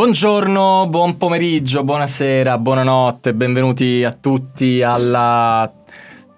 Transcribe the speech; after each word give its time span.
Buongiorno, 0.00 0.86
buon 0.88 1.18
pomeriggio, 1.18 1.84
buonasera, 1.84 2.56
buonanotte, 2.56 3.34
benvenuti 3.34 4.02
a 4.02 4.10
tutti 4.10 4.80
alla 4.80 5.70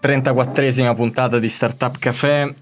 34esima 0.02 0.96
puntata 0.96 1.38
di 1.38 1.48
Startup 1.48 1.96
Café. 1.96 2.52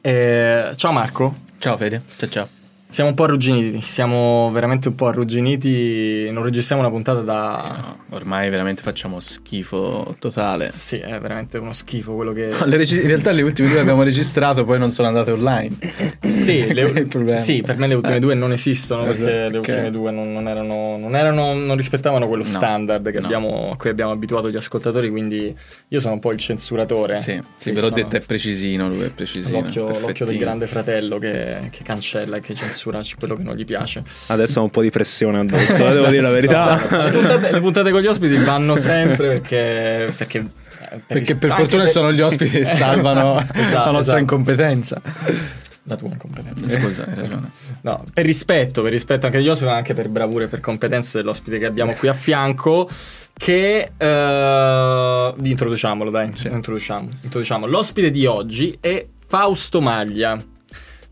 Eh, 0.00 0.70
ciao 0.76 0.92
Marco. 0.92 1.34
Ciao 1.58 1.76
Fede, 1.76 2.02
ciao 2.06 2.28
ciao. 2.28 2.61
Siamo 2.92 3.08
un 3.08 3.16
po' 3.16 3.24
arrugginiti, 3.24 3.80
siamo 3.80 4.50
veramente 4.52 4.88
un 4.88 4.94
po' 4.94 5.06
arrugginiti, 5.06 6.28
non 6.30 6.42
registriamo 6.42 6.82
una 6.82 6.90
puntata 6.90 7.20
da... 7.20 7.74
Sì, 7.74 7.80
no, 7.80 8.16
ormai 8.16 8.50
veramente 8.50 8.82
facciamo 8.82 9.18
schifo 9.18 10.14
totale. 10.18 10.72
Sì, 10.76 10.98
è 10.98 11.18
veramente 11.18 11.56
uno 11.56 11.72
schifo 11.72 12.12
quello 12.12 12.34
che... 12.34 12.50
reg- 12.50 12.90
in 12.90 13.06
realtà 13.06 13.30
le 13.30 13.40
ultime 13.40 13.68
due 13.68 13.80
abbiamo 13.80 14.02
registrato, 14.02 14.66
poi 14.66 14.78
non 14.78 14.90
sono 14.90 15.08
andate 15.08 15.30
online. 15.30 15.74
Sì, 16.20 16.66
le... 16.74 17.08
sì 17.38 17.62
per 17.62 17.78
me 17.78 17.86
le 17.86 17.94
ultime 17.94 18.16
eh. 18.16 18.20
due 18.20 18.34
non 18.34 18.52
esistono 18.52 19.06
esatto, 19.06 19.24
perché 19.24 19.50
le 19.50 19.56
ultime 19.56 19.90
due 19.90 20.10
non, 20.10 20.30
non, 20.30 20.46
erano, 20.46 20.98
non, 20.98 21.16
erano, 21.16 21.54
non 21.54 21.78
rispettavano 21.78 22.28
quello 22.28 22.42
no, 22.42 22.48
standard 22.50 23.06
abbiamo, 23.06 23.70
a 23.72 23.76
cui 23.78 23.88
abbiamo 23.88 24.12
abituato 24.12 24.50
gli 24.50 24.56
ascoltatori, 24.56 25.08
quindi 25.08 25.56
io 25.88 25.98
sono 25.98 26.12
un 26.12 26.20
po' 26.20 26.32
il 26.32 26.38
censuratore. 26.38 27.16
Sì, 27.16 27.22
sì, 27.22 27.42
sì 27.56 27.72
però 27.72 27.86
sono... 27.86 28.02
detto 28.02 28.16
è 28.16 28.20
precisino, 28.20 28.86
lui 28.86 29.04
è 29.04 29.10
precisino. 29.10 29.60
L'occhio, 29.60 29.98
l'occhio 29.98 30.26
del 30.26 30.36
grande 30.36 30.66
fratello 30.66 31.16
che, 31.16 31.68
che 31.70 31.82
cancella 31.82 32.36
e 32.36 32.40
che 32.40 32.52
censura 32.54 32.80
censura 32.82 33.00
quello 33.16 33.36
che 33.36 33.42
non 33.42 33.54
gli 33.54 33.64
piace. 33.64 34.02
Adesso 34.26 34.60
ho 34.60 34.64
un 34.64 34.70
po' 34.70 34.82
di 34.82 34.90
pressione 34.90 35.40
addosso, 35.40 35.76
devo 35.88 36.08
dire 36.08 36.22
la 36.22 36.30
verità. 36.30 36.74
le, 36.74 37.10
puntate, 37.10 37.52
le, 37.52 37.60
puntate, 37.60 37.90
con 37.90 38.00
gli 38.00 38.06
ospiti 38.06 38.36
vanno 38.36 38.76
sempre 38.76 39.28
perché... 39.28 40.12
perché 40.16 40.38
eh, 40.38 40.98
per 40.98 41.02
perché 41.06 41.36
per 41.38 41.52
fortuna 41.52 41.84
per... 41.84 41.92
sono 41.92 42.12
gli 42.12 42.20
ospiti 42.20 42.58
che 42.58 42.64
salvano 42.64 43.38
esatto, 43.54 43.54
la 43.54 43.90
nostra 43.90 43.98
esatto. 43.98 44.18
incompetenza. 44.18 45.00
La 45.84 45.96
tua 45.96 46.08
incompetenza. 46.08 46.68
Scusa, 46.68 47.06
hai 47.08 47.14
ragione. 47.14 47.50
No, 47.82 48.04
per 48.12 48.24
rispetto, 48.24 48.82
per 48.82 48.92
rispetto 48.92 49.26
anche 49.26 49.38
degli 49.38 49.48
ospiti, 49.48 49.70
ma 49.70 49.76
anche 49.76 49.94
per 49.94 50.08
bravura 50.08 50.44
e 50.44 50.48
per 50.48 50.60
competenze 50.60 51.18
dell'ospite 51.18 51.58
che 51.58 51.66
abbiamo 51.66 51.92
qui 51.92 52.08
a 52.08 52.12
fianco. 52.12 52.88
Che 53.32 53.92
uh, 53.96 55.44
introduciamolo, 55.44 56.10
dai. 56.10 56.30
Sì. 56.34 56.48
Introduciamo, 56.48 57.08
introduciamo. 57.22 57.66
L'ospite 57.66 58.10
di 58.10 58.26
oggi 58.26 58.76
è 58.80 59.04
Fausto 59.26 59.80
Maglia. 59.80 60.40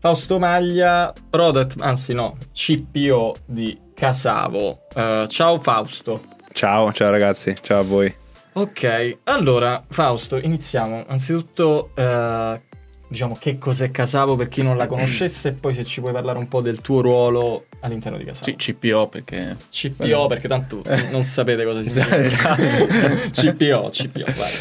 Fausto 0.01 0.39
Maglia, 0.39 1.13
product, 1.29 1.75
anzi 1.79 2.13
no, 2.13 2.35
CPO 2.51 3.35
di 3.45 3.77
Casavo. 3.93 4.87
Uh, 4.95 5.27
ciao 5.27 5.59
Fausto. 5.59 6.23
Ciao, 6.51 6.91
ciao 6.91 7.11
ragazzi, 7.11 7.53
ciao 7.61 7.81
a 7.81 7.83
voi. 7.83 8.11
Ok, 8.53 9.17
allora 9.25 9.83
Fausto, 9.87 10.37
iniziamo. 10.37 11.05
Anzitutto, 11.07 11.91
uh, 11.95 12.59
diciamo 13.07 13.37
che 13.39 13.59
cos'è 13.59 13.91
Casavo 13.91 14.35
per 14.35 14.47
chi 14.47 14.63
non 14.63 14.75
la 14.75 14.87
conoscesse 14.87 15.49
e 15.49 15.51
poi 15.51 15.75
se 15.75 15.85
ci 15.85 16.01
puoi 16.01 16.13
parlare 16.13 16.39
un 16.39 16.47
po' 16.47 16.61
del 16.61 16.81
tuo 16.81 17.01
ruolo 17.01 17.65
all'interno 17.81 18.17
di 18.17 18.23
Casavo. 18.23 18.55
C- 18.55 18.55
CPO 18.73 19.07
perché... 19.07 19.55
CPO 19.69 20.25
perché 20.25 20.47
tanto 20.47 20.81
non 21.11 21.23
sapete 21.23 21.63
cosa 21.63 21.79
significa. 21.87 22.17
esatto. 22.17 22.87
CPO, 23.29 23.89
CPO, 23.91 24.23
vai. 24.35 24.51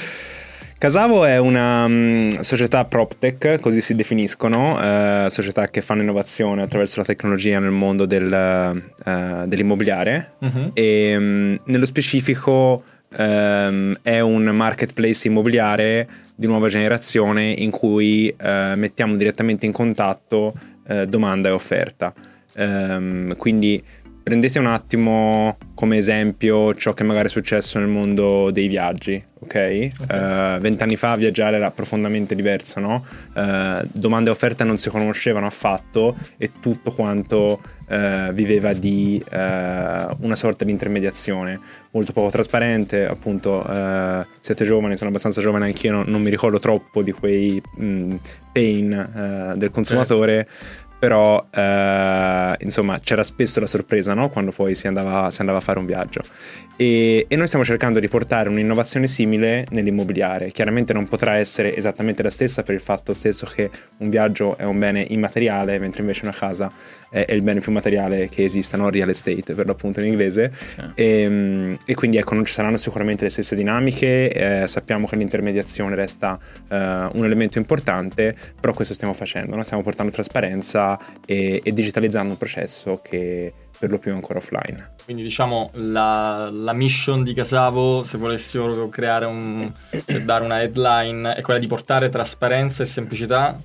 Casavo 0.80 1.26
è 1.26 1.36
una 1.36 1.84
um, 1.84 2.40
società 2.40 2.86
PropTech, 2.86 3.60
così 3.60 3.82
si 3.82 3.92
definiscono, 3.92 4.78
uh, 4.78 5.28
società 5.28 5.68
che 5.68 5.82
fanno 5.82 6.00
innovazione 6.00 6.62
attraverso 6.62 7.00
la 7.00 7.04
tecnologia 7.04 7.58
nel 7.58 7.70
mondo 7.70 8.06
del, 8.06 8.82
uh, 9.04 9.46
dell'immobiliare 9.46 10.36
uh-huh. 10.38 10.70
e 10.72 11.16
um, 11.18 11.60
nello 11.64 11.84
specifico 11.84 12.82
um, 13.14 13.94
è 14.00 14.20
un 14.20 14.44
marketplace 14.44 15.28
immobiliare 15.28 16.08
di 16.34 16.46
nuova 16.46 16.68
generazione 16.68 17.50
in 17.50 17.70
cui 17.70 18.34
uh, 18.34 18.74
mettiamo 18.74 19.16
direttamente 19.16 19.66
in 19.66 19.72
contatto 19.72 20.54
domanda 21.06 21.50
e 21.50 21.52
offerta. 21.52 22.12
quindi 23.36 23.80
prendete 24.30 24.60
un 24.60 24.66
attimo 24.66 25.58
come 25.74 25.96
esempio 25.96 26.72
ciò 26.76 26.92
che 26.94 27.02
magari 27.02 27.26
è 27.26 27.30
successo 27.30 27.80
nel 27.80 27.88
mondo 27.88 28.52
dei 28.52 28.68
viaggi, 28.68 29.20
ok? 29.40 29.54
Eh, 29.54 29.90
vent'anni 30.06 30.70
okay. 30.70 30.92
uh, 30.92 30.96
fa 30.96 31.16
viaggiare 31.16 31.56
era 31.56 31.72
profondamente 31.72 32.36
diverso, 32.36 32.78
no? 32.78 33.04
Uh, 33.34 33.84
domande 33.90 34.28
e 34.30 34.32
offerte 34.32 34.62
non 34.62 34.78
si 34.78 34.88
conoscevano 34.88 35.46
affatto 35.46 36.14
e 36.36 36.52
tutto 36.60 36.92
quanto 36.92 37.60
uh, 37.88 38.32
viveva 38.32 38.72
di 38.72 39.20
una 39.30 40.36
sorta 40.36 40.64
di 40.64 40.70
intermediazione 40.70 41.58
molto 41.90 42.12
poco 42.12 42.30
trasparente, 42.30 43.04
appunto 43.08 43.64
siete 44.38 44.64
giovani, 44.64 44.96
sono 44.96 45.08
abbastanza 45.08 45.40
giovane 45.40 45.64
anch'io, 45.64 45.90
non, 45.90 46.04
non 46.06 46.22
mi 46.22 46.30
ricordo 46.30 46.60
troppo 46.60 47.02
di 47.02 47.10
quei 47.10 47.60
mh, 47.78 47.84
mm, 47.84 48.14
pain 48.52 49.54
del 49.56 49.70
consumatore. 49.70 50.46
Certo 50.46 50.79
però 51.00 51.46
eh, 51.50 52.56
insomma 52.60 53.00
c'era 53.00 53.22
spesso 53.22 53.58
la 53.58 53.66
sorpresa 53.66 54.12
no? 54.12 54.28
quando 54.28 54.52
poi 54.52 54.74
si 54.74 54.86
andava, 54.86 55.30
si 55.30 55.40
andava, 55.40 55.58
a 55.58 55.62
fare 55.62 55.78
un 55.78 55.86
viaggio 55.86 56.20
e, 56.76 57.24
e, 57.26 57.36
noi 57.36 57.46
stiamo 57.46 57.64
cercando 57.64 57.98
di 57.98 58.06
portare 58.06 58.50
un'innovazione 58.50 59.06
simile 59.06 59.64
nell'immobiliare 59.70 60.50
chiaramente 60.50 60.92
non 60.92 61.08
potrà 61.08 61.36
essere 61.36 61.74
esattamente 61.74 62.22
la 62.22 62.28
stessa 62.28 62.62
per 62.62 62.74
il 62.74 62.82
fatto 62.82 63.14
stesso 63.14 63.46
che 63.46 63.70
un 63.96 64.10
viaggio 64.10 64.58
è 64.58 64.64
un 64.64 64.78
bene 64.78 65.06
immateriale 65.08 65.78
mentre 65.78 66.02
invece 66.02 66.20
una 66.24 66.34
casa 66.34 66.70
è, 67.10 67.26
è 67.26 67.32
il 67.32 67.42
bene 67.42 67.60
più 67.60 67.72
materiale 67.72 68.28
che 68.28 68.44
esista, 68.44 68.76
no? 68.76 68.88
real 68.88 69.10
estate 69.10 69.54
per 69.54 69.66
l'appunto 69.66 70.00
in 70.00 70.06
inglese 70.06 70.52
sì. 70.54 70.80
e, 70.94 71.22
ehm, 71.22 71.76
e, 71.84 71.94
quindi 71.94 72.16
ecco 72.16 72.34
non 72.34 72.44
ci 72.44 72.52
saranno 72.54 72.76
sicuramente 72.76 73.24
le 73.24 73.30
stesse 73.30 73.54
dinamiche 73.54 74.62
eh, 74.62 74.66
sappiamo 74.66 75.06
che 75.06 75.16
l'intermediazione 75.16 75.94
resta 75.94 76.38
eh, 76.68 76.76
un 76.76 77.24
elemento 77.24 77.58
importante 77.58 78.34
però 78.58 78.72
questo 78.72 78.94
stiamo 78.94 79.12
facendo, 79.12 79.56
no? 79.56 79.62
stiamo 79.62 79.82
portando 79.82 80.12
trasparenza 80.12 80.98
e, 81.26 81.60
e 81.62 81.72
digitalizzando 81.72 82.32
un 82.32 82.38
processo 82.38 83.00
che 83.02 83.52
per 83.80 83.88
lo 83.88 83.98
più 83.98 84.10
è 84.10 84.14
ancora 84.14 84.38
offline. 84.38 84.92
Quindi 85.04 85.22
diciamo 85.22 85.70
la, 85.72 86.50
la 86.52 86.74
mission 86.74 87.22
di 87.22 87.32
Casavo, 87.32 88.02
se 88.02 88.18
volessimo 88.18 88.90
creare 88.90 89.24
un, 89.24 89.72
cioè 90.04 90.20
dare 90.20 90.44
una 90.44 90.60
headline, 90.60 91.34
è 91.34 91.40
quella 91.40 91.58
di 91.58 91.66
portare 91.66 92.10
trasparenza 92.10 92.82
e 92.82 92.86
semplicità 92.86 93.58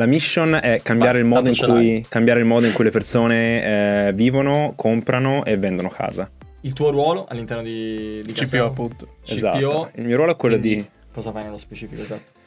la 0.00 0.06
mission 0.06 0.58
è 0.60 0.80
cambiare, 0.82 1.18
il 1.18 1.26
modo, 1.26 1.52
cui, 1.52 2.02
cambiare 2.08 2.40
il 2.40 2.46
modo, 2.46 2.64
in 2.64 2.72
cui, 2.72 2.84
le 2.84 2.90
persone 2.90 4.06
eh, 4.06 4.12
vivono, 4.14 4.72
comprano 4.74 5.44
e 5.44 5.58
vendono 5.58 5.90
casa. 5.90 6.30
Il 6.62 6.72
tuo 6.72 6.88
ruolo 6.90 7.26
all'interno 7.28 7.62
di, 7.62 8.22
di 8.24 8.32
CPO 8.32 8.64
appunto. 8.64 9.16
CPO. 9.22 9.34
Esatto. 9.34 9.90
Il 9.96 10.06
mio 10.06 10.16
ruolo 10.16 10.32
è 10.32 10.36
quello 10.36 10.56
di... 10.56 10.82
Cosa 11.12 11.32
fai 11.32 11.42
nello 11.42 11.58
specifico 11.58 12.00
esatto? 12.00 12.38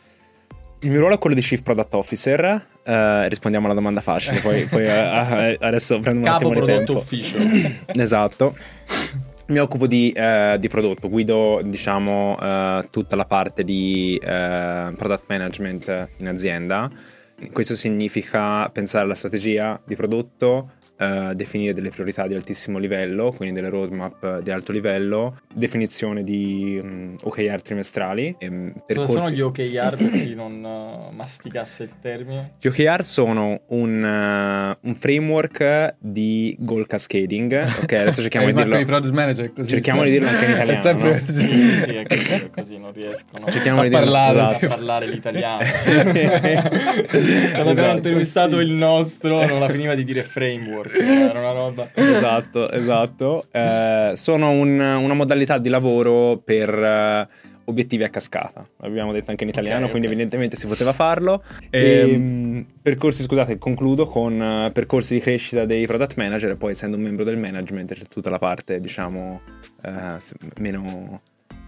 Il 0.79 0.89
mio 0.89 0.99
ruolo 0.99 1.13
è 1.13 1.17
quello 1.19 1.35
di 1.35 1.41
Chief 1.41 1.61
Product 1.61 1.93
Officer. 1.93 2.65
Uh, 2.83 3.27
rispondiamo 3.27 3.67
alla 3.67 3.75
domanda 3.75 4.01
facile, 4.01 4.39
poi, 4.39 4.65
poi 4.65 4.85
uh, 4.85 5.57
adesso 5.59 5.99
prendo 5.99 6.19
un 6.19 6.25
Capo 6.25 6.49
attimo 6.49 6.59
di 6.59 6.65
tempo. 6.65 6.93
Capo 6.93 7.05
ufficio. 7.05 7.37
esatto. 7.85 8.57
Mi 9.45 9.59
occupo 9.59 9.85
di, 9.85 10.11
uh, 10.15 10.57
di 10.57 10.67
prodotto, 10.69 11.07
guido 11.07 11.61
diciamo 11.63 12.35
tutta 12.89 13.15
la 13.15 13.25
parte 13.25 13.63
di 13.63 14.19
product 14.19 15.25
management 15.27 16.07
in 16.17 16.27
azienda. 16.27 16.89
Questo 17.51 17.75
significa 17.75 18.69
pensare 18.69 19.03
alla 19.03 19.15
strategia 19.15 19.79
di 19.85 19.95
prodotto, 19.95 20.71
uh, 20.97 21.33
definire 21.33 21.73
delle 21.73 21.89
priorità 21.89 22.27
di 22.27 22.33
altissimo 22.33 22.77
livello, 22.77 23.31
quindi 23.31 23.55
delle 23.55 23.69
roadmap 23.69 24.39
di 24.39 24.51
alto 24.51 24.71
livello, 24.71 25.37
definizione 25.53 26.23
di 26.23 26.79
um, 26.81 26.89
mm, 26.89 27.15
OKR 27.23 27.61
trimestrali. 27.61 28.35
E, 28.37 28.73
percorsi... 28.85 29.13
Cosa 29.13 29.19
sono 29.25 29.35
gli 29.35 29.41
OKR 29.41 29.95
per 29.95 30.11
chi 30.11 30.35
non 30.35 30.63
uh, 30.63 31.13
masticasse 31.13 31.83
il 31.83 31.93
termine? 31.99 32.53
Gli 32.59 32.67
OKR 32.67 33.03
sono 33.03 33.61
un, 33.67 34.03
uh, 34.03 34.87
un 34.87 34.95
framework 34.95 35.95
di 35.99 36.55
goal 36.59 36.85
cascading. 36.87 37.53
Ok, 37.81 37.93
adesso 37.93 38.21
cerchiamo 38.23 38.45
di 38.47 38.53
dirlo. 38.53 39.11
manager. 39.13 39.51
Cerchiamo 39.65 40.03
di 40.03 40.11
dirlo 40.11 40.27
anche 40.27 40.45
in 40.45 40.51
italiano. 40.51 40.71
È 40.71 40.81
sempre 40.81 41.13
no? 41.13 41.19
così. 41.25 41.41
Sì, 41.41 41.57
sì, 41.57 41.77
sì, 41.79 41.95
è 41.95 42.07
così, 42.07 42.31
è 42.31 42.49
così 42.49 42.77
non 42.77 42.93
riescono 42.93 43.51
cerchiamo 43.51 43.81
a, 43.81 43.83
di 43.83 43.89
parlare, 43.89 44.33
dirlo, 44.33 44.49
esatto. 44.49 44.65
a 44.65 44.69
parlare 44.69 45.07
l'italiano. 45.07 45.63
Quando 47.53 47.69
abbiamo 47.69 47.93
intervistato 47.93 48.59
il 48.59 48.71
nostro 48.71 49.45
non 49.45 49.59
la 49.59 49.69
finiva 49.69 49.95
di 49.95 50.03
dire 50.03 50.23
framework 50.23 50.92
era 50.99 51.39
una 51.39 51.51
roba. 51.51 51.89
esatto, 51.93 52.69
esatto. 52.71 53.45
Eh, 53.51 54.11
sono 54.15 54.51
un, 54.51 54.79
una 54.79 55.13
modalità 55.13 55.57
di 55.57 55.69
lavoro 55.69 56.41
per 56.43 56.69
uh, 56.69 57.51
obiettivi 57.65 58.03
a 58.03 58.09
cascata. 58.09 58.65
L'abbiamo 58.77 59.11
detto 59.11 59.31
anche 59.31 59.43
in 59.43 59.49
italiano, 59.49 59.85
okay, 59.85 59.89
quindi 59.89 60.07
okay. 60.07 60.19
evidentemente 60.19 60.55
si 60.55 60.67
poteva 60.67 60.93
farlo. 60.93 61.43
E, 61.69 61.79
e, 61.79 62.15
um, 62.15 62.65
percorsi, 62.81 63.23
scusate, 63.23 63.57
concludo 63.57 64.05
con 64.05 64.39
uh, 64.39 64.71
percorsi 64.71 65.15
di 65.15 65.19
crescita 65.19 65.65
dei 65.65 65.85
product 65.85 66.17
manager 66.17 66.51
e 66.51 66.55
poi 66.55 66.71
essendo 66.71 66.97
un 66.97 67.03
membro 67.03 67.23
del 67.23 67.37
management 67.37 67.93
c'è 67.93 68.05
tutta 68.05 68.29
la 68.29 68.39
parte, 68.39 68.79
diciamo, 68.79 69.41
uh, 69.83 69.91
meno... 70.59 71.21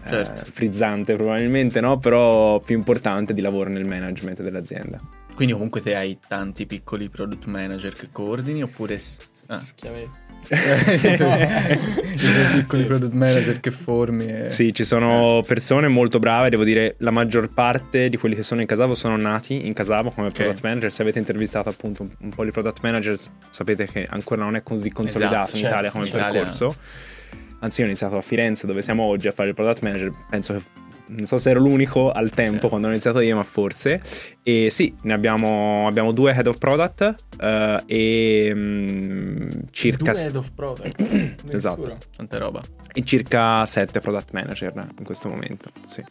Certo. 0.07 0.45
frizzante 0.51 1.15
probabilmente, 1.15 1.81
no? 1.81 1.97
Però 1.97 2.59
più 2.59 2.77
importante 2.77 3.33
di 3.33 3.41
lavoro 3.41 3.71
nel 3.71 3.85
management 3.85 4.43
dell'azienda. 4.43 5.01
Quindi 5.35 5.53
comunque 5.53 5.81
te 5.81 5.95
hai 5.95 6.17
tanti 6.25 6.65
piccoli 6.65 7.09
product 7.09 7.45
manager 7.45 7.93
che 7.93 8.07
coordini 8.11 8.63
oppure... 8.63 8.97
Ah. 9.47 9.59
Schiavetti. 9.59 10.23
I 10.49 10.57
piccoli 12.53 12.81
sì. 12.81 12.87
product 12.87 13.13
manager 13.13 13.59
che 13.59 13.71
formi. 13.71 14.25
E... 14.25 14.49
Sì, 14.49 14.73
ci 14.73 14.83
sono 14.83 15.43
persone 15.45 15.87
molto 15.87 16.19
brave, 16.19 16.49
devo 16.49 16.63
dire 16.63 16.95
la 16.99 17.11
maggior 17.11 17.51
parte 17.53 18.09
di 18.09 18.17
quelli 18.17 18.35
che 18.35 18.43
sono 18.43 18.61
in 18.61 18.67
Casavo 18.67 18.95
sono 18.95 19.17
nati 19.17 19.65
in 19.65 19.73
Casavo 19.73 20.09
come 20.11 20.27
okay. 20.27 20.43
product 20.43 20.63
manager. 20.63 20.91
Se 20.91 21.01
avete 21.01 21.19
intervistato 21.19 21.69
appunto 21.69 22.03
un, 22.03 22.09
un, 22.19 22.29
po' 22.29 22.43
di 22.43 22.51
product 22.51 22.81
managers 22.81 23.31
sapete 23.49 23.87
che 23.87 24.05
ancora 24.09 24.43
non 24.43 24.55
è 24.55 24.63
così 24.63 24.89
consolidato 24.91 25.53
esatto, 25.53 25.57
in 25.57 25.65
Italia 25.65 25.89
certo, 25.91 26.11
come 26.11 26.31
percorso. 26.31 26.75
Anzi, 27.59 27.79
io 27.79 27.85
ho 27.85 27.89
iniziato 27.89 28.17
a 28.17 28.21
Firenze 28.21 28.67
dove 28.67 28.81
siamo 28.81 29.03
oggi 29.03 29.27
a 29.27 29.31
fare 29.31 29.49
il 29.49 29.55
product 29.55 29.81
manager, 29.81 30.11
penso 30.29 30.53
che 30.53 30.61
non 31.07 31.25
so 31.25 31.37
se 31.37 31.49
ero 31.49 31.59
l'unico 31.59 32.11
al 32.11 32.29
tempo 32.31 32.61
sì. 32.61 32.67
quando 32.67 32.87
ho 32.87 32.89
iniziato 32.89 33.19
io, 33.19 33.35
ma 33.35 33.43
forse. 33.43 34.01
E 34.43 34.69
sì, 34.69 34.93
ne 35.01 35.13
abbiamo, 35.13 35.87
abbiamo 35.87 36.11
due 36.11 36.31
head 36.33 36.47
of 36.47 36.57
product 36.57 37.15
uh, 37.39 37.83
e 37.85 38.51
um, 38.53 39.49
circa... 39.71 40.11
Due 40.11 40.21
head 40.21 40.35
of 40.35 40.51
product? 40.53 41.45
esatto. 41.53 41.97
Tanta 42.15 42.37
roba. 42.37 42.63
E 42.93 43.03
circa 43.03 43.65
sette 43.65 43.99
product 43.99 44.31
manager 44.31 44.73
in 44.97 45.03
questo 45.03 45.29
momento, 45.29 45.69
sì. 45.87 46.03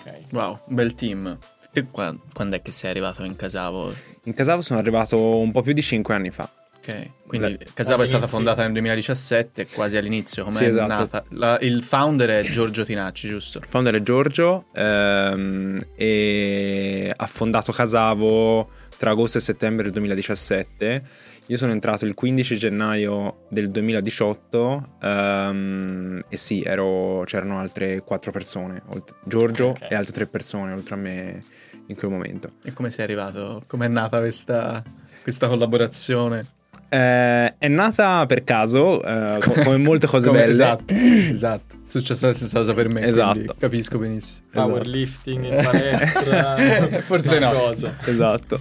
Okay. 0.00 0.24
Wow, 0.32 0.58
bel 0.66 0.94
team. 0.94 1.38
E 1.72 1.86
quando 1.90 2.56
è 2.56 2.60
che 2.60 2.72
sei 2.72 2.90
arrivato 2.90 3.24
in 3.24 3.34
Casavo? 3.34 3.92
In 4.24 4.34
Casavo 4.34 4.60
sono 4.60 4.78
arrivato 4.78 5.38
un 5.38 5.52
po' 5.52 5.62
più 5.62 5.72
di 5.72 5.80
cinque 5.80 6.14
anni 6.14 6.30
fa. 6.30 6.50
Ok, 6.84 7.10
quindi 7.28 7.56
La, 7.76 7.96
è 8.02 8.06
stata 8.06 8.26
fondata 8.26 8.62
nel 8.64 8.72
2017, 8.72 9.68
quasi 9.68 9.96
all'inizio. 9.96 10.42
Com'è 10.42 10.56
sì, 10.56 10.64
esatto. 10.64 10.86
nata? 10.88 11.24
La, 11.28 11.56
il 11.60 11.80
founder 11.84 12.28
è 12.28 12.48
Giorgio 12.48 12.82
Tinacci, 12.82 13.28
giusto? 13.28 13.58
Il 13.58 13.66
founder 13.68 13.94
è 13.94 14.02
Giorgio 14.02 14.64
ehm, 14.74 15.80
e 15.94 17.12
ha 17.14 17.26
fondato 17.26 17.70
Casavo 17.70 18.68
tra 18.96 19.10
agosto 19.10 19.38
e 19.38 19.40
settembre 19.40 19.84
del 19.84 19.92
2017. 19.92 21.02
Io 21.46 21.56
sono 21.56 21.70
entrato 21.70 22.04
il 22.04 22.14
15 22.14 22.56
gennaio 22.56 23.46
del 23.48 23.70
2018 23.70 24.96
ehm, 25.02 26.24
e 26.28 26.36
sì, 26.36 26.62
ero, 26.62 27.22
c'erano 27.26 27.58
altre 27.58 28.02
quattro 28.02 28.32
persone, 28.32 28.82
Giorgio 29.24 29.68
okay. 29.68 29.88
e 29.90 29.94
altre 29.94 30.12
tre 30.12 30.26
persone 30.26 30.72
oltre 30.72 30.96
a 30.96 30.98
me 30.98 31.44
in 31.86 31.94
quel 31.94 32.10
momento. 32.10 32.54
E 32.64 32.72
come 32.72 32.90
sei 32.90 33.04
arrivato? 33.04 33.62
Com'è 33.68 33.86
nata 33.86 34.18
questa, 34.18 34.82
questa 35.22 35.46
collaborazione? 35.46 36.60
Eh, 36.92 37.54
è 37.56 37.68
nata 37.68 38.26
per 38.26 38.44
caso, 38.44 39.02
eh, 39.02 39.38
come 39.38 39.78
molte 39.80 40.06
cose 40.06 40.26
come, 40.26 40.40
belle. 40.40 40.52
Esatto, 40.52 40.92
esatto. 40.94 41.76
È 41.76 41.86
successa 41.86 42.26
la 42.26 42.34
stessa 42.34 42.58
cosa 42.58 42.74
per 42.74 42.92
me. 42.92 43.00
Esatto. 43.06 43.54
Capisco 43.58 43.96
benissimo. 43.96 44.48
Powerlifting 44.52 45.42
in 45.42 45.60
palestra. 45.62 46.56
Forse 47.00 47.38
no. 47.38 47.50
Cosa. 47.50 47.96
Esatto. 48.04 48.60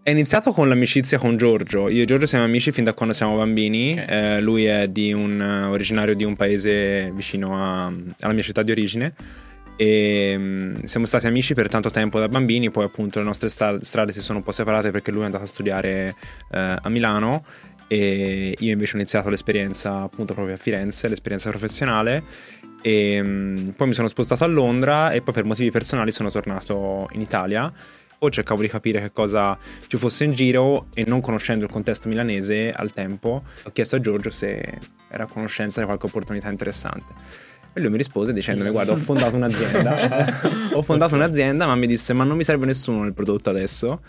È 0.00 0.10
iniziato 0.10 0.52
con 0.52 0.68
l'amicizia 0.68 1.18
con 1.18 1.36
Giorgio. 1.36 1.88
Io 1.88 2.02
e 2.02 2.04
Giorgio 2.04 2.26
siamo 2.26 2.44
amici 2.44 2.70
fin 2.70 2.84
da 2.84 2.94
quando 2.94 3.14
siamo 3.14 3.36
bambini. 3.36 3.98
Okay. 3.98 4.36
Eh, 4.36 4.40
lui 4.40 4.66
è 4.66 4.86
di 4.86 5.12
un, 5.12 5.40
originario 5.68 6.14
di 6.14 6.22
un 6.22 6.36
paese 6.36 7.10
vicino 7.12 7.56
a, 7.56 7.92
alla 8.20 8.32
mia 8.32 8.44
città 8.44 8.62
di 8.62 8.70
origine 8.70 9.14
e 9.76 10.34
um, 10.36 10.84
siamo 10.84 11.06
stati 11.06 11.26
amici 11.26 11.54
per 11.54 11.68
tanto 11.68 11.90
tempo 11.90 12.18
da 12.18 12.28
bambini, 12.28 12.70
poi 12.70 12.84
appunto 12.84 13.18
le 13.18 13.24
nostre 13.24 13.48
strade 13.48 14.12
si 14.12 14.20
sono 14.20 14.38
un 14.38 14.44
po' 14.44 14.52
separate 14.52 14.90
perché 14.90 15.10
lui 15.10 15.22
è 15.22 15.24
andato 15.24 15.44
a 15.44 15.46
studiare 15.46 16.14
uh, 16.50 16.56
a 16.82 16.88
Milano 16.88 17.44
e 17.92 18.56
io 18.58 18.72
invece 18.72 18.94
ho 18.94 18.96
iniziato 18.96 19.28
l'esperienza 19.28 20.00
appunto 20.00 20.32
proprio 20.32 20.54
a 20.54 20.56
Firenze, 20.56 21.08
l'esperienza 21.08 21.50
professionale 21.50 22.24
e 22.80 23.20
um, 23.20 23.74
poi 23.76 23.88
mi 23.88 23.92
sono 23.92 24.08
spostato 24.08 24.44
a 24.44 24.46
Londra 24.46 25.10
e 25.10 25.20
poi 25.20 25.34
per 25.34 25.44
motivi 25.44 25.70
personali 25.70 26.10
sono 26.10 26.30
tornato 26.30 27.06
in 27.12 27.20
Italia 27.20 27.70
o 28.18 28.30
cercavo 28.30 28.62
di 28.62 28.68
capire 28.68 28.98
che 28.98 29.12
cosa 29.12 29.58
ci 29.88 29.98
fosse 29.98 30.24
in 30.24 30.32
giro 30.32 30.86
e 30.94 31.04
non 31.06 31.20
conoscendo 31.20 31.66
il 31.66 31.70
contesto 31.70 32.08
milanese 32.08 32.70
al 32.70 32.94
tempo 32.94 33.42
ho 33.62 33.70
chiesto 33.72 33.96
a 33.96 34.00
Giorgio 34.00 34.30
se 34.30 34.78
era 35.10 35.24
a 35.24 35.26
conoscenza 35.26 35.80
di 35.80 35.84
qualche 35.84 36.06
opportunità 36.06 36.48
interessante 36.48 37.12
e 37.74 37.80
lui 37.80 37.88
mi 37.88 37.96
rispose 37.96 38.34
dicendomi: 38.34 38.68
Guarda, 38.68 38.92
ho 38.92 38.96
fondato 38.98 39.34
un'azienda. 39.34 40.26
ho 40.76 40.82
fondato 40.82 41.14
un'azienda, 41.14 41.64
ma 41.64 41.74
mi 41.74 41.86
disse: 41.86 42.12
Ma 42.12 42.22
non 42.22 42.36
mi 42.36 42.44
serve 42.44 42.66
nessuno 42.66 43.02
nel 43.02 43.14
prodotto 43.14 43.48
adesso. 43.48 44.02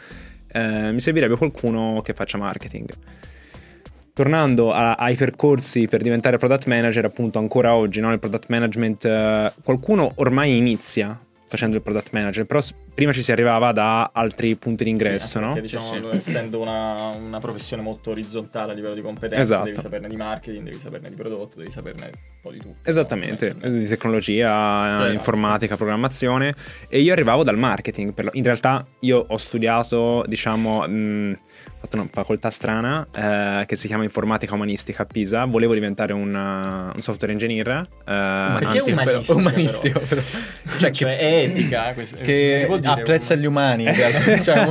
Eh, 0.52 0.92
mi 0.92 1.00
servirebbe 1.00 1.38
qualcuno 1.38 2.02
che 2.04 2.14
faccia 2.14 2.38
marketing. 2.38 2.90
Tornando 4.14 4.72
a, 4.72 4.94
ai 4.94 5.16
percorsi 5.16 5.88
per 5.88 6.02
diventare 6.02 6.38
product 6.38 6.68
manager, 6.68 7.06
appunto, 7.06 7.40
ancora 7.40 7.74
oggi, 7.74 8.00
no? 8.00 8.12
il 8.12 8.20
product 8.20 8.48
management, 8.48 9.06
eh, 9.06 9.52
qualcuno 9.64 10.12
ormai 10.16 10.56
inizia 10.56 11.20
facendo 11.54 11.76
il 11.76 11.84
product 11.84 12.14
manager, 12.14 12.46
però 12.46 12.60
prima 12.96 13.12
ci 13.12 13.22
si 13.22 13.32
arrivava 13.32 13.72
da 13.72 14.10
altri 14.12 14.56
punti 14.56 14.84
d'ingresso, 14.86 15.38
sì, 15.38 15.40
no? 15.40 15.54
Perché, 15.54 15.62
diciamo, 15.62 15.84
sì, 15.84 15.98
sì. 15.98 16.18
essendo 16.18 16.60
una, 16.60 17.10
una, 17.10 17.40
professione 17.40 17.84
molto 17.84 18.10
orizzontale 18.10 18.72
a 18.72 18.76
livello 18.76 18.96
di 18.96 19.02
competenze, 19.02 19.42
esatto. 19.42 19.66
devi 19.66 19.80
saperne 19.80 20.08
di 20.08 20.16
marketing, 20.16 20.64
devi 20.66 20.80
saperne 20.80 21.10
di 21.10 21.16
prodotto, 21.16 21.60
devi 21.60 21.70
saperne 21.70 22.12
po' 22.44 22.52
di 22.52 22.60
tutto. 22.60 22.90
Esattamente, 22.90 23.56
no? 23.58 23.70
di 23.70 23.88
tecnologia, 23.88 24.98
cioè, 24.98 25.14
informatica, 25.14 25.78
programmazione. 25.78 26.54
E 26.90 27.00
io 27.00 27.14
arrivavo 27.14 27.44
dal 27.44 27.58
marketing. 27.58 28.14
In 28.34 28.44
realtà 28.44 28.86
io 29.00 29.26
ho 29.26 29.38
studiato, 29.38 30.26
diciamo... 30.28 30.86
Mh, 30.86 31.36
fatto 31.84 31.98
una 31.98 32.08
facoltà 32.10 32.50
strana 32.50 33.06
eh, 33.14 33.66
che 33.66 33.76
si 33.76 33.88
chiama 33.88 34.04
informatica 34.04 34.54
umanistica 34.54 35.04
a 35.04 35.06
Pisa. 35.06 35.44
Volevo 35.44 35.74
diventare 35.74 36.14
un, 36.14 36.34
uh, 36.34 36.96
un 36.96 37.02
software 37.02 37.34
engineer. 37.34 37.68
Eh, 37.68 37.86
Perché 38.06 38.78
anzi, 38.78 38.92
umanistico, 38.94 39.38
umanistico 39.38 40.00
però. 40.00 40.22
Cioè, 40.80 40.92
cioè, 40.92 41.18
è 41.18 41.44
etica. 41.44 41.94
Questo, 41.94 42.18
che 42.22 42.68
apprezza 42.84 43.36
gli 43.36 43.46
umani. 43.46 43.86
cioè, 43.94 44.70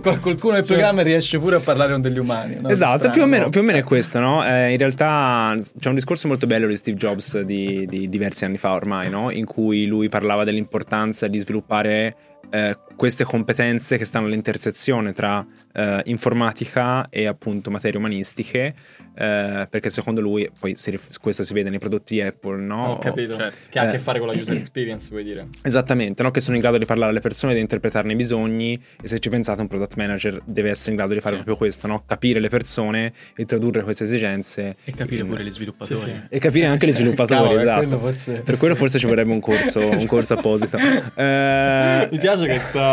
qualcuno 0.00 0.54
del 0.54 0.64
programma 0.64 1.02
riesce 1.02 1.38
pure 1.38 1.56
a 1.56 1.60
parlare 1.60 1.98
degli 2.00 2.18
umani. 2.18 2.56
No? 2.60 2.68
Esatto, 2.68 3.10
più 3.10 3.22
o, 3.22 3.26
meno, 3.26 3.50
più 3.50 3.60
o, 3.60 3.64
meno, 3.64 3.78
è 3.78 3.84
questo. 3.84 4.18
No? 4.18 4.44
Eh, 4.46 4.72
in 4.72 4.78
realtà 4.78 5.54
c'è 5.78 5.88
un 5.88 5.94
discorso 5.94 6.28
molto 6.28 6.46
bello 6.46 6.66
di 6.66 6.76
Steve 6.76 6.97
Jobs 6.98 7.40
di, 7.40 7.86
di 7.86 8.08
diversi 8.08 8.44
anni 8.44 8.58
fa 8.58 8.72
ormai, 8.72 9.08
no? 9.08 9.30
in 9.30 9.46
cui 9.46 9.86
lui 9.86 10.08
parlava 10.08 10.44
dell'importanza 10.44 11.26
di 11.28 11.38
sviluppare 11.38 12.14
eh, 12.50 12.76
queste 12.98 13.22
competenze 13.22 13.96
che 13.96 14.04
stanno 14.04 14.26
all'intersezione 14.26 15.12
tra 15.12 15.46
eh, 15.72 16.00
informatica 16.06 17.08
e 17.08 17.26
appunto 17.26 17.70
materie 17.70 17.96
umanistiche, 17.96 18.74
eh, 19.14 19.68
perché 19.70 19.88
secondo 19.88 20.20
lui, 20.20 20.50
poi 20.58 20.74
si, 20.74 20.98
questo 21.20 21.44
si 21.44 21.54
vede 21.54 21.70
nei 21.70 21.78
prodotti 21.78 22.20
Apple, 22.20 22.56
no? 22.56 22.94
Ho 22.94 22.98
capito, 22.98 23.36
certo. 23.36 23.56
che 23.70 23.78
ha 23.78 23.82
a 23.82 23.90
che 23.90 23.96
eh, 23.96 24.00
fare 24.00 24.18
con 24.18 24.26
la 24.26 24.34
user 24.34 24.56
experience, 24.56 25.10
vuoi 25.10 25.22
dire? 25.22 25.46
Esattamente, 25.62 26.24
no? 26.24 26.32
che 26.32 26.40
sono 26.40 26.56
in 26.56 26.60
grado 26.60 26.76
di 26.76 26.86
parlare 26.86 27.12
alle 27.12 27.20
persone, 27.20 27.54
di 27.54 27.60
interpretarne 27.60 28.14
i 28.14 28.16
bisogni 28.16 28.82
e 29.00 29.06
se 29.06 29.20
ci 29.20 29.28
pensate 29.28 29.60
un 29.60 29.68
product 29.68 29.94
manager 29.94 30.42
deve 30.44 30.70
essere 30.70 30.90
in 30.90 30.96
grado 30.96 31.14
di 31.14 31.20
fare 31.20 31.36
sì. 31.36 31.42
proprio 31.42 31.56
questo, 31.56 31.86
no? 31.86 32.02
capire 32.04 32.40
le 32.40 32.48
persone 32.48 33.12
e 33.36 33.44
tradurre 33.44 33.84
queste 33.84 34.02
esigenze. 34.02 34.74
E 34.82 34.92
capire 34.92 35.22
in... 35.22 35.28
pure 35.28 35.44
gli 35.44 35.52
sviluppatori. 35.52 36.00
Sì, 36.00 36.10
sì. 36.10 36.20
E 36.28 36.38
capire 36.40 36.66
anche 36.66 36.88
gli 36.88 36.92
sviluppatori, 36.92 37.40
Cavolo, 37.42 37.60
esatto. 37.60 37.86
Quello 37.86 37.98
forse... 38.00 38.40
Per 38.40 38.56
quello 38.56 38.74
forse 38.74 38.98
ci 38.98 39.06
vorrebbe 39.06 39.30
un 39.30 39.40
corso, 39.40 39.78
un 39.86 40.06
corso 40.06 40.34
apposito. 40.34 40.76
Eh... 41.14 42.08
Mi 42.10 42.18
piace 42.18 42.46
che 42.48 42.58
sta 42.58 42.87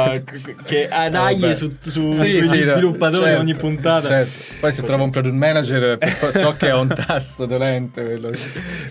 che 0.65 0.89
anaglie 0.89 1.51
eh, 1.51 1.55
su, 1.55 1.69
su 1.81 2.11
sì, 2.11 2.43
sì, 2.43 2.61
sviluppatori 2.63 3.23
certo, 3.25 3.39
ogni 3.39 3.55
puntata. 3.55 4.07
Certo. 4.07 4.31
Poi 4.59 4.71
se 4.71 4.83
trovo 4.83 5.03
un 5.03 5.09
product 5.09 5.35
manager 5.35 5.97
so 6.31 6.55
che 6.57 6.67
è 6.67 6.73
un 6.73 6.93
tasto 7.05 7.45
dolente. 7.45 8.03
Quello. 8.03 8.31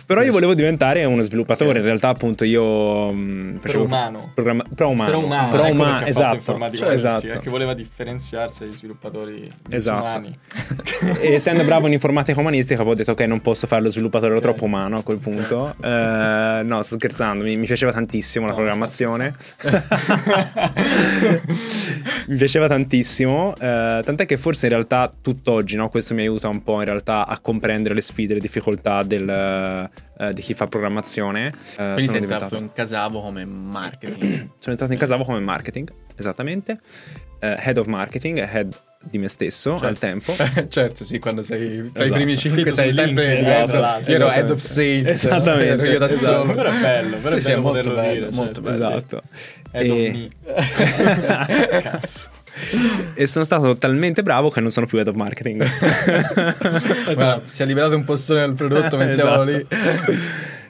Però 0.06 0.22
io 0.22 0.32
volevo 0.32 0.54
diventare 0.54 1.04
uno 1.04 1.22
sviluppatore. 1.22 1.72
Sì. 1.72 1.78
In 1.78 1.84
realtà, 1.84 2.08
appunto, 2.08 2.44
io 2.44 3.12
mh, 3.12 3.58
facevo. 3.60 3.84
Pro 3.84 3.94
umano. 3.94 4.30
Programma- 4.34 4.64
pro 4.74 4.88
umano. 4.88 5.10
Pro 5.10 5.20
umano. 5.20 5.48
Pro 5.48 5.64
ecco. 5.64 6.04
Esatto. 6.04 6.34
Informatica 6.34 6.84
cioè, 6.84 6.94
esatto. 6.94 7.26
Perché 7.26 7.50
voleva 7.50 7.74
differenziarsi 7.74 8.60
dagli 8.60 8.72
sviluppatori 8.72 9.50
esatto. 9.70 10.22
e 11.20 11.34
essendo 11.34 11.64
bravo 11.64 11.86
in 11.86 11.92
informatica 11.92 12.40
umanistica, 12.40 12.82
ho 12.82 12.94
detto, 12.94 13.12
ok, 13.12 13.20
non 13.20 13.40
posso 13.40 13.66
fare 13.66 13.82
lo 13.82 13.88
sviluppatore, 13.88 14.30
ero 14.30 14.38
okay. 14.38 14.50
troppo 14.50 14.66
umano 14.66 14.98
a 14.98 15.02
quel 15.02 15.18
punto. 15.18 15.74
uh, 15.76 16.64
no, 16.64 16.82
sto 16.82 16.96
scherzando. 16.96 17.44
Mi, 17.44 17.56
mi 17.56 17.66
piaceva 17.66 17.92
tantissimo 17.92 18.44
no, 18.44 18.50
la 18.50 18.56
programmazione. 18.56 19.34
mi 22.28 22.36
piaceva 22.36 22.66
tantissimo, 22.68 23.54
eh, 23.56 24.02
tant'è 24.04 24.26
che 24.26 24.36
forse 24.36 24.66
in 24.66 24.72
realtà 24.72 25.10
tutt'oggi 25.20 25.76
no, 25.76 25.88
questo 25.88 26.14
mi 26.14 26.22
aiuta 26.22 26.48
un 26.48 26.62
po' 26.62 26.78
in 26.78 26.84
realtà 26.84 27.26
a 27.26 27.38
comprendere 27.38 27.94
le 27.94 28.00
sfide, 28.00 28.34
le 28.34 28.40
difficoltà 28.40 29.02
del, 29.02 29.28
eh, 29.28 30.32
di 30.32 30.40
chi 30.42 30.54
fa 30.54 30.66
programmazione. 30.66 31.52
Eh, 31.76 31.92
Quindi 31.94 32.08
sei 32.08 32.20
entrato 32.20 32.56
in 32.56 32.72
Casavo 32.72 33.20
come 33.20 33.44
marketing. 33.44 34.48
sono 34.58 34.72
entrato 34.72 34.92
in 34.92 34.98
Casavo 34.98 35.24
come 35.24 35.40
marketing, 35.40 35.92
esattamente. 36.16 36.78
Uh, 37.40 37.56
head 37.58 37.76
of 37.76 37.86
marketing, 37.86 38.38
head 38.38 38.74
di 39.10 39.18
me 39.18 39.28
stesso 39.28 39.72
certo. 39.72 39.86
al 39.86 39.98
tempo. 39.98 40.34
certo, 40.68 41.04
sì, 41.04 41.18
quando 41.18 41.42
sei 41.42 41.90
tra 41.92 42.04
esatto. 42.04 42.20
i 42.20 42.22
primi 42.22 42.38
5 42.38 42.72
sei 42.72 42.92
sempre 42.92 43.34
link, 43.34 43.46
head, 43.46 43.74
of, 43.74 44.08
io 44.08 44.14
ero 44.14 44.30
head 44.30 44.50
of 44.50 44.58
sales. 44.58 45.06
Esattamente. 45.08 45.88
Io 45.88 45.98
da 45.98 46.06
esatto. 46.06 46.42
solo. 46.42 46.54
Però 46.54 46.70
è 46.70 46.80
bello, 46.80 47.16
però 47.16 47.28
sì, 47.28 47.36
è, 47.36 47.40
sì, 47.40 47.50
è 47.50 47.56
molto 47.56 47.94
bello, 47.94 48.12
dire, 48.12 48.30
molto 48.30 48.44
certo. 48.44 48.60
bello. 48.60 48.90
Esatto. 48.90 49.22
Head 49.26 49.63
e... 49.74 50.30
Cazzo. 51.82 52.30
e 53.14 53.26
sono 53.26 53.44
stato 53.44 53.74
talmente 53.74 54.22
bravo 54.22 54.48
che 54.48 54.60
non 54.60 54.70
sono 54.70 54.86
più 54.86 54.98
head 54.98 55.08
of 55.08 55.16
marketing. 55.16 55.62
esatto. 57.08 57.42
si 57.46 57.62
è 57.62 57.66
liberato 57.66 57.96
un 57.96 58.04
posto 58.04 58.34
nel 58.34 58.54
prodotto, 58.54 58.96
mettiamolo 58.96 59.50
esatto. 59.50 60.10
lì. 60.10 60.18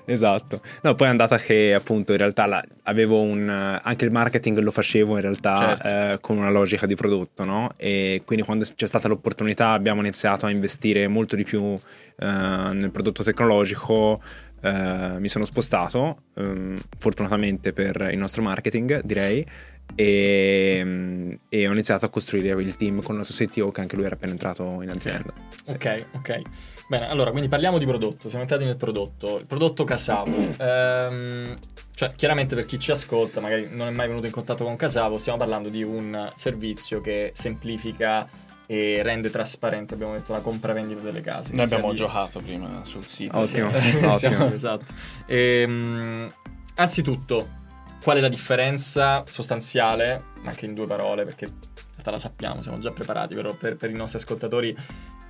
esatto. 0.12 0.60
No, 0.82 0.94
poi 0.94 1.08
è 1.08 1.10
andata 1.10 1.36
che 1.36 1.74
appunto 1.74 2.12
in 2.12 2.18
realtà 2.18 2.46
la, 2.46 2.62
avevo 2.84 3.20
un... 3.20 3.48
anche 3.82 4.04
il 4.06 4.10
marketing 4.10 4.58
lo 4.60 4.70
facevo 4.70 5.16
in 5.16 5.20
realtà 5.20 5.76
certo. 5.76 5.86
eh, 5.86 6.18
con 6.22 6.38
una 6.38 6.50
logica 6.50 6.86
di 6.86 6.94
prodotto, 6.94 7.44
no? 7.44 7.72
E 7.76 8.22
quindi 8.24 8.44
quando 8.44 8.64
c'è 8.74 8.86
stata 8.86 9.06
l'opportunità 9.08 9.72
abbiamo 9.72 10.00
iniziato 10.00 10.46
a 10.46 10.50
investire 10.50 11.06
molto 11.08 11.36
di 11.36 11.44
più 11.44 11.78
eh, 12.16 12.26
nel 12.26 12.90
prodotto 12.90 13.22
tecnologico. 13.22 14.20
Eh, 14.64 15.18
mi 15.18 15.28
sono 15.28 15.44
spostato, 15.44 16.22
ehm, 16.36 16.80
fortunatamente 16.96 17.74
per 17.74 18.08
il 18.10 18.16
nostro 18.16 18.40
marketing, 18.40 19.02
direi, 19.04 19.46
e, 19.94 21.38
e, 21.50 21.68
ho 21.68 21.72
iniziato 21.72 22.06
a 22.06 22.08
costruire 22.08 22.58
il 22.62 22.74
team 22.76 23.02
con 23.02 23.12
il 23.12 23.18
nostro 23.18 23.44
CTO 23.44 23.70
che 23.70 23.82
anche 23.82 23.94
lui 23.96 24.06
era 24.06 24.14
appena 24.14 24.32
entrato 24.32 24.80
in 24.80 24.88
azienda. 24.88 25.34
Sì. 25.62 25.74
Ok, 25.74 26.04
ok. 26.12 26.40
Bene, 26.88 27.08
allora 27.08 27.30
quindi 27.30 27.48
parliamo 27.48 27.76
di 27.76 27.84
prodotto, 27.84 28.28
siamo 28.30 28.42
entrati 28.42 28.64
nel 28.64 28.76
prodotto. 28.76 29.38
Il 29.38 29.44
prodotto 29.44 29.84
Casavo. 29.84 30.34
ehm, 30.58 31.58
cioè, 31.94 32.08
chiaramente 32.16 32.54
per 32.54 32.64
chi 32.64 32.78
ci 32.78 32.90
ascolta, 32.90 33.40
magari 33.40 33.68
non 33.70 33.86
è 33.86 33.90
mai 33.90 34.08
venuto 34.08 34.24
in 34.24 34.32
contatto 34.32 34.64
con 34.64 34.76
Casavo, 34.76 35.18
stiamo 35.18 35.38
parlando 35.38 35.68
di 35.68 35.82
un 35.82 36.32
servizio 36.34 37.02
che 37.02 37.32
semplifica 37.34 38.26
e 38.66 39.02
rende 39.02 39.30
trasparente, 39.30 39.94
abbiamo 39.94 40.14
detto, 40.14 40.32
la 40.32 40.40
compravendita 40.40 41.02
delle 41.02 41.20
case. 41.20 41.52
Noi 41.54 41.64
abbiamo 41.64 41.90
di... 41.90 41.96
giocato 41.96 42.40
prima 42.40 42.84
sul 42.84 43.04
sito. 43.04 43.36
Ottimo, 43.38 43.70
sì. 43.70 44.04
ottimo. 44.04 44.52
esatto. 44.52 44.92
Ehm, 45.26 46.32
anzitutto, 46.76 47.62
Qual 48.04 48.18
è 48.18 48.20
la 48.20 48.28
differenza 48.28 49.24
sostanziale, 49.30 50.24
anche 50.44 50.66
in 50.66 50.74
due 50.74 50.86
parole, 50.86 51.24
perché 51.24 51.46
in 51.46 51.52
realtà 51.92 52.10
la 52.10 52.18
sappiamo, 52.18 52.60
siamo 52.60 52.76
già 52.76 52.90
preparati, 52.90 53.34
però 53.34 53.54
per, 53.54 53.76
per 53.76 53.88
i 53.88 53.94
nostri 53.94 54.18
ascoltatori, 54.18 54.76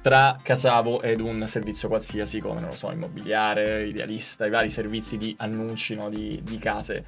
tra 0.03 0.37
Casavo 0.43 1.00
ed 1.00 1.21
un 1.21 1.47
servizio 1.47 1.87
qualsiasi 1.87 2.41
come, 2.41 2.59
non 2.59 2.71
lo 2.71 2.75
so, 2.75 2.91
immobiliare, 2.91 3.87
idealista, 3.87 4.45
i 4.45 4.50
vari 4.50 4.71
servizi 4.71 5.17
di 5.17 5.37
annunci 5.38 5.95
no, 5.95 6.09
di, 6.09 6.41
di, 6.43 6.59
case. 6.59 7.05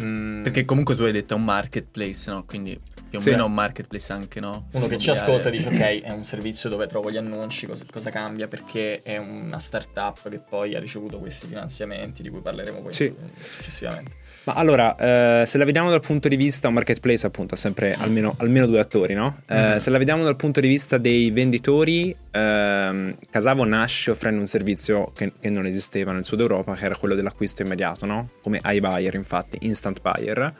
Mm. 0.00 0.42
Perché 0.42 0.64
comunque 0.64 0.94
tu 0.96 1.02
hai 1.02 1.12
detto 1.12 1.34
è 1.34 1.36
un 1.36 1.44
marketplace, 1.44 2.30
no? 2.30 2.44
Quindi 2.44 2.78
più 3.08 3.18
o 3.18 3.22
sì. 3.22 3.30
meno 3.30 3.46
un 3.46 3.54
marketplace 3.54 4.12
anche, 4.12 4.38
no? 4.40 4.68
Uno 4.72 4.86
che 4.86 4.98
ci 4.98 5.10
ascolta 5.10 5.48
dice 5.50 5.68
ok, 5.68 5.80
è 6.04 6.10
un 6.10 6.24
servizio 6.24 6.68
dove 6.68 6.86
trovo 6.86 7.10
gli 7.10 7.16
annunci, 7.16 7.66
cosa, 7.66 7.84
cosa, 7.90 8.10
cambia? 8.10 8.46
Perché 8.46 9.00
è 9.02 9.16
una 9.16 9.58
startup 9.58 10.28
che 10.28 10.38
poi 10.38 10.74
ha 10.74 10.80
ricevuto 10.80 11.18
questi 11.18 11.46
finanziamenti 11.46 12.22
di 12.22 12.28
cui 12.28 12.40
parleremo 12.40 12.80
poi 12.80 12.92
sì. 12.92 13.12
successivamente. 13.34 14.26
Ma 14.44 14.54
allora, 14.54 14.96
eh, 14.96 15.46
se 15.46 15.58
la 15.58 15.64
vediamo 15.64 15.90
dal 15.90 16.00
punto 16.00 16.28
di 16.28 16.36
vista, 16.36 16.68
un 16.68 16.74
marketplace 16.74 17.26
appunto 17.26 17.54
ha 17.54 17.56
sempre 17.58 17.92
almeno, 17.92 18.34
almeno 18.38 18.66
due 18.66 18.78
attori, 18.78 19.12
no? 19.12 19.42
Eh, 19.46 19.54
mm-hmm. 19.54 19.76
Se 19.76 19.90
la 19.90 19.98
vediamo 19.98 20.24
dal 20.24 20.36
punto 20.36 20.60
di 20.60 20.68
vista 20.68 20.96
dei 20.96 21.30
venditori, 21.30 22.16
ehm, 22.30 23.16
Casavo 23.30 23.64
nasce 23.64 24.10
offrendo 24.10 24.40
un 24.40 24.46
servizio 24.46 25.12
che, 25.14 25.32
che, 25.38 25.50
non 25.50 25.66
esisteva 25.66 26.12
nel 26.12 26.24
sud 26.24 26.40
Europa, 26.40 26.74
che 26.74 26.84
era 26.84 26.96
quello 26.96 27.14
dell'acquisto 27.14 27.62
immediato, 27.62 28.06
no? 28.06 28.30
Come 28.40 28.60
iBuyer, 28.64 29.14
infatti, 29.14 29.58
instant 29.62 29.87
buyer. 30.00 30.54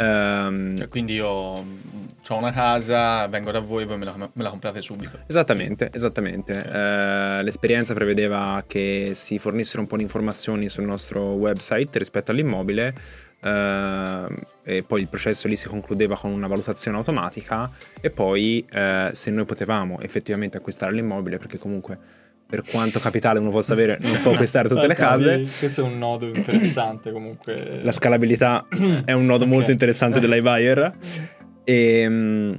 Um, 0.00 0.76
cioè, 0.76 0.86
quindi 0.86 1.14
io 1.14 1.26
ho 1.28 2.36
una 2.36 2.52
casa, 2.52 3.26
vengo 3.26 3.50
da 3.50 3.58
voi 3.58 3.82
e 3.82 3.86
voi 3.86 3.98
me 3.98 4.04
la, 4.04 4.14
me 4.16 4.42
la 4.42 4.50
comprate 4.50 4.80
subito. 4.80 5.18
Esattamente, 5.26 5.90
esattamente. 5.92 6.56
Okay. 6.56 7.40
Uh, 7.40 7.42
l'esperienza 7.42 7.94
prevedeva 7.94 8.62
che 8.66 9.12
si 9.14 9.38
fornissero 9.38 9.80
un 9.80 9.88
po' 9.88 9.96
di 9.96 10.02
informazioni 10.02 10.68
sul 10.68 10.84
nostro 10.84 11.32
website 11.32 11.98
rispetto 11.98 12.30
all'immobile 12.30 13.26
Uh, 13.40 14.34
e 14.64 14.82
poi 14.82 15.02
il 15.02 15.06
processo 15.06 15.46
lì 15.46 15.54
si 15.54 15.68
concludeva 15.68 16.18
con 16.18 16.32
una 16.32 16.48
valutazione 16.48 16.96
automatica 16.96 17.70
e 18.00 18.10
poi 18.10 18.66
uh, 18.68 19.12
se 19.12 19.30
noi 19.30 19.44
potevamo 19.44 20.00
effettivamente 20.00 20.56
acquistare 20.56 20.92
l'immobile 20.92 21.38
perché 21.38 21.56
comunque 21.56 21.96
per 22.48 22.62
quanto 22.62 22.98
capitale 22.98 23.38
uno 23.38 23.50
possa 23.50 23.74
avere 23.74 23.98
non 24.00 24.20
può 24.22 24.32
acquistare 24.32 24.68
tutte 24.68 24.86
le 24.86 24.94
case 24.94 25.44
sì, 25.44 25.58
questo 25.58 25.82
è 25.82 25.84
un 25.84 25.98
nodo 25.98 26.26
interessante 26.26 27.12
comunque 27.12 27.80
la 27.82 27.92
scalabilità 27.92 28.66
è 29.04 29.12
un 29.12 29.26
nodo 29.26 29.44
okay. 29.44 29.54
molto 29.54 29.70
interessante 29.70 30.18
dell'iBuyer 30.20 30.96
e 31.64 32.06
um, 32.06 32.58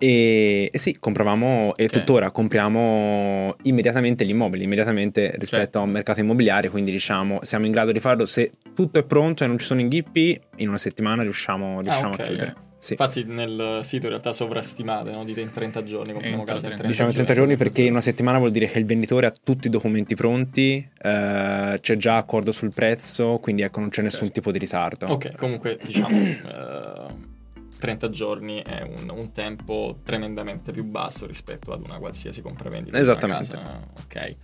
e, 0.00 0.70
e, 0.72 0.78
sì, 0.78 0.96
compravamo 0.96 1.74
e 1.74 1.84
okay. 1.84 1.88
tuttora 1.88 2.30
compriamo 2.30 3.56
immediatamente 3.62 4.24
gli 4.24 4.30
immobili, 4.30 4.62
immediatamente 4.62 5.32
rispetto 5.36 5.62
certo. 5.62 5.78
a 5.80 5.82
un 5.82 5.90
mercato 5.90 6.20
immobiliare, 6.20 6.70
quindi 6.70 6.92
diciamo 6.92 7.40
siamo 7.42 7.66
in 7.66 7.72
grado 7.72 7.90
di 7.90 7.98
farlo 7.98 8.24
se 8.24 8.50
tutto 8.74 9.00
è 9.00 9.02
pronto 9.02 9.42
e 9.42 9.48
non 9.48 9.58
ci 9.58 9.66
sono 9.66 9.80
inghippi, 9.80 10.40
in 10.56 10.68
una 10.68 10.78
settimana 10.78 11.22
riusciamo, 11.22 11.80
riusciamo 11.80 12.10
ah, 12.10 12.12
okay. 12.12 12.24
a 12.24 12.28
chiudere. 12.28 12.56
Sì. 12.78 12.92
Infatti 12.92 13.24
nel 13.24 13.80
sito 13.82 14.04
in 14.04 14.10
realtà 14.10 14.32
sovrastimate, 14.32 15.10
no? 15.10 15.24
dite 15.24 15.40
in 15.40 15.50
30 15.50 15.82
giorni, 15.82 16.12
compriamo 16.12 16.44
casa 16.44 16.68
in 16.68 16.74
30 16.74 16.86
Diciamo 16.86 17.08
in 17.08 17.14
30 17.14 17.34
giorni 17.34 17.56
perché 17.56 17.82
in 17.82 17.90
una 17.90 18.00
settimana 18.00 18.38
vuol 18.38 18.52
dire 18.52 18.66
che 18.66 18.78
il 18.78 18.84
venditore 18.84 19.26
ha 19.26 19.32
tutti 19.42 19.66
i 19.66 19.70
documenti 19.70 20.14
pronti, 20.14 20.88
eh, 21.02 21.78
c'è 21.80 21.96
già 21.96 22.16
accordo 22.16 22.52
sul 22.52 22.72
prezzo, 22.72 23.38
quindi 23.42 23.62
ecco 23.62 23.80
non 23.80 23.88
c'è 23.88 24.02
nessun 24.02 24.26
certo. 24.26 24.34
tipo 24.34 24.52
di 24.52 24.58
ritardo. 24.58 25.06
Ok, 25.06 25.36
comunque 25.36 25.78
diciamo... 25.82 26.16
eh 26.16 27.36
30 27.78 28.10
giorni 28.10 28.60
è 28.60 28.82
un, 28.82 29.08
un, 29.08 29.32
tempo 29.32 29.98
tremendamente 30.04 30.72
più 30.72 30.84
basso 30.84 31.26
rispetto 31.26 31.72
ad 31.72 31.82
una 31.82 31.98
qualsiasi 31.98 32.42
compravendita. 32.42 32.98
Esattamente. 32.98 33.56
Ok. 33.56 34.34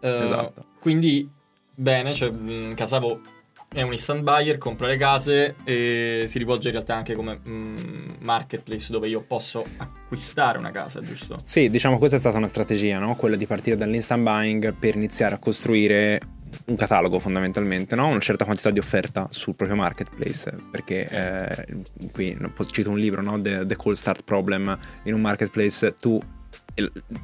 Uh, 0.00 0.06
esatto. 0.06 0.64
Quindi, 0.78 1.26
bene, 1.74 2.12
cioè, 2.12 2.30
mh, 2.30 2.74
Casavo 2.74 3.20
è 3.74 3.82
un 3.82 3.90
instant 3.90 4.22
buyer, 4.22 4.56
compra 4.56 4.86
le 4.86 4.96
case 4.96 5.56
e 5.64 6.24
si 6.26 6.38
rivolge 6.38 6.68
in 6.68 6.74
realtà 6.74 6.94
anche 6.94 7.14
come 7.14 7.34
mh, 7.34 8.18
marketplace 8.20 8.92
dove 8.92 9.08
io 9.08 9.20
posso 9.20 9.66
acquistare 9.76 10.58
una 10.58 10.70
casa, 10.70 11.00
giusto? 11.00 11.38
Sì, 11.42 11.68
diciamo 11.68 11.98
questa 11.98 12.16
è 12.16 12.20
stata 12.20 12.38
una 12.38 12.46
strategia, 12.46 12.98
no? 13.00 13.16
quella 13.16 13.34
di 13.34 13.46
partire 13.46 13.76
dall'instant 13.76 14.22
buying 14.22 14.74
per 14.74 14.94
iniziare 14.94 15.34
a 15.34 15.38
costruire 15.38 16.20
un 16.66 16.76
catalogo 16.76 17.18
fondamentalmente, 17.18 17.96
no? 17.96 18.06
una 18.06 18.20
certa 18.20 18.44
quantità 18.44 18.70
di 18.70 18.78
offerta 18.78 19.26
sul 19.30 19.56
proprio 19.56 19.76
marketplace, 19.76 20.54
perché 20.70 21.08
eh, 21.08 21.66
qui 22.12 22.38
cito 22.70 22.90
un 22.90 22.98
libro, 22.98 23.22
no? 23.22 23.40
The, 23.40 23.66
The 23.66 23.74
Cold 23.74 23.96
Start 23.96 24.22
Problem, 24.22 24.78
in 25.02 25.14
un 25.14 25.20
marketplace 25.20 25.94
tu 25.94 26.22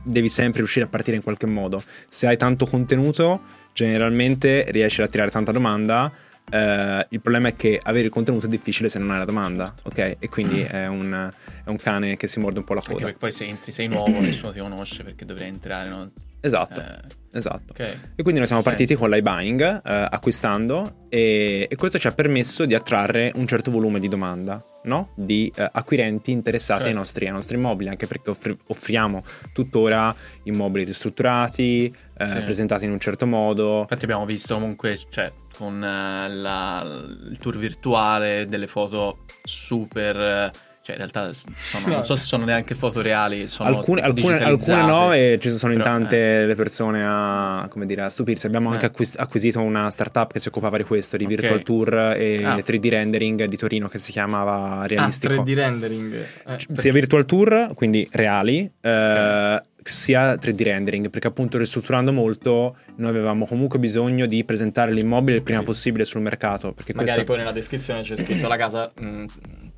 devi 0.02 0.28
sempre 0.28 0.58
riuscire 0.58 0.84
a 0.84 0.88
partire 0.88 1.16
in 1.16 1.22
qualche 1.22 1.46
modo. 1.46 1.82
Se 2.08 2.26
hai 2.26 2.36
tanto 2.36 2.66
contenuto, 2.66 3.42
generalmente 3.72 4.66
riesci 4.68 5.00
ad 5.00 5.08
attirare 5.08 5.30
tanta 5.30 5.52
domanda. 5.52 6.12
Uh, 6.50 7.00
il 7.10 7.20
problema 7.20 7.48
è 7.48 7.56
che 7.56 7.78
avere 7.82 8.06
il 8.06 8.10
contenuto 8.10 8.46
è 8.46 8.48
difficile 8.48 8.88
se 8.88 8.98
non 8.98 9.10
hai 9.10 9.18
la 9.18 9.24
domanda, 9.24 9.74
ok? 9.84 10.16
E 10.18 10.28
quindi 10.28 10.62
è 10.62 10.86
un, 10.86 11.30
è 11.64 11.68
un 11.68 11.76
cane 11.76 12.16
che 12.16 12.26
si 12.26 12.40
morde 12.40 12.58
un 12.58 12.64
po' 12.64 12.74
la 12.74 12.80
coda. 12.80 12.92
Anche 12.92 13.04
perché 13.04 13.18
poi 13.18 13.32
se 13.32 13.44
entri 13.44 13.72
sei 13.72 13.86
nuovo, 13.86 14.10
nessuno 14.20 14.52
ti 14.52 14.58
conosce 14.58 15.02
perché 15.02 15.24
dovrei 15.24 15.48
entrare, 15.48 15.88
no? 15.88 16.10
Esatto. 16.40 16.80
Eh, 16.80 17.38
esatto. 17.38 17.72
Okay. 17.72 17.92
E 18.14 18.22
quindi 18.22 18.38
noi 18.38 18.46
siamo 18.46 18.62
partiti 18.62 18.94
senso. 18.94 19.02
con 19.02 19.10
l'iBuying, 19.10 19.82
eh, 19.84 20.08
acquistando, 20.10 21.04
e, 21.08 21.66
e, 21.70 21.76
questo 21.76 21.98
ci 21.98 22.06
ha 22.06 22.12
permesso 22.12 22.64
di 22.64 22.74
attrarre 22.74 23.30
un 23.34 23.46
certo 23.46 23.70
volume 23.70 24.00
di 24.00 24.08
domanda, 24.08 24.62
no? 24.84 25.12
Di 25.14 25.52
eh, 25.54 25.68
acquirenti 25.70 26.30
interessati 26.30 26.84
certo. 26.84 26.94
ai, 26.94 26.98
nostri, 26.98 27.26
ai, 27.26 27.32
nostri, 27.32 27.56
immobili, 27.56 27.90
anche 27.90 28.06
perché 28.06 28.30
offri, 28.30 28.56
offriamo 28.68 29.22
tuttora 29.52 30.14
immobili 30.44 30.84
ristrutturati, 30.84 31.94
eh, 32.16 32.24
sì. 32.24 32.40
presentati 32.40 32.86
in 32.86 32.90
un 32.90 33.00
certo 33.00 33.26
modo. 33.26 33.80
Infatti 33.80 34.04
abbiamo 34.04 34.24
visto 34.24 34.54
comunque, 34.54 34.98
cioè, 35.10 35.30
con 35.60 35.84
eh, 35.84 36.28
la, 36.30 36.82
il 36.82 37.38
tour 37.38 37.58
virtuale, 37.58 38.46
delle 38.48 38.66
foto 38.66 39.26
super 39.44 40.50
cioè, 40.82 40.92
in 40.92 40.96
realtà 40.96 41.30
sono, 41.32 41.86
non 41.94 42.04
so 42.04 42.16
se 42.16 42.24
sono 42.24 42.44
neanche 42.44 42.74
foto 42.74 43.02
reali. 43.02 43.46
alcune, 43.58 44.00
alcune, 44.00 44.42
alcune, 44.42 44.84
no, 44.86 45.12
e 45.12 45.38
ci 45.38 45.50
sono 45.50 45.74
Però, 45.74 45.84
in 45.84 45.90
tante 45.90 46.42
eh. 46.42 46.46
le 46.46 46.54
persone 46.54 47.04
a, 47.04 47.68
dire, 47.84 48.02
a 48.02 48.08
stupirsi. 48.08 48.46
Abbiamo 48.46 48.70
eh. 48.70 48.78
anche 48.78 48.90
acquisito 49.16 49.60
una 49.60 49.90
startup 49.90 50.32
che 50.32 50.38
si 50.38 50.48
occupava 50.48 50.78
di 50.78 50.84
questo, 50.84 51.18
di 51.18 51.24
okay. 51.24 51.36
virtual 51.36 51.62
tour 51.62 51.94
e 52.16 52.42
ah. 52.42 52.56
3D 52.56 52.88
rendering 52.88 53.44
di 53.44 53.56
Torino 53.58 53.88
che 53.88 53.98
si 53.98 54.10
chiamava 54.10 54.86
Realistico. 54.86 55.34
Ah, 55.34 55.42
3D 55.42 55.54
rendering. 55.54 56.14
Eh, 56.46 56.58
sia 56.72 56.92
virtual 56.92 57.26
tour, 57.26 57.72
quindi 57.74 58.08
reali, 58.10 58.60
eh, 58.80 58.90
okay. 58.90 59.60
Sia 59.90 60.34
3D 60.34 60.62
rendering, 60.62 61.10
perché 61.10 61.26
appunto 61.26 61.58
ristrutturando 61.58 62.12
molto 62.12 62.76
noi 62.96 63.10
avevamo 63.10 63.46
comunque 63.46 63.78
bisogno 63.78 64.26
di 64.26 64.44
presentare 64.44 64.92
l'immobile 64.92 65.38
il 65.38 65.42
prima 65.42 65.62
possibile 65.62 66.04
sul 66.04 66.20
mercato. 66.20 66.72
Perché 66.72 66.94
Magari 66.94 67.16
questo... 67.16 67.32
poi 67.32 67.40
nella 67.40 67.52
descrizione 67.52 68.02
c'è 68.02 68.16
scritto 68.16 68.48
la 68.48 68.56
casa 68.56 68.90
mh, 68.94 69.06
mm, 69.06 69.24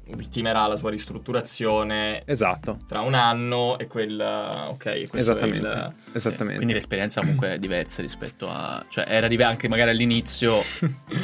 ultimerà 0.09 0.67
la 0.67 0.77
sua 0.77 0.91
ristrutturazione 0.91 2.23
esatto. 2.25 2.79
tra 2.87 3.01
un 3.01 3.15
anno 3.15 3.79
e 3.79 3.87
quel 3.87 4.21
ok 4.21 5.05
esattamente, 5.13 5.67
il... 5.67 5.93
esattamente. 6.13 6.57
quindi 6.57 6.75
l'esperienza 6.75 7.21
comunque 7.21 7.55
è 7.55 7.59
diversa 7.59 8.03
rispetto 8.03 8.49
a 8.49 8.85
cioè 8.89 9.05
era 9.09 9.29
anche 9.47 9.69
magari 9.69 9.91
all'inizio 9.91 10.61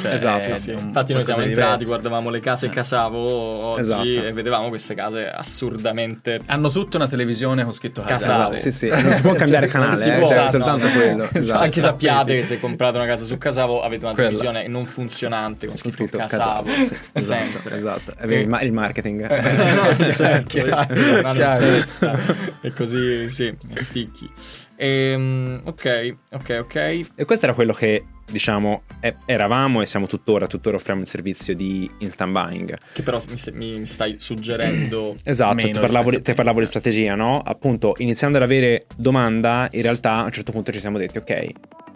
cioè, 0.01 0.13
esatto 0.13 0.55
sì, 0.55 0.61
sì. 0.61 0.71
infatti 0.71 1.13
noi 1.13 1.25
siamo 1.25 1.41
entrati 1.41 1.85
guardavamo 1.85 2.29
le 2.29 2.39
case 2.39 2.67
eh. 2.67 2.69
Casavo 2.69 3.19
oggi 3.19 3.81
esatto. 3.81 4.03
e 4.03 4.31
vedevamo 4.33 4.69
queste 4.69 4.95
case 4.95 5.29
assurdamente 5.29 6.41
hanno 6.47 6.69
tutta 6.69 6.97
una 6.97 7.07
televisione 7.07 7.63
con 7.63 7.73
scritto 7.73 8.01
Casavo 8.01 8.55
sì 8.55 8.71
sì 8.71 8.87
non 8.87 9.13
si 9.13 9.21
può 9.21 9.33
cambiare 9.35 9.69
cioè, 9.69 9.79
canale 9.79 10.03
eh, 10.03 10.27
cioè, 10.27 10.43
no, 10.43 10.49
soltanto 10.49 10.87
no. 10.87 10.93
quello 10.93 11.29
esatto. 11.31 11.63
anche 11.63 11.79
sappiate 11.79 12.35
che 12.35 12.43
se 12.43 12.59
comprate 12.59 12.97
una 12.97 13.07
casa 13.07 13.25
su 13.25 13.37
Casavo 13.37 13.81
avete 13.81 14.05
una 14.05 14.15
televisione 14.15 14.67
non 14.67 14.85
funzionante 14.85 15.67
con 15.67 15.77
scritto, 15.77 15.95
scritto 15.95 16.17
Casavo, 16.17 16.69
Casavo. 16.69 16.83
Sì, 16.83 16.97
esatto, 17.13 17.69
esatto. 17.69 18.13
Il 18.29 18.68
il 18.69 18.75
marketing. 18.75 19.29
Eh, 19.29 19.95
no, 19.97 20.11
cioè, 20.11 20.43
chiaro, 20.43 21.31
chiaro. 21.33 21.65
e 22.61 22.71
così, 22.71 23.27
sì, 23.29 23.53
sticchi. 23.73 24.29
E, 24.75 25.11
ehm, 25.11 25.61
ok, 25.65 26.15
ok, 26.31 26.57
ok. 26.61 26.75
E 27.15 27.25
questo 27.25 27.45
era 27.45 27.53
quello 27.53 27.73
che 27.73 28.05
diciamo 28.29 28.83
eravamo 29.25 29.81
e 29.81 29.85
siamo 29.85 30.05
tuttora, 30.05 30.45
tuttora 30.45 30.77
offriamo 30.77 31.01
il 31.01 31.07
servizio 31.07 31.53
di 31.55 31.89
instant 31.99 32.31
buying. 32.31 32.77
Che 32.93 33.01
però 33.01 33.19
mi, 33.27 33.75
mi 33.75 33.85
stai 33.85 34.15
suggerendo. 34.19 35.15
esatto, 35.25 35.57
ti 35.57 35.71
parlavo, 35.71 36.11
di, 36.11 36.21
ti 36.21 36.33
parlavo 36.33 36.59
di 36.59 36.65
strategia, 36.65 37.15
no? 37.15 37.41
Appunto, 37.41 37.95
iniziando 37.97 38.37
ad 38.37 38.43
avere 38.43 38.85
domanda, 38.95 39.67
in 39.71 39.81
realtà 39.81 40.17
a 40.17 40.23
un 40.23 40.31
certo 40.31 40.51
punto 40.51 40.71
ci 40.71 40.79
siamo 40.79 40.97
detti, 40.97 41.17
ok, 41.17 41.49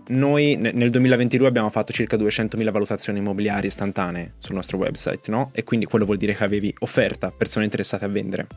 noi 0.07 0.55
nel 0.55 0.89
2022 0.89 1.48
abbiamo 1.48 1.69
fatto 1.69 1.93
circa 1.93 2.17
200.000 2.17 2.72
valutazioni 2.72 3.19
immobiliari 3.19 3.67
istantanee 3.67 4.33
sul 4.38 4.55
nostro 4.55 4.77
website, 4.77 5.31
no? 5.31 5.51
E 5.53 5.63
quindi 5.63 5.86
quello 5.86 6.05
vuol 6.05 6.17
dire 6.17 6.36
che 6.36 6.43
avevi 6.43 6.74
offerta, 6.79 7.31
persone 7.31 7.65
interessate 7.65 8.05
a 8.05 8.10
vendere. 8.10 8.48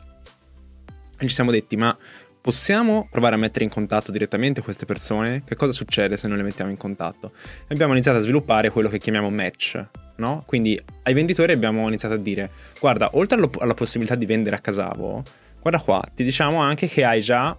E 1.19 1.27
ci 1.27 1.33
siamo 1.33 1.51
detti, 1.51 1.75
ma 1.77 1.97
possiamo 2.41 3.07
provare 3.09 3.35
a 3.35 3.37
mettere 3.37 3.63
in 3.63 3.69
contatto 3.69 4.11
direttamente 4.11 4.61
queste 4.61 4.85
persone? 4.85 5.43
Che 5.45 5.55
cosa 5.55 5.71
succede 5.71 6.17
se 6.17 6.27
non 6.27 6.37
le 6.37 6.43
mettiamo 6.43 6.69
in 6.69 6.77
contatto? 6.77 7.31
E 7.67 7.73
abbiamo 7.73 7.93
iniziato 7.93 8.17
a 8.17 8.21
sviluppare 8.21 8.69
quello 8.69 8.89
che 8.89 8.99
chiamiamo 8.99 9.29
match, 9.29 9.83
no? 10.17 10.43
Quindi 10.45 10.79
ai 11.03 11.13
venditori 11.13 11.53
abbiamo 11.53 11.87
iniziato 11.87 12.15
a 12.15 12.17
dire, 12.17 12.49
guarda, 12.79 13.09
oltre 13.13 13.37
alla 13.59 13.73
possibilità 13.73 14.15
di 14.15 14.25
vendere 14.25 14.55
a 14.55 14.59
Casavo, 14.59 15.23
guarda 15.61 15.79
qua, 15.79 16.01
ti 16.13 16.23
diciamo 16.23 16.59
anche 16.59 16.87
che 16.87 17.03
hai 17.03 17.21
già 17.21 17.57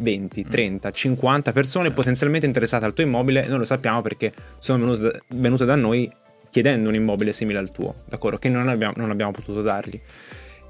20, 0.00 0.44
30, 0.44 0.90
50 0.90 1.52
persone 1.52 1.84
certo. 1.84 2.00
potenzialmente 2.00 2.46
interessate 2.46 2.84
al 2.84 2.94
tuo 2.94 3.04
immobile, 3.04 3.46
non 3.46 3.58
lo 3.58 3.64
sappiamo 3.64 4.02
perché 4.02 4.32
sono 4.58 4.96
venute, 5.28 5.64
da 5.64 5.74
noi 5.74 6.10
chiedendo 6.50 6.88
un 6.88 6.94
immobile 6.94 7.32
simile 7.32 7.58
al 7.58 7.70
tuo, 7.70 8.02
d'accordo? 8.06 8.38
Che 8.38 8.48
non 8.48 8.68
abbiamo, 8.68 8.94
non 8.96 9.10
abbiamo 9.10 9.32
potuto 9.32 9.62
dargli. 9.62 10.00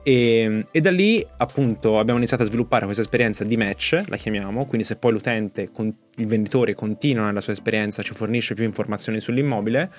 E, 0.03 0.65
e, 0.71 0.81
da 0.81 0.91
lì 0.91 1.25
appunto 1.37 1.99
abbiamo 1.99 2.19
iniziato 2.19 2.43
a 2.43 2.47
sviluppare 2.47 2.85
questa 2.85 3.03
esperienza 3.03 3.45
di 3.45 3.57
match, 3.57 4.03
la 4.07 4.17
chiamiamo, 4.17 4.65
quindi 4.65 4.87
se 4.87 4.97
poi 4.97 5.13
l'utente, 5.13 5.69
il 6.17 6.27
venditore 6.27 6.75
continua 6.75 7.27
nella 7.27 7.41
sua 7.41 7.53
esperienza, 7.53 8.03
ci 8.03 8.15
fornisce 8.15 8.55
più 8.55 8.65
informazioni 8.65 9.21
sull'immobile 9.21 9.91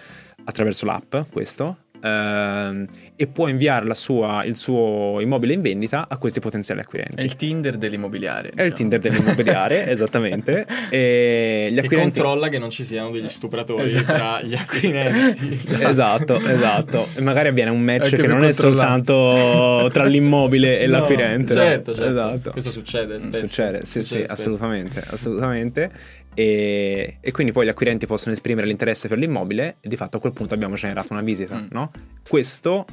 attraverso 0.43 0.85
l'app, 0.85 1.15
questo, 1.31 1.77
ehm, 2.01 2.87
e 3.15 3.27
può 3.27 3.47
inviare 3.47 3.93
sua, 3.93 4.43
il 4.45 4.55
suo 4.55 5.19
immobile 5.19 5.53
in 5.53 5.61
vendita 5.61 6.07
a 6.09 6.17
questi 6.17 6.39
potenziali 6.39 6.81
acquirenti. 6.81 7.17
È 7.17 7.21
il 7.21 7.35
Tinder 7.35 7.77
dell'immobiliare. 7.77 8.49
Diciamo. 8.49 8.61
È 8.61 8.65
il 8.65 8.73
Tinder 8.73 8.99
dell'immobiliare, 8.99 9.87
esattamente. 9.91 10.65
E 10.89 11.69
gli 11.71 11.77
acquirenti... 11.77 12.19
controlla 12.19 12.49
che 12.49 12.57
non 12.57 12.69
ci 12.69 12.83
siano 12.83 13.11
degli 13.11 13.29
stupratori 13.29 13.83
esatto. 13.83 14.13
tra 14.13 14.41
gli 14.41 14.55
acquirenti. 14.55 15.59
esatto, 15.79 16.39
esatto. 16.39 17.07
E 17.15 17.21
magari 17.21 17.49
avviene 17.49 17.69
un 17.69 17.81
match 17.81 18.15
che 18.15 18.27
non 18.27 18.43
è 18.43 18.51
soltanto 18.51 19.89
tra 19.91 20.05
l'immobile 20.05 20.79
e 20.79 20.87
no, 20.87 20.99
l'acquirente. 20.99 21.53
Certo, 21.53 21.93
certo. 21.93 22.09
Esatto. 22.09 22.51
Questo 22.51 22.71
succede 22.71 23.19
spesso. 23.19 23.45
Succede, 23.45 23.85
sì, 23.85 24.03
succede 24.03 24.03
sì, 24.03 24.15
spesso. 24.25 24.31
assolutamente, 24.33 25.03
assolutamente. 25.07 25.91
E, 26.33 27.17
e, 27.19 27.31
quindi 27.31 27.51
poi 27.51 27.65
gli 27.65 27.69
acquirenti 27.69 28.05
possono 28.05 28.33
esprimere 28.33 28.65
l'interesse 28.67 29.07
per 29.07 29.17
l'immobile 29.17 29.77
e 29.81 29.89
di 29.89 29.97
fatto 29.97 30.17
a 30.17 30.19
quel 30.19 30.31
punto 30.33 30.53
abbiamo 30.53 30.75
generato 30.75 31.11
una 31.11 31.21
visita, 31.21 31.57
mm. 31.57 31.67
no? 31.71 31.91
Questo 32.27 32.85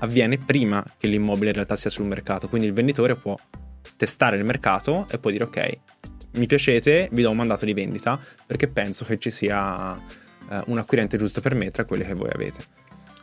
avviene 0.00 0.38
prima 0.38 0.84
che 0.98 1.06
l'immobile 1.06 1.48
in 1.48 1.54
realtà 1.54 1.76
sia 1.76 1.90
sul 1.90 2.06
mercato, 2.06 2.48
quindi 2.48 2.66
il 2.66 2.72
venditore 2.72 3.16
può 3.16 3.36
testare 3.96 4.36
il 4.36 4.44
mercato 4.44 5.06
e 5.10 5.18
poi 5.18 5.32
dire 5.32 5.44
ok, 5.44 5.80
mi 6.32 6.46
piacete, 6.46 7.08
vi 7.12 7.22
do 7.22 7.30
un 7.30 7.36
mandato 7.36 7.64
di 7.64 7.74
vendita 7.74 8.18
perché 8.46 8.68
penso 8.68 9.04
che 9.04 9.18
ci 9.18 9.30
sia 9.30 9.92
uh, 9.92 9.98
un 10.66 10.78
acquirente 10.78 11.16
giusto 11.16 11.40
per 11.40 11.54
me 11.54 11.70
tra 11.70 11.84
quelli 11.84 12.04
che 12.04 12.14
voi 12.14 12.30
avete. 12.32 12.64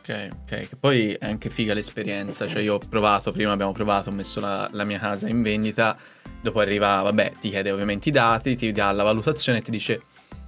Ok, 0.08 0.30
ok, 0.32 0.68
che 0.68 0.76
poi 0.76 1.12
è 1.12 1.26
anche 1.26 1.50
figa 1.50 1.74
l'esperienza, 1.74 2.46
cioè 2.46 2.62
io 2.62 2.74
ho 2.74 2.78
provato, 2.78 3.30
prima 3.30 3.52
abbiamo 3.52 3.72
provato, 3.72 4.08
ho 4.08 4.12
messo 4.12 4.40
la, 4.40 4.66
la 4.72 4.84
mia 4.84 4.98
casa 4.98 5.28
in 5.28 5.42
vendita, 5.42 5.98
dopo 6.40 6.60
arriva, 6.60 7.02
vabbè, 7.02 7.34
ti 7.38 7.50
chiede 7.50 7.70
ovviamente 7.70 8.08
i 8.08 8.12
dati, 8.12 8.56
ti 8.56 8.72
dà 8.72 8.90
la 8.90 9.02
valutazione 9.02 9.58
e 9.58 9.62
ti 9.62 9.70
dice 9.70 10.02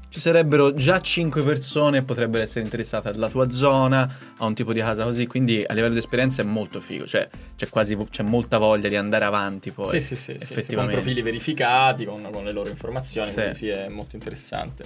ci 0.09 0.19
sarebbero 0.19 0.75
già 0.75 0.99
5 0.99 1.43
persone 1.43 1.99
che 1.99 2.05
potrebbero 2.05 2.43
essere 2.43 2.65
interessate 2.65 3.11
alla 3.11 3.29
tua 3.29 3.49
zona, 3.51 4.13
a 4.39 4.45
un 4.45 4.55
tipo 4.55 4.73
di 4.73 4.81
casa 4.81 5.05
così, 5.05 5.27
quindi 5.27 5.63
a 5.65 5.73
livello 5.73 5.93
di 5.93 6.01
esperienza 6.01 6.43
è 6.43 6.45
molto 6.45 6.81
figo, 6.81 7.07
cioè 7.07 7.29
c'è 7.55 7.69
quasi 7.69 7.97
c'è 8.11 8.23
molta 8.25 8.59
voglia 8.59 8.89
di 8.89 8.97
andare 8.97 9.27
avanti 9.27 9.71
poi. 9.73 10.01
Sì, 10.01 10.01
sì, 10.01 10.17
sì, 10.17 10.33
effettivamente. 10.33 10.63
Sì, 10.63 10.75
con 10.75 10.89
profili 10.89 11.23
verificati, 11.23 12.05
con, 12.07 12.29
con, 12.33 12.45
le 12.45 12.53
loro 12.53 12.71
informazioni, 12.71 13.29
sì. 13.29 13.35
quindi 13.35 13.55
sì, 13.55 13.69
è 13.69 13.89
molto 13.89 14.17
interessante. 14.17 14.85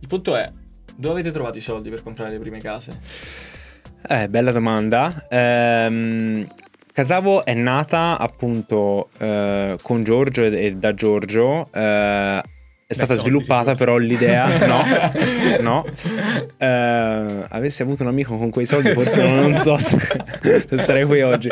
Il 0.00 0.08
punto 0.08 0.34
è, 0.34 0.50
dove 0.96 1.14
avete 1.14 1.30
trovato 1.30 1.58
i 1.58 1.60
soldi 1.60 1.90
per 1.90 2.02
comprare 2.02 2.32
le 2.32 2.38
prime 2.38 2.58
case? 2.58 3.62
Eh, 4.06 4.28
bella 4.28 4.52
domanda. 4.52 5.26
Ehm, 5.30 6.46
Casavo 6.92 7.44
è 7.44 7.54
nata 7.54 8.18
appunto 8.18 9.08
eh, 9.18 9.76
con 9.80 10.04
Giorgio 10.04 10.42
e, 10.42 10.66
e 10.66 10.72
da 10.72 10.94
Giorgio. 10.94 11.68
Eh, 11.72 12.42
è 12.86 12.92
stata 12.92 13.14
sviluppata 13.14 13.74
però 13.74 13.96
l'idea 13.96 14.46
no, 14.68 14.84
no. 15.60 15.84
Uh, 16.58 17.44
avessi 17.48 17.80
avuto 17.80 18.02
un 18.02 18.10
amico 18.10 18.36
con 18.36 18.50
quei 18.50 18.66
soldi 18.66 18.90
forse 18.90 19.26
non, 19.26 19.56
so 19.56 19.78
se, 19.78 19.98
se 20.68 20.78
sarei 20.78 21.04
qui 21.04 21.22
oggi 21.22 21.48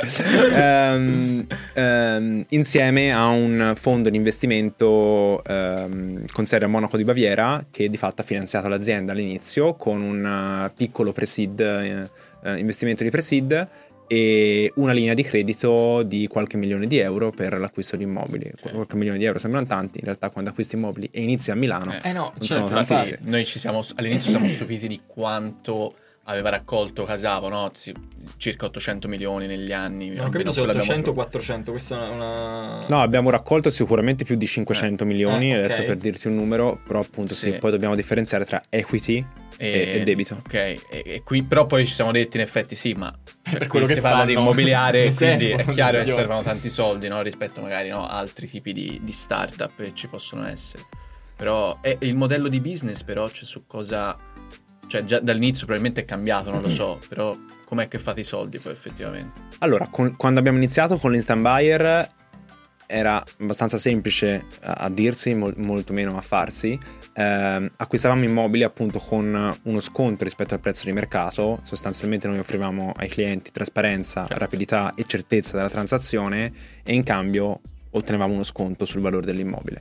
um, 0.54 1.46
um, 1.74 2.44
insieme 2.50 3.12
a 3.12 3.28
un 3.28 3.72
fondo 3.76 4.10
di 4.10 4.16
investimento 4.18 5.42
um, 5.48 6.22
con 6.30 6.44
sede 6.44 6.66
a 6.66 6.68
Monaco 6.68 6.98
di 6.98 7.04
Baviera 7.04 7.64
che 7.70 7.88
di 7.88 7.96
fatto 7.96 8.20
ha 8.20 8.24
finanziato 8.24 8.68
l'azienda 8.68 9.12
all'inizio 9.12 9.74
con 9.74 10.02
un 10.02 10.66
uh, 10.66 10.70
piccolo 10.76 11.12
pre-seed 11.12 12.10
uh, 12.42 12.56
investimento 12.56 13.02
di 13.02 13.10
pre-seed 13.10 13.68
e 14.06 14.70
una 14.76 14.92
linea 14.92 15.14
di 15.14 15.22
credito 15.22 16.02
di 16.02 16.26
qualche 16.26 16.58
milione 16.58 16.86
di 16.86 16.98
euro 16.98 17.30
per 17.30 17.58
l'acquisto 17.58 17.96
di 17.96 18.04
immobili. 18.04 18.52
Okay. 18.58 18.74
Qualche 18.74 18.96
milione 18.96 19.16
di 19.16 19.24
euro 19.24 19.38
sembrano 19.38 19.66
tanti, 19.66 20.00
in 20.00 20.04
realtà 20.04 20.28
quando 20.28 20.50
acquisti 20.50 20.76
immobili 20.76 21.08
e 21.10 21.22
inizi 21.22 21.50
a 21.50 21.54
Milano 21.54 21.98
eh, 22.02 22.12
no, 22.12 22.32
non 22.36 22.46
sono 22.46 22.66
certo, 22.66 22.94
tanti. 22.94 23.16
Noi 23.24 23.46
ci 23.46 23.58
siamo, 23.58 23.80
all'inizio 23.94 24.28
siamo 24.28 24.48
stupiti 24.48 24.86
di 24.86 25.00
quanto 25.06 25.94
aveva 26.24 26.50
raccolto 26.50 27.04
Casavo, 27.04 27.48
no? 27.48 27.70
circa 28.36 28.66
800 28.66 29.08
milioni 29.08 29.46
negli 29.46 29.72
anni. 29.72 30.10
Non 30.10 30.26
ho 30.26 30.28
capito 30.28 30.52
se 30.52 30.60
800 30.60 31.10
o 31.10 31.14
400, 31.14 31.70
questa 31.70 32.06
è 32.06 32.10
una... 32.10 32.86
No, 32.86 33.00
abbiamo 33.00 33.30
raccolto 33.30 33.70
sicuramente 33.70 34.24
più 34.24 34.36
di 34.36 34.46
500 34.46 35.02
eh. 35.02 35.06
milioni, 35.06 35.52
eh, 35.52 35.54
okay. 35.54 35.64
adesso 35.64 35.82
per 35.84 35.96
dirti 35.96 36.28
un 36.28 36.36
numero, 36.36 36.78
però 36.86 37.00
appunto 37.00 37.32
sì. 37.32 37.50
Sì, 37.50 37.58
poi 37.58 37.70
dobbiamo 37.70 37.94
differenziare 37.94 38.44
tra 38.44 38.60
equity 38.68 39.24
e, 39.62 40.00
e, 40.00 40.02
debito. 40.02 40.34
Ok, 40.44 40.54
e, 40.54 40.82
e, 40.88 41.22
qui 41.24 41.44
però 41.44 41.66
poi 41.66 41.86
ci 41.86 41.94
siamo 41.94 42.10
detti 42.10 42.36
in 42.36 42.42
effetti 42.42 42.74
sì, 42.74 42.94
ma 42.94 43.14
cioè, 43.42 43.58
per 43.58 43.68
quello 43.68 43.86
che 43.86 43.94
si 43.94 44.00
fanno, 44.00 44.16
parla 44.16 44.32
di 44.32 44.38
immobiliare, 44.38 45.12
quindi 45.14 45.50
è 45.50 45.64
chiaro 45.66 46.02
che 46.02 46.10
servono 46.10 46.42
tanti 46.42 46.68
soldi 46.68 47.06
no? 47.06 47.22
rispetto 47.22 47.60
magari 47.60 47.90
a 47.90 47.94
no? 47.94 48.08
altri 48.08 48.48
tipi 48.48 48.72
di, 48.72 49.00
di 49.02 49.12
startup 49.12 49.70
che 49.76 49.94
ci 49.94 50.08
possono 50.08 50.46
essere. 50.46 50.84
Però 51.36 51.78
è, 51.80 51.96
il 52.00 52.16
modello 52.16 52.48
di 52.48 52.60
business 52.60 53.02
però 53.02 53.28
c'è 53.28 53.44
su 53.44 53.64
cosa... 53.66 54.18
Cioè 54.88 55.04
già 55.04 55.20
dall'inizio 55.20 55.64
probabilmente 55.64 56.02
è 56.02 56.04
cambiato, 56.04 56.50
non 56.50 56.60
lo 56.60 56.68
so, 56.68 56.98
però 57.08 57.34
com'è 57.64 57.88
che 57.88 57.98
fate 57.98 58.20
i 58.20 58.24
soldi 58.24 58.58
poi 58.58 58.72
effettivamente? 58.72 59.40
Allora, 59.60 59.86
con, 59.86 60.16
quando 60.16 60.40
abbiamo 60.40 60.58
iniziato 60.58 60.96
con 60.96 61.12
l'instant 61.12 61.40
buyer 61.40 62.06
era 62.86 63.22
abbastanza 63.40 63.78
semplice 63.78 64.44
a, 64.60 64.72
a 64.72 64.88
dirsi, 64.90 65.34
mol, 65.34 65.54
molto 65.56 65.92
meno 65.94 66.16
a 66.18 66.20
farsi. 66.20 66.78
Eh, 67.14 67.70
acquistavamo 67.76 68.24
immobili 68.24 68.62
appunto 68.62 68.98
con 68.98 69.58
uno 69.62 69.80
sconto 69.80 70.24
rispetto 70.24 70.54
al 70.54 70.60
prezzo 70.60 70.84
di 70.84 70.92
mercato, 70.92 71.60
sostanzialmente 71.62 72.26
noi 72.26 72.38
offrivamo 72.38 72.92
ai 72.96 73.08
clienti 73.08 73.50
trasparenza, 73.50 74.22
certo. 74.22 74.38
rapidità 74.38 74.92
e 74.94 75.04
certezza 75.04 75.56
della 75.56 75.68
transazione 75.68 76.52
e 76.82 76.94
in 76.94 77.02
cambio 77.02 77.60
ottenevamo 77.90 78.32
uno 78.32 78.44
sconto 78.44 78.84
sul 78.84 79.02
valore 79.02 79.26
dell'immobile. 79.26 79.80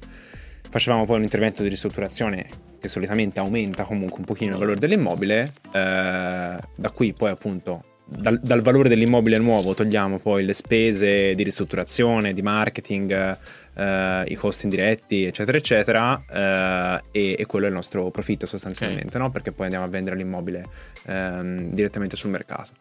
Facevamo 0.69 1.05
poi 1.05 1.17
un 1.17 1.23
intervento 1.23 1.63
di 1.63 1.69
ristrutturazione 1.69 2.47
che 2.79 2.87
solitamente 2.87 3.39
aumenta 3.39 3.83
comunque 3.83 4.19
un 4.19 4.25
pochino 4.25 4.53
il 4.53 4.57
valore 4.57 4.79
dell'immobile, 4.79 5.51
eh, 5.71 6.57
da 6.75 6.89
qui 6.93 7.13
poi 7.13 7.29
appunto 7.29 7.83
dal, 8.05 8.39
dal, 8.41 8.61
valore 8.61 8.89
dell'immobile 8.89 9.37
nuovo 9.37 9.73
togliamo 9.73 10.19
poi 10.19 10.43
le 10.43 10.53
spese 10.53 11.33
di 11.33 11.43
ristrutturazione, 11.43 12.33
di 12.33 12.41
marketing, 12.41 13.37
eh, 13.75 14.23
i 14.27 14.35
costi 14.35 14.65
indiretti, 14.65 15.25
eccetera, 15.25 15.57
eccetera, 15.57 16.21
eh, 16.29 17.01
e, 17.11 17.35
e, 17.39 17.45
quello 17.45 17.65
è 17.65 17.69
il 17.69 17.75
nostro 17.75 18.09
profitto 18.09 18.45
sostanzialmente, 18.45 19.07
okay. 19.07 19.21
no? 19.21 19.31
perché 19.31 19.51
poi 19.51 19.65
andiamo 19.65 19.85
a 19.85 19.89
vendere 19.89 20.15
l'immobile 20.15 20.65
ehm, 21.05 21.71
direttamente 21.71 22.15
sul 22.15 22.29
mercato. 22.29 22.71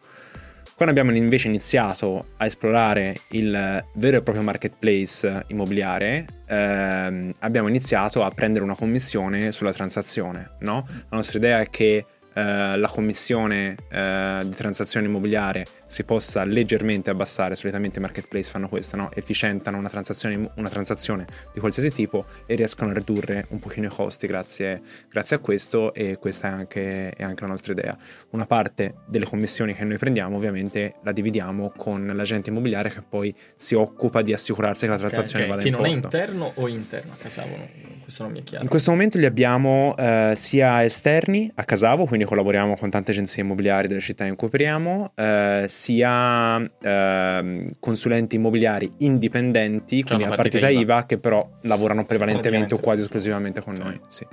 Quando 0.75 0.99
abbiamo 0.99 1.15
invece 1.15 1.47
iniziato 1.47 2.25
a 2.37 2.45
esplorare 2.45 3.15
il 3.31 3.85
vero 3.93 4.17
e 4.17 4.21
proprio 4.23 4.43
marketplace 4.43 5.43
immobiliare, 5.47 6.25
ehm, 6.47 7.33
abbiamo 7.39 7.67
iniziato 7.67 8.23
a 8.23 8.31
prendere 8.31 8.63
una 8.63 8.73
commissione 8.73 9.51
sulla 9.51 9.73
transazione. 9.73 10.53
No? 10.61 10.83
La 10.87 11.17
nostra 11.17 11.37
idea 11.37 11.59
è 11.59 11.69
che 11.69 12.03
eh, 12.33 12.77
la 12.77 12.87
commissione 12.87 13.75
eh, 13.89 14.39
di 14.43 14.55
transazione 14.55 15.05
immobiliare 15.05 15.65
si 15.91 16.05
possa 16.05 16.45
leggermente 16.45 17.09
abbassare, 17.09 17.53
solitamente 17.55 17.99
i 17.99 18.01
marketplace 18.01 18.49
fanno 18.49 18.69
questo, 18.69 18.95
no? 18.95 19.11
efficientano 19.13 19.77
una 19.77 19.89
transazione, 19.89 20.49
una 20.55 20.69
transazione, 20.69 21.27
di 21.51 21.59
qualsiasi 21.59 21.91
tipo 21.91 22.25
e 22.45 22.55
riescono 22.55 22.91
a 22.91 22.93
ridurre 22.93 23.45
un 23.49 23.59
pochino 23.59 23.87
i 23.87 23.89
costi 23.89 24.25
grazie, 24.25 24.81
grazie 25.09 25.35
a 25.35 25.39
questo 25.39 25.93
e 25.93 26.17
questa 26.17 26.47
è 26.47 26.51
anche, 26.51 27.09
è 27.09 27.23
anche, 27.23 27.41
la 27.41 27.49
nostra 27.49 27.73
idea. 27.73 27.97
Una 28.29 28.45
parte 28.45 28.99
delle 29.05 29.25
commissioni 29.25 29.73
che 29.73 29.83
noi 29.83 29.97
prendiamo 29.97 30.37
ovviamente 30.37 30.95
la 31.03 31.11
dividiamo 31.11 31.73
con 31.75 32.05
l'agente 32.05 32.51
immobiliare 32.51 32.89
che 32.89 33.01
poi 33.01 33.35
si 33.57 33.75
occupa 33.75 34.21
di 34.21 34.31
assicurarsi 34.31 34.85
che 34.85 34.91
la 34.91 34.97
transazione 34.97 35.43
okay, 35.43 35.57
okay. 35.57 35.71
vada 35.71 35.89
in 35.89 35.99
porto. 35.99 36.15
Che 36.15 36.19
non 36.19 36.29
è 36.29 36.33
interno 36.33 36.51
o 36.55 36.67
interno 36.69 37.11
a 37.11 37.15
Casavo? 37.17 37.99
Questo 38.01 38.23
non 38.23 38.31
mi 38.31 38.39
è 38.39 38.43
chiaro. 38.43 38.63
In 38.63 38.69
questo 38.69 38.91
momento 38.91 39.17
li 39.17 39.25
abbiamo 39.25 39.95
eh, 39.97 40.33
sia 40.35 40.83
esterni 40.83 41.51
a 41.55 41.63
Casavo, 41.63 42.05
quindi 42.05 42.25
collaboriamo 42.25 42.75
con 42.75 42.89
tante 42.89 43.11
agenzie 43.11 43.43
immobiliari 43.43 43.87
delle 43.87 43.99
città 43.99 44.25
in 44.25 44.35
cui 44.35 44.47
operiamo, 44.47 45.11
eh, 45.15 45.65
sia 45.81 46.61
eh, 46.79 47.73
consulenti 47.79 48.35
immobiliari 48.35 48.93
indipendenti, 48.97 49.97
cioè 49.97 50.15
quindi 50.15 50.25
a 50.25 50.35
partita, 50.35 50.59
partita 50.59 50.69
IVA. 50.69 50.81
IVA, 50.81 51.05
che 51.07 51.17
però 51.17 51.49
lavorano 51.61 52.05
prevalentemente 52.05 52.75
o 52.75 52.77
quasi 52.77 53.01
esclusivamente 53.01 53.61
con 53.61 53.73
noi. 53.73 53.99
Sì. 54.07 54.27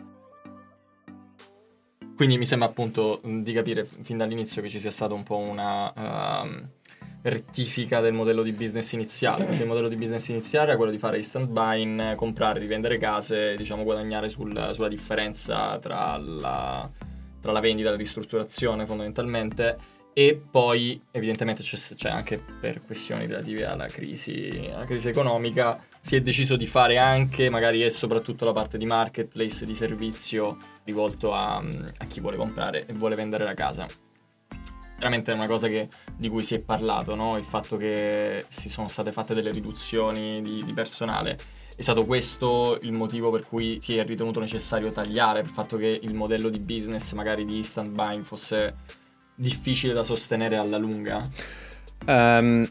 Quindi 2.14 2.36
mi 2.36 2.44
sembra 2.44 2.68
appunto 2.68 3.20
di 3.24 3.52
capire 3.52 3.86
fin 4.02 4.18
dall'inizio 4.18 4.60
che 4.60 4.68
ci 4.68 4.78
sia 4.78 4.90
stata 4.90 5.14
un 5.14 5.22
po' 5.22 5.38
una 5.38 6.42
uh, 6.42 6.48
rettifica 7.22 8.00
del 8.00 8.12
modello 8.12 8.42
di 8.42 8.52
business 8.52 8.92
iniziale. 8.92 9.44
Perché 9.44 9.62
il 9.62 9.68
modello 9.68 9.88
di 9.88 9.96
business 9.96 10.28
iniziale 10.28 10.66
era 10.66 10.76
quello 10.76 10.90
di 10.90 10.98
fare 10.98 11.16
instant 11.16 11.48
buying, 11.48 12.16
comprare, 12.16 12.58
rivendere 12.58 12.98
case, 12.98 13.56
diciamo 13.56 13.84
guadagnare 13.84 14.28
sul, 14.28 14.70
sulla 14.72 14.88
differenza 14.88 15.78
tra 15.78 16.18
la, 16.18 16.90
tra 17.40 17.52
la 17.52 17.60
vendita 17.60 17.88
e 17.88 17.92
la 17.92 17.96
ristrutturazione 17.96 18.84
fondamentalmente 18.84 19.96
e 20.18 20.34
poi 20.34 21.00
evidentemente 21.12 21.62
c'è, 21.62 21.76
c'è, 21.94 22.08
anche 22.08 22.40
per 22.40 22.82
questioni 22.82 23.24
relative 23.26 23.64
alla 23.64 23.86
crisi, 23.86 24.68
alla 24.74 24.84
crisi 24.84 25.10
economica 25.10 25.80
si 26.00 26.16
è 26.16 26.20
deciso 26.20 26.56
di 26.56 26.66
fare 26.66 26.98
anche 26.98 27.48
magari 27.48 27.84
e 27.84 27.90
soprattutto 27.90 28.44
la 28.44 28.50
parte 28.50 28.78
di 28.78 28.84
marketplace 28.84 29.64
di 29.64 29.76
servizio 29.76 30.56
rivolto 30.82 31.32
a, 31.34 31.58
a 31.58 32.04
chi 32.06 32.18
vuole 32.18 32.36
comprare 32.36 32.84
e 32.86 32.94
vuole 32.94 33.14
vendere 33.14 33.44
la 33.44 33.54
casa 33.54 33.86
veramente 34.96 35.30
è 35.30 35.36
una 35.36 35.46
cosa 35.46 35.68
che, 35.68 35.88
di 36.16 36.28
cui 36.28 36.42
si 36.42 36.56
è 36.56 36.58
parlato, 36.58 37.14
no? 37.14 37.36
il 37.38 37.44
fatto 37.44 37.76
che 37.76 38.44
si 38.48 38.68
sono 38.68 38.88
state 38.88 39.12
fatte 39.12 39.34
delle 39.34 39.52
riduzioni 39.52 40.42
di, 40.42 40.64
di, 40.64 40.72
personale. 40.72 41.38
È 41.76 41.80
stato 41.80 42.04
questo 42.04 42.76
il 42.82 42.90
motivo 42.90 43.30
per 43.30 43.46
cui 43.46 43.78
si 43.80 43.96
è 43.96 44.04
ritenuto 44.04 44.40
necessario 44.40 44.90
tagliare, 44.90 45.38
il 45.38 45.46
fatto 45.46 45.76
che 45.76 46.00
il 46.02 46.12
modello 46.12 46.48
di 46.48 46.58
business 46.58 47.12
magari 47.12 47.44
di 47.44 47.58
instant 47.58 47.90
buying 47.90 48.24
fosse 48.24 49.06
difficile 49.38 49.92
da 49.92 50.04
sostenere 50.04 50.56
alla 50.56 50.78
lunga? 50.78 51.22
Um, 52.06 52.68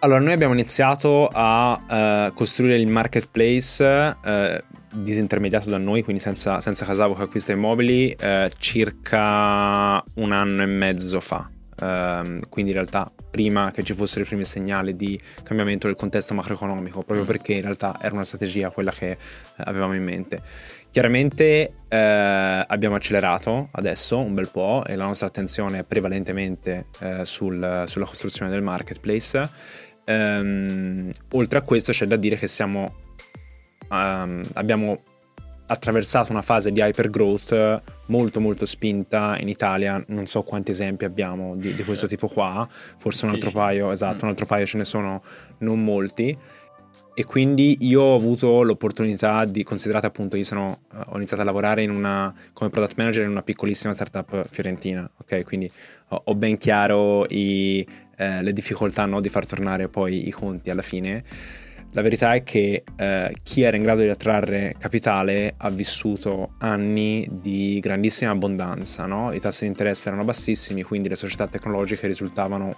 allora, 0.00 0.20
noi 0.20 0.32
abbiamo 0.32 0.52
iniziato 0.52 1.28
a 1.32 2.26
uh, 2.28 2.34
costruire 2.34 2.76
il 2.76 2.86
marketplace 2.86 3.84
uh, 3.84 4.62
disintermediato 4.92 5.70
da 5.70 5.78
noi, 5.78 6.02
quindi 6.02 6.20
senza, 6.20 6.60
senza 6.60 6.84
Casavo 6.84 7.14
che 7.14 7.22
acquista 7.22 7.52
immobili, 7.52 8.14
uh, 8.20 8.48
circa 8.58 10.02
un 10.14 10.32
anno 10.32 10.62
e 10.62 10.66
mezzo 10.66 11.20
fa. 11.20 11.50
Um, 11.80 12.40
quindi 12.48 12.72
in 12.72 12.76
realtà 12.76 13.08
prima 13.30 13.70
che 13.70 13.84
ci 13.84 13.94
fossero 13.94 14.24
i 14.24 14.26
primi 14.26 14.44
segnali 14.44 14.96
di 14.96 15.20
cambiamento 15.44 15.86
del 15.86 15.94
contesto 15.94 16.34
macroeconomico, 16.34 17.02
proprio 17.02 17.22
mm. 17.22 17.26
perché 17.26 17.52
in 17.52 17.62
realtà 17.62 17.96
era 18.00 18.14
una 18.14 18.24
strategia 18.24 18.70
quella 18.70 18.90
che 18.90 19.16
avevamo 19.58 19.94
in 19.94 20.02
mente. 20.02 20.42
Chiaramente 20.90 21.72
eh, 21.88 21.96
abbiamo 22.66 22.94
accelerato 22.94 23.68
adesso 23.72 24.18
un 24.18 24.34
bel 24.34 24.48
po' 24.50 24.84
e 24.86 24.96
la 24.96 25.04
nostra 25.04 25.26
attenzione 25.26 25.80
è 25.80 25.84
prevalentemente 25.84 26.86
eh, 27.00 27.24
sul, 27.24 27.84
sulla 27.86 28.04
costruzione 28.06 28.50
del 28.50 28.62
marketplace. 28.62 29.50
Ehm, 30.04 31.10
oltre 31.32 31.58
a 31.58 31.62
questo 31.62 31.92
c'è 31.92 32.06
da 32.06 32.16
dire 32.16 32.36
che 32.36 32.48
siamo, 32.48 32.94
um, 33.90 34.42
abbiamo 34.54 35.02
attraversato 35.70 36.32
una 36.32 36.40
fase 36.40 36.72
di 36.72 36.80
hypergrowth 36.80 37.82
molto 38.06 38.40
molto 38.40 38.64
spinta 38.64 39.36
in 39.38 39.48
Italia, 39.48 40.02
non 40.08 40.24
so 40.24 40.42
quanti 40.42 40.70
esempi 40.70 41.04
abbiamo 41.04 41.54
di, 41.56 41.74
di 41.74 41.84
questo 41.84 42.06
tipo 42.06 42.26
qua, 42.26 42.66
forse 42.96 43.26
un 43.26 43.32
altro 43.32 43.50
paio, 43.50 43.90
esatto, 43.90 44.24
un 44.24 44.30
altro 44.30 44.46
paio 44.46 44.64
ce 44.64 44.78
ne 44.78 44.84
sono 44.84 45.22
non 45.58 45.84
molti 45.84 46.36
e 47.18 47.24
quindi 47.24 47.78
io 47.80 48.00
ho 48.00 48.14
avuto 48.14 48.62
l'opportunità 48.62 49.44
di, 49.44 49.64
considerate 49.64 50.06
appunto, 50.06 50.36
io 50.36 50.44
sono, 50.44 50.82
eh, 50.94 50.98
ho 51.04 51.16
iniziato 51.16 51.42
a 51.42 51.44
lavorare 51.44 51.84
una, 51.88 52.32
come 52.52 52.70
product 52.70 52.96
manager 52.96 53.24
in 53.24 53.30
una 53.30 53.42
piccolissima 53.42 53.92
startup 53.92 54.46
fiorentina, 54.48 55.10
ok? 55.16 55.42
Quindi 55.42 55.68
ho, 56.10 56.22
ho 56.26 56.34
ben 56.36 56.58
chiaro 56.58 57.26
i, 57.26 57.84
eh, 58.16 58.40
le 58.40 58.52
difficoltà 58.52 59.04
no, 59.06 59.20
di 59.20 59.28
far 59.30 59.46
tornare 59.46 59.88
poi 59.88 60.28
i 60.28 60.30
conti 60.30 60.70
alla 60.70 60.82
fine. 60.82 61.24
La 61.90 62.02
verità 62.02 62.34
è 62.34 62.44
che 62.44 62.84
eh, 62.94 63.34
chi 63.42 63.62
era 63.62 63.76
in 63.76 63.82
grado 63.82 64.02
di 64.02 64.10
attrarre 64.10 64.76
capitale 64.78 65.54
ha 65.56 65.70
vissuto 65.70 66.50
anni 66.58 67.26
di 67.28 67.80
grandissima 67.80 68.30
abbondanza, 68.30 69.06
no? 69.06 69.32
i 69.32 69.40
tassi 69.40 69.64
di 69.64 69.70
interesse 69.70 70.06
erano 70.06 70.22
bassissimi, 70.22 70.84
quindi 70.84 71.08
le 71.08 71.16
società 71.16 71.48
tecnologiche 71.48 72.06
risultavano 72.06 72.76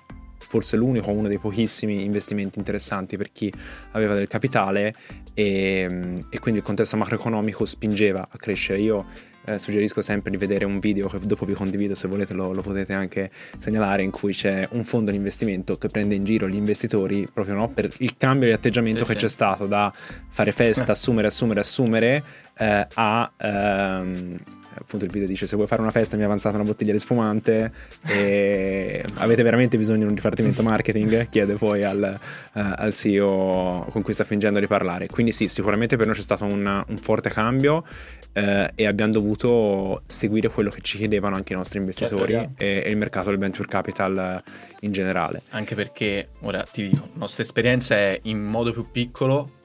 forse 0.51 0.77
l'unico, 0.77 1.13
uno 1.13 1.29
dei 1.29 1.39
pochissimi 1.39 2.03
investimenti 2.03 2.59
interessanti 2.59 3.17
per 3.17 3.31
chi 3.31 3.53
aveva 3.93 4.15
del 4.15 4.27
capitale 4.27 4.93
e, 5.33 6.25
e 6.29 6.39
quindi 6.41 6.59
il 6.59 6.67
contesto 6.67 6.97
macroeconomico 6.97 7.65
spingeva 7.65 8.27
a 8.29 8.37
crescere. 8.37 8.81
Io 8.81 9.07
eh, 9.45 9.61
suggerisco 9.61 10.03
sempre 10.03 10.33
di 10.33 10.37
vedere 10.37 10.65
un 10.65 10.81
video 10.81 11.07
che 11.07 11.21
dopo 11.21 11.45
vi 11.45 11.53
condivido 11.53 11.95
se 11.95 12.09
volete 12.09 12.35
lo, 12.35 12.53
lo, 12.53 12.63
potete 12.63 12.95
anche 12.95 13.31
segnalare 13.59 14.03
in 14.03 14.11
cui 14.11 14.33
c'è 14.33 14.67
un 14.73 14.83
fondo 14.83 15.13
di 15.13 15.17
investimento 15.17 15.79
che 15.79 15.87
prende 15.87 16.17
in 16.17 16.25
giro 16.25 16.49
gli 16.49 16.57
investitori 16.57 17.29
proprio 17.33 17.55
no, 17.55 17.69
per 17.69 17.89
il 17.99 18.17
cambio 18.17 18.49
di 18.49 18.55
atteggiamento 18.55 19.05
sì, 19.05 19.13
che 19.13 19.19
sì. 19.19 19.25
c'è 19.25 19.31
stato 19.31 19.67
da 19.67 19.93
fare 20.31 20.51
festa, 20.51 20.91
assumere, 20.93 21.29
assumere, 21.29 21.61
assumere 21.61 22.25
eh, 22.59 22.87
a 22.93 23.33
ehm, 23.37 24.39
appunto 24.81 25.05
il 25.05 25.11
video 25.11 25.27
dice 25.27 25.47
se 25.47 25.57
vuoi 25.57 25.69
fare 25.69 25.83
una 25.83 25.91
festa 25.91 26.17
mi 26.17 26.23
è 26.23 26.25
avanzata 26.25 26.57
una 26.57 26.65
bottiglia 26.65 26.93
di 26.93 26.99
spumante 26.99 27.73
e 28.07 29.05
avete 29.17 29.43
veramente 29.43 29.77
bisogno 29.77 30.01
di 30.01 30.05
un 30.07 30.15
dipartimento 30.15 30.63
marketing? 30.63 31.29
chiede 31.29 31.55
poi 31.55 31.85
al, 31.85 32.19
uh, 32.53 32.61
al, 32.77 32.93
CEO 32.93 33.87
con 33.91 34.03
cui 34.03 34.13
sta 34.13 34.25
fingendo 34.25 34.59
di 34.59 34.67
parlare. 34.67 35.07
Quindi 35.07 35.33
sì 35.33 35.49
sicuramente 35.49 35.97
per 35.97 36.07
noi 36.07 36.15
c'è 36.15 36.23
stato 36.23 36.45
un, 36.45 36.85
un 36.87 36.99
forte 36.99 37.31
cambio 37.31 37.77
uh, 37.77 38.67
e 38.75 38.87
abbiamo 38.87 39.13
dovuto 39.13 40.03
seguire 40.07 40.49
quello 40.49 40.71
che 40.71 40.81
ci 40.81 40.97
chiedevano 40.97 41.37
anche 41.37 41.53
i 41.53 41.57
nostri 41.57 41.79
investitori 41.79 42.33
certo, 42.33 42.55
e, 42.57 42.83
e, 42.85 42.91
il 42.91 42.97
mercato 42.97 43.31
del 43.31 43.39
venture 43.39 43.69
capital 43.69 44.43
in 44.81 44.93
generale. 44.93 45.43
Anche 45.51 45.75
perché 45.75 46.29
ora 46.41 46.63
ti 46.63 46.89
dico 46.89 47.09
la 47.13 47.19
nostra 47.21 47.43
esperienza 47.43 47.95
è 47.95 48.19
in 48.23 48.43
modo 48.43 48.73
più 48.73 48.87
piccolo 48.91 49.59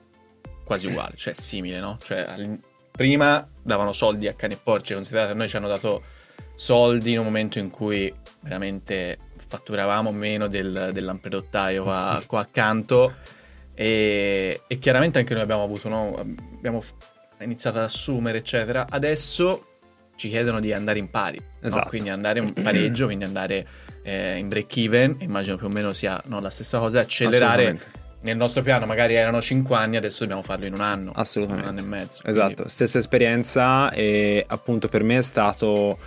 quasi 0.64 0.88
uguale 0.88 1.14
cioè 1.16 1.34
simile 1.34 1.80
no? 1.80 1.98
cioè 2.02 2.58
prima 2.92 3.48
davano 3.66 3.94
soldi 3.94 4.28
a 4.28 4.34
cani 4.34 4.54
e 4.54 4.60
porci, 4.62 4.94
considerate 4.94 5.32
che 5.32 5.38
noi 5.38 5.50
ci 5.50 5.58
hanno 5.58 5.68
dato 5.68 6.04
soldi 6.54 7.12
in 7.12 7.20
un 7.20 7.26
momento 7.26 7.58
in 7.58 7.72
cui 7.72 8.14
veramente 8.42 9.18
fatturavamo 9.36 10.12
meno 10.12 10.48
del, 10.48 10.92
del 10.94 11.04
lampedottaio 11.04 11.84
qua, 11.84 12.22
qua 12.28 12.42
accanto 12.42 13.16
e, 13.74 14.62
e, 14.68 14.80
chiaramente 14.80 15.18
anche 15.18 15.34
noi 15.34 15.42
abbiamo 15.42 15.64
avuto, 15.64 15.90
no? 15.90 16.16
abbiamo 16.16 16.84
iniziato 17.40 17.80
ad 17.80 17.86
assumere 17.86 18.38
eccetera, 18.38 18.86
adesso 18.88 19.70
ci 20.16 20.30
chiedono 20.30 20.60
di 20.60 20.72
andare 20.72 21.00
in 21.00 21.10
pari, 21.10 21.42
esatto. 21.60 21.84
no? 21.84 21.90
quindi 21.90 22.10
andare 22.10 22.40
in 22.40 22.54
pareggio, 22.54 23.06
quindi 23.06 23.26
andare 23.26 23.68
eh, 24.04 24.38
in 24.38 24.48
break 24.48 24.78
even, 24.78 25.18
immagino 25.22 25.58
più 25.58 25.66
o 25.66 25.70
meno 25.70 25.92
sia 25.92 26.22
no, 26.28 26.40
la 26.40 26.52
stessa 26.52 26.78
cosa, 26.78 27.00
accelerare 27.00 28.04
nel 28.26 28.38
nostro 28.38 28.64
piano 28.64 28.88
magari 28.88 29.14
erano 29.14 29.40
5 29.40 29.76
anni, 29.76 29.98
adesso 29.98 30.22
dobbiamo 30.22 30.42
farlo 30.42 30.66
in 30.66 30.74
un 30.74 30.82
anno. 30.82 31.12
Assolutamente. 31.14 31.70
Un 31.70 31.78
anno 31.78 31.86
e 31.86 31.88
mezzo. 31.88 32.22
Esatto, 32.26 32.54
quindi... 32.54 32.70
stessa 32.70 32.98
esperienza 32.98 33.92
e 33.92 34.44
appunto 34.48 34.88
per 34.88 35.04
me 35.04 35.20
è 35.20 35.22
stato 35.22 35.98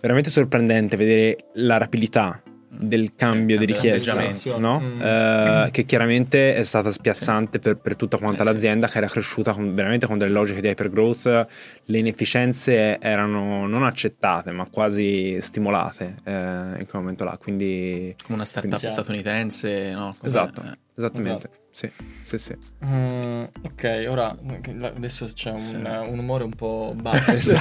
veramente 0.00 0.30
sorprendente 0.30 0.96
vedere 0.96 1.46
la 1.54 1.76
rapidità 1.76 2.40
del 2.78 3.14
cambio 3.16 3.58
sì, 3.58 3.66
di 3.66 3.72
richiesta, 3.72 4.56
no? 4.58 4.80
mm. 4.80 5.00
eh, 5.00 5.68
che 5.70 5.84
chiaramente 5.84 6.54
è 6.54 6.62
stata 6.62 6.90
spiazzante 6.90 7.58
sì. 7.58 7.58
per, 7.60 7.76
per, 7.78 7.96
tutta 7.96 8.18
quanta 8.18 8.42
eh, 8.42 8.46
l'azienda 8.46 8.86
sì. 8.86 8.92
che 8.92 8.98
era 8.98 9.08
cresciuta 9.08 9.52
con, 9.52 9.74
veramente 9.74 10.06
con 10.06 10.18
delle 10.18 10.30
logiche 10.30 10.60
di 10.60 10.68
hypergrowth, 10.68 11.46
le 11.84 11.98
inefficienze 11.98 12.98
erano 13.00 13.66
non 13.66 13.84
accettate 13.84 14.52
ma 14.52 14.66
quasi 14.70 15.38
stimolate 15.40 16.14
eh, 16.24 16.32
in 16.32 16.86
quel 16.88 17.02
momento 17.02 17.24
là, 17.24 17.36
quindi... 17.40 18.14
Come 18.22 18.36
una 18.36 18.44
startup 18.44 18.78
quindi, 18.78 18.92
statunitense, 18.92 19.92
no? 19.92 20.14
Come, 20.16 20.16
esatto. 20.22 20.62
Eh. 20.62 20.86
Esattamente, 20.98 21.46
esatto. 21.46 21.67
Sì, 21.78 21.88
sì, 22.24 22.38
sì. 22.38 22.56
Mm, 22.84 23.44
ok, 23.62 24.06
ora 24.08 24.36
adesso 24.96 25.26
c'è 25.26 25.52
un, 25.52 25.58
sì. 25.58 25.74
un 25.76 26.18
umore 26.18 26.42
un 26.42 26.50
po' 26.50 26.92
basso. 26.98 27.54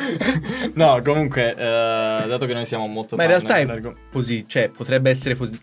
no, 0.72 1.02
comunque, 1.02 1.50
uh, 1.52 2.26
dato 2.26 2.46
che 2.46 2.54
noi 2.54 2.64
siamo 2.64 2.86
molto... 2.86 3.16
Ma 3.16 3.24
in 3.24 3.28
realtà 3.28 3.58
è 3.58 3.66
così, 4.10 4.48
cioè 4.48 4.70
potrebbe 4.70 5.10
essere 5.10 5.34
positivo, 5.34 5.62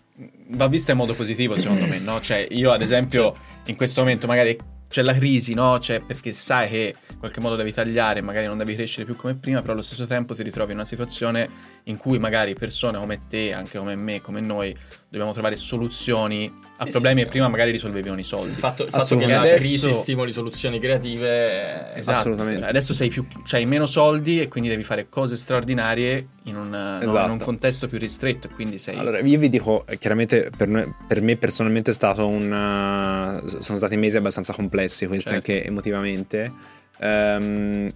va 0.50 0.68
vista 0.68 0.92
in 0.92 0.98
modo 0.98 1.14
positivo 1.14 1.56
secondo 1.56 1.86
me, 1.86 1.98
no? 1.98 2.20
Cioè 2.20 2.46
io 2.50 2.70
ad 2.70 2.82
esempio 2.82 3.32
certo. 3.32 3.70
in 3.70 3.76
questo 3.76 4.02
momento 4.02 4.28
magari 4.28 4.56
c'è 4.88 5.02
la 5.02 5.14
crisi, 5.14 5.54
no? 5.54 5.78
C'è 5.80 6.02
perché 6.02 6.30
sai 6.30 6.68
che 6.68 6.94
in 7.10 7.18
qualche 7.18 7.40
modo 7.40 7.56
devi 7.56 7.72
tagliare, 7.72 8.20
magari 8.20 8.46
non 8.46 8.58
devi 8.58 8.76
crescere 8.76 9.06
più 9.06 9.16
come 9.16 9.34
prima, 9.34 9.60
però 9.60 9.72
allo 9.72 9.82
stesso 9.82 10.06
tempo 10.06 10.34
ti 10.34 10.44
ritrovi 10.44 10.70
in 10.70 10.76
una 10.76 10.86
situazione 10.86 11.48
in 11.84 11.96
cui 11.96 12.20
magari 12.20 12.54
persone 12.54 12.98
come 12.98 13.22
te, 13.26 13.52
anche 13.52 13.78
come 13.78 13.96
me, 13.96 14.20
come 14.20 14.40
noi, 14.40 14.76
dobbiamo 15.12 15.32
trovare 15.32 15.56
soluzioni 15.56 16.50
a 16.78 16.86
problemi 16.86 17.20
sì, 17.20 17.26
e 17.26 17.28
prima 17.28 17.46
magari 17.46 17.70
risolvevano 17.70 18.18
i 18.18 18.24
soldi. 18.24 18.52
Il 18.52 18.56
fatto, 18.56 18.84
il 18.84 18.90
fatto 18.90 19.14
che 19.18 19.26
la 19.26 19.40
adesso... 19.40 19.56
crisi 19.58 19.92
stimoli 19.92 20.32
soluzioni 20.32 20.80
creative 20.80 21.94
esatto. 21.94 22.18
Assolutamente. 22.18 22.64
Adesso 22.64 22.94
sei 22.94 23.10
più, 23.10 23.26
hai 23.50 23.66
meno 23.66 23.84
soldi 23.84 24.40
e 24.40 24.48
quindi 24.48 24.70
devi 24.70 24.82
fare 24.82 25.10
cose 25.10 25.36
straordinarie 25.36 26.28
in 26.44 26.56
un, 26.56 26.68
esatto. 26.68 26.78
no, 26.78 27.02
in 27.02 27.08
un 27.10 27.16
esatto. 27.18 27.44
contesto 27.44 27.86
più 27.88 27.98
ristretto. 27.98 28.48
Quindi 28.54 28.78
sei... 28.78 28.96
Allora, 28.96 29.20
io 29.20 29.38
vi 29.38 29.50
dico, 29.50 29.84
chiaramente 29.98 30.50
per, 30.56 30.68
noi, 30.68 30.90
per 31.06 31.20
me 31.20 31.36
personalmente 31.36 31.90
è 31.90 31.94
stato 31.94 32.26
un... 32.26 33.42
sono 33.58 33.76
stati 33.76 33.98
mesi 33.98 34.16
abbastanza 34.16 34.54
complessi 34.54 35.06
questi 35.06 35.28
certo. 35.28 35.50
anche 35.50 35.66
emotivamente. 35.66 36.52
Um, 37.00 37.90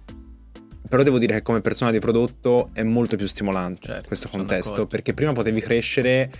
però 0.87 1.01
devo 1.01 1.17
dire 1.17 1.33
che 1.33 1.41
come 1.41 1.61
persona 1.61 1.89
di 1.89 1.97
prodotto 1.97 2.69
è 2.73 2.83
molto 2.83 3.17
più 3.17 3.25
stimolante 3.27 3.87
certo, 3.87 4.07
questo 4.07 4.29
contesto 4.29 4.87
perché 4.87 5.13
prima 5.13 5.33
potevi 5.33 5.59
crescere 5.59 6.31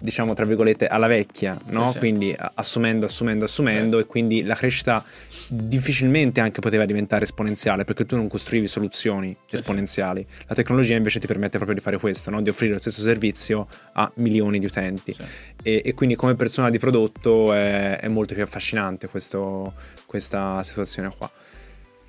diciamo 0.00 0.34
tra 0.34 0.44
virgolette 0.44 0.86
alla 0.86 1.06
vecchia, 1.06 1.58
no? 1.66 1.86
Sì, 1.86 1.92
sì. 1.92 1.98
Quindi 1.98 2.36
assumendo, 2.54 3.06
assumendo, 3.06 3.44
assumendo 3.44 3.98
sì. 3.98 4.04
e 4.04 4.06
quindi 4.06 4.42
la 4.42 4.54
crescita 4.54 5.04
difficilmente 5.48 6.40
anche 6.40 6.60
poteva 6.60 6.84
diventare 6.84 7.24
esponenziale 7.24 7.84
perché 7.84 8.04
tu 8.04 8.16
non 8.16 8.28
costruivi 8.28 8.66
soluzioni 8.66 9.34
esponenziali. 9.50 10.24
La 10.46 10.54
tecnologia 10.54 10.94
invece 10.94 11.20
ti 11.20 11.26
permette 11.26 11.56
proprio 11.56 11.76
di 11.76 11.82
fare 11.82 11.98
questo, 11.98 12.30
no? 12.30 12.42
Di 12.42 12.50
offrire 12.50 12.72
lo 12.74 12.78
stesso 12.78 13.00
servizio 13.00 13.66
a 13.92 14.10
milioni 14.16 14.58
di 14.58 14.66
utenti. 14.66 15.14
E, 15.62 15.82
e, 15.84 15.94
quindi 15.94 16.16
come 16.16 16.34
persona 16.34 16.70
di 16.70 16.78
prodotto 16.78 17.52
è, 17.52 17.98
è 17.98 18.08
molto 18.08 18.34
più 18.34 18.42
affascinante 18.42 19.08
questo, 19.08 19.72
questa 20.06 20.62
situazione 20.62 21.12
qua. 21.16 21.30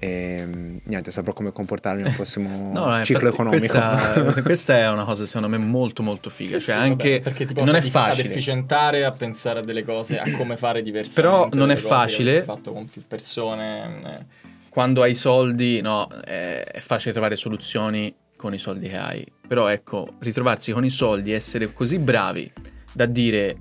E 0.02 0.80
niente, 0.82 1.12
saprò 1.12 1.34
come 1.34 1.52
comportarmi 1.52 2.02
nel 2.02 2.14
prossimo 2.14 2.72
no, 2.74 3.04
ciclo 3.04 3.30
economico. 3.30 3.60
Questa, 3.60 4.42
questa, 4.42 4.78
è 4.78 4.90
una 4.90 5.04
cosa 5.04 5.26
secondo 5.26 5.50
me 5.50 5.58
molto 5.58 6.02
molto 6.02 6.30
figa. 6.30 6.58
Sì, 6.58 6.66
cioè 6.66 6.76
sì, 6.76 6.82
anche 6.82 7.20
vabbè, 7.20 7.34
perché 7.34 7.62
non 7.62 7.76
è 7.76 7.82
facile. 7.82 8.24
ad 8.24 8.30
efficientare, 8.30 9.04
a 9.04 9.12
pensare 9.12 9.60
a 9.60 9.62
delle 9.62 9.84
cose, 9.84 10.18
a 10.18 10.32
come 10.32 10.56
fare 10.56 10.82
diversamente. 10.82 11.22
Però 11.22 11.62
non 11.62 11.70
è 11.70 11.76
facile. 11.76 12.42
fatto 12.44 12.72
con 12.72 12.88
più 12.88 13.04
persone. 13.06 14.00
Eh. 14.00 14.48
Quando 14.70 15.02
hai 15.02 15.16
soldi, 15.16 15.82
no, 15.82 16.08
è, 16.08 16.64
è 16.64 16.80
facile 16.80 17.12
trovare 17.12 17.36
soluzioni 17.36 18.16
con 18.38 18.54
i 18.54 18.58
soldi 18.58 18.88
che 18.88 18.98
hai. 18.98 19.30
Però 19.46 19.68
ecco, 19.68 20.08
ritrovarsi 20.20 20.72
con 20.72 20.86
i 20.86 20.90
soldi, 20.90 21.34
essere 21.34 21.74
così 21.74 22.00
bravi 22.00 22.50
da 22.94 23.06
dire 23.06 23.58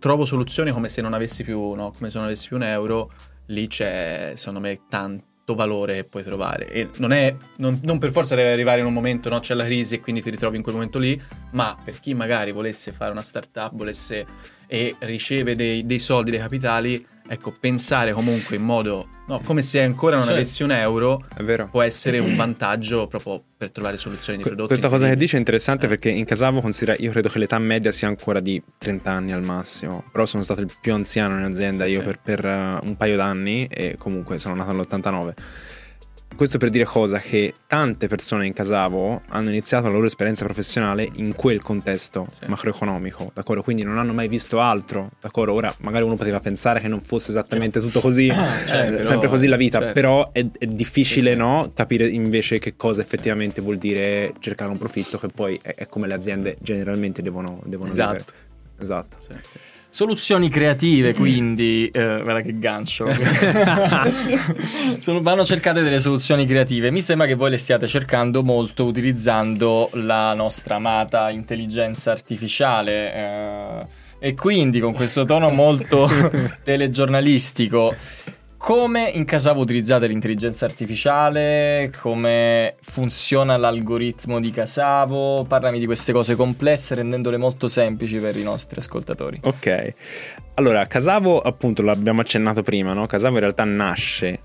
trovo 0.00 0.24
soluzioni 0.24 0.72
come 0.72 0.88
se 0.88 1.02
non 1.02 1.12
avessi 1.12 1.44
più, 1.44 1.72
no, 1.74 1.92
come 1.96 2.10
se 2.10 2.16
non 2.18 2.26
avessi 2.26 2.48
più 2.48 2.56
un 2.56 2.64
euro 2.64 3.12
lì 3.50 3.66
c'è 3.66 4.32
secondo 4.34 4.60
me 4.60 4.80
tanto 4.88 5.54
valore 5.54 5.94
che 5.94 6.04
puoi 6.04 6.22
trovare 6.22 6.68
e 6.68 6.88
non, 6.98 7.12
è, 7.12 7.34
non, 7.58 7.80
non 7.82 7.98
per 7.98 8.12
forza 8.12 8.34
deve 8.34 8.52
arrivare 8.52 8.80
in 8.80 8.86
un 8.86 8.92
momento, 8.92 9.28
no? 9.28 9.40
c'è 9.40 9.54
la 9.54 9.64
crisi 9.64 9.96
e 9.96 10.00
quindi 10.00 10.22
ti 10.22 10.30
ritrovi 10.30 10.56
in 10.56 10.62
quel 10.62 10.74
momento 10.74 10.98
lì, 10.98 11.20
ma 11.52 11.76
per 11.82 11.98
chi 12.00 12.14
magari 12.14 12.52
volesse 12.52 12.92
fare 12.92 13.10
una 13.10 13.22
startup, 13.22 13.74
volesse 13.74 14.26
e 14.66 14.94
riceve 15.00 15.56
dei, 15.56 15.84
dei 15.84 15.98
soldi, 15.98 16.30
dei 16.30 16.38
capitali, 16.38 17.04
ecco, 17.32 17.54
pensare 17.58 18.12
comunque 18.12 18.56
in 18.56 18.62
modo, 18.62 19.06
no, 19.28 19.40
come 19.44 19.62
se 19.62 19.80
ancora 19.80 20.18
non 20.18 20.28
avessi 20.28 20.64
un 20.64 20.72
euro, 20.72 21.24
può 21.70 21.80
essere 21.80 22.18
un 22.18 22.34
vantaggio 22.34 23.06
proprio 23.06 23.40
per 23.56 23.70
trovare 23.70 23.96
soluzioni 23.98 24.38
di 24.38 24.42
prodotti. 24.42 24.66
Questa 24.66 24.88
cosa 24.88 25.06
che 25.06 25.14
dice 25.14 25.36
è 25.36 25.38
interessante 25.38 25.86
eh. 25.86 25.88
perché 25.88 26.08
in 26.08 26.24
Casavo 26.24 26.60
considera, 26.60 26.96
io 26.98 27.12
credo 27.12 27.28
che 27.28 27.38
l'età 27.38 27.56
media 27.60 27.92
sia 27.92 28.08
ancora 28.08 28.40
di 28.40 28.60
30 28.78 29.10
anni 29.12 29.32
al 29.32 29.44
massimo, 29.44 30.02
però 30.10 30.26
sono 30.26 30.42
stato 30.42 30.60
il 30.60 30.72
più 30.80 30.92
anziano 30.92 31.38
in 31.38 31.44
azienda 31.44 31.84
sì, 31.84 31.92
io 31.92 32.00
sì. 32.00 32.06
per, 32.06 32.18
per 32.20 32.44
uh, 32.44 32.84
un 32.84 32.96
paio 32.96 33.14
d'anni 33.14 33.68
e 33.70 33.94
comunque 33.96 34.38
sono 34.38 34.56
nato 34.56 34.72
nell'89 34.72 35.34
questo 36.40 36.56
per 36.56 36.70
dire 36.70 36.84
cosa? 36.86 37.18
Che 37.18 37.52
tante 37.66 38.08
persone 38.08 38.46
in 38.46 38.54
Casavo 38.54 39.20
hanno 39.28 39.50
iniziato 39.50 39.88
la 39.88 39.92
loro 39.92 40.06
esperienza 40.06 40.42
professionale 40.46 41.06
in 41.16 41.34
quel 41.34 41.60
contesto 41.60 42.28
sì. 42.32 42.46
macroeconomico, 42.46 43.30
d'accordo? 43.34 43.62
Quindi 43.62 43.82
non 43.82 43.98
hanno 43.98 44.14
mai 44.14 44.26
visto 44.26 44.58
altro, 44.58 45.10
d'accordo? 45.20 45.52
Ora 45.52 45.70
magari 45.80 46.04
uno 46.04 46.14
poteva 46.14 46.40
pensare 46.40 46.80
che 46.80 46.88
non 46.88 47.02
fosse 47.02 47.28
esattamente 47.28 47.78
tutto 47.80 48.00
così, 48.00 48.30
ah, 48.30 48.56
certo, 48.66 49.04
sempre 49.04 49.28
così 49.28 49.48
la 49.48 49.56
vita, 49.56 49.80
certo. 49.80 49.92
però 49.92 50.30
è, 50.32 50.46
è 50.58 50.64
difficile, 50.64 51.32
sì, 51.32 51.36
no? 51.36 51.72
Capire 51.74 52.08
invece 52.08 52.58
che 52.58 52.74
cosa 52.74 53.02
effettivamente 53.02 53.60
vuol 53.60 53.76
dire 53.76 54.32
cercare 54.38 54.70
un 54.70 54.78
profitto 54.78 55.18
che 55.18 55.28
poi 55.28 55.60
è, 55.60 55.74
è 55.74 55.88
come 55.88 56.06
le 56.06 56.14
aziende 56.14 56.56
generalmente 56.60 57.20
devono, 57.20 57.60
devono 57.66 57.92
esatto. 57.92 58.12
vivere. 58.12 58.32
Esatto. 58.78 59.18
Sì, 59.28 59.38
Soluzioni 59.92 60.48
creative, 60.48 61.14
quindi, 61.14 61.90
eh, 61.92 62.20
guarda 62.22 62.42
che 62.42 62.56
gancio. 62.58 63.06
Sono, 64.94 65.20
vanno 65.20 65.44
cercate 65.44 65.82
delle 65.82 65.98
soluzioni 65.98 66.46
creative. 66.46 66.92
Mi 66.92 67.00
sembra 67.00 67.26
che 67.26 67.34
voi 67.34 67.50
le 67.50 67.56
stiate 67.56 67.88
cercando 67.88 68.44
molto 68.44 68.84
utilizzando 68.84 69.90
la 69.94 70.32
nostra 70.34 70.76
amata 70.76 71.30
intelligenza 71.30 72.12
artificiale. 72.12 73.14
Eh, 73.14 73.86
e 74.20 74.34
quindi 74.34 74.78
con 74.78 74.92
questo 74.92 75.24
tono 75.24 75.50
molto 75.50 76.08
telegiornalistico 76.62 77.94
come 78.62 79.08
in 79.08 79.24
Casavo 79.24 79.60
utilizzate 79.60 80.06
l'intelligenza 80.06 80.66
artificiale? 80.66 81.90
Come 81.98 82.74
funziona 82.82 83.56
l'algoritmo 83.56 84.38
di 84.38 84.50
Casavo? 84.50 85.44
Parlami 85.44 85.78
di 85.78 85.86
queste 85.86 86.12
cose 86.12 86.36
complesse 86.36 86.94
rendendole 86.94 87.38
molto 87.38 87.68
semplici 87.68 88.18
per 88.18 88.36
i 88.36 88.42
nostri 88.42 88.78
ascoltatori. 88.78 89.40
Ok, 89.44 89.94
allora 90.54 90.86
Casavo 90.86 91.40
appunto 91.40 91.80
l'abbiamo 91.80 92.20
accennato 92.20 92.62
prima, 92.62 92.92
no? 92.92 93.06
Casavo 93.06 93.36
in 93.36 93.40
realtà 93.40 93.64
nasce 93.64 94.38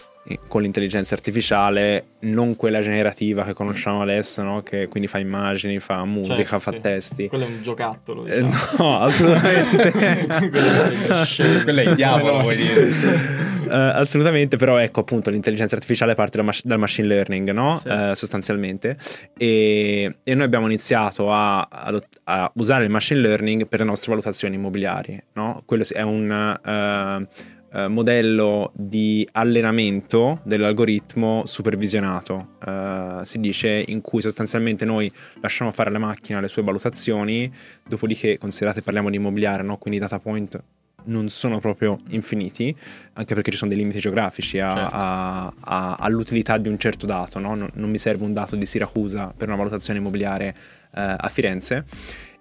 con 0.47 0.61
l'intelligenza 0.61 1.13
artificiale, 1.13 2.05
non 2.21 2.55
quella 2.55 2.81
generativa 2.81 3.43
che 3.43 3.53
conosciamo 3.53 4.01
adesso, 4.01 4.41
no? 4.41 4.63
che 4.63 4.87
quindi 4.87 5.07
fa 5.07 5.19
immagini, 5.19 5.79
fa 5.79 6.03
musica, 6.05 6.35
certo, 6.35 6.59
fa 6.59 6.71
sì. 6.71 6.79
testi. 6.81 7.27
Quello 7.27 7.45
è 7.45 7.47
un 7.47 7.61
giocattolo. 7.61 8.25
Eh, 8.25 8.43
diciamo. 8.43 8.71
Eh, 8.71 8.77
no, 8.81 8.99
assolutamente. 8.99 9.91
quello 11.63 11.79
è 11.79 11.83
il 11.89 11.95
diavolo, 11.95 12.41
vuoi 12.41 12.55
dire. 12.55 13.53
Uh, 13.65 13.97
assolutamente, 13.97 14.57
però 14.57 14.77
ecco 14.77 15.01
appunto 15.01 15.29
l'intelligenza 15.29 15.75
artificiale 15.75 16.13
parte 16.13 16.41
dal, 16.41 16.55
dal 16.63 16.79
machine 16.79 17.07
learning, 17.07 17.51
no? 17.51 17.77
Sì. 17.77 17.87
Uh, 17.87 18.13
sostanzialmente. 18.13 18.97
E, 19.37 20.17
e, 20.23 20.35
noi 20.35 20.45
abbiamo 20.45 20.65
iniziato 20.65 21.31
a, 21.31 21.61
a, 21.61 22.01
a, 22.25 22.51
usare 22.55 22.83
il 22.83 22.89
machine 22.89 23.19
learning 23.19 23.67
per 23.67 23.79
le 23.79 23.85
nostre 23.85 24.09
valutazioni 24.09 24.55
immobiliari, 24.55 25.21
no? 25.33 25.61
Quello 25.65 25.83
è 25.91 26.01
un... 26.01 26.59
Uh, 26.63 27.53
Uh, 27.75 27.89
modello 27.89 28.71
di 28.73 29.27
allenamento 29.33 30.39
dell'algoritmo 30.45 31.43
supervisionato, 31.45 32.55
uh, 32.65 33.21
si 33.23 33.37
dice, 33.41 33.83
in 33.87 33.99
cui 33.99 34.21
sostanzialmente 34.21 34.85
noi 34.85 35.11
lasciamo 35.41 35.71
fare 35.71 35.89
alla 35.89 35.99
macchina 35.99 36.39
le 36.39 36.47
sue 36.47 36.63
valutazioni, 36.63 37.51
dopodiché 37.85 38.37
considerate 38.37 38.81
parliamo 38.81 39.09
di 39.09 39.17
immobiliare, 39.17 39.61
no? 39.61 39.75
quindi 39.75 39.99
data 39.99 40.19
point 40.19 40.63
non 41.05 41.29
sono 41.29 41.59
proprio 41.59 41.97
infiniti, 42.09 42.75
anche 43.13 43.33
perché 43.33 43.51
ci 43.51 43.57
sono 43.57 43.69
dei 43.69 43.79
limiti 43.79 43.99
geografici 43.99 44.59
a, 44.59 44.73
certo. 44.73 44.95
a, 44.95 45.53
a, 45.59 45.95
all'utilità 45.99 46.57
di 46.57 46.69
un 46.69 46.77
certo 46.77 47.05
dato. 47.05 47.39
No? 47.39 47.55
Non, 47.55 47.69
non, 47.73 47.89
mi 47.89 47.97
serve 47.97 48.23
un 48.23 48.33
dato 48.33 48.55
di 48.55 48.65
Siracusa 48.65 49.33
per 49.35 49.47
una 49.47 49.57
valutazione 49.57 49.99
immobiliare 49.99 50.47
eh, 50.95 51.15
a 51.17 51.27
Firenze. 51.27 51.85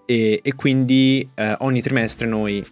E, 0.07 0.41
e 0.43 0.55
quindi 0.55 1.29
eh, 1.35 1.57
ogni 1.59 1.81
trimestre 1.81 2.27
noi 2.27 2.65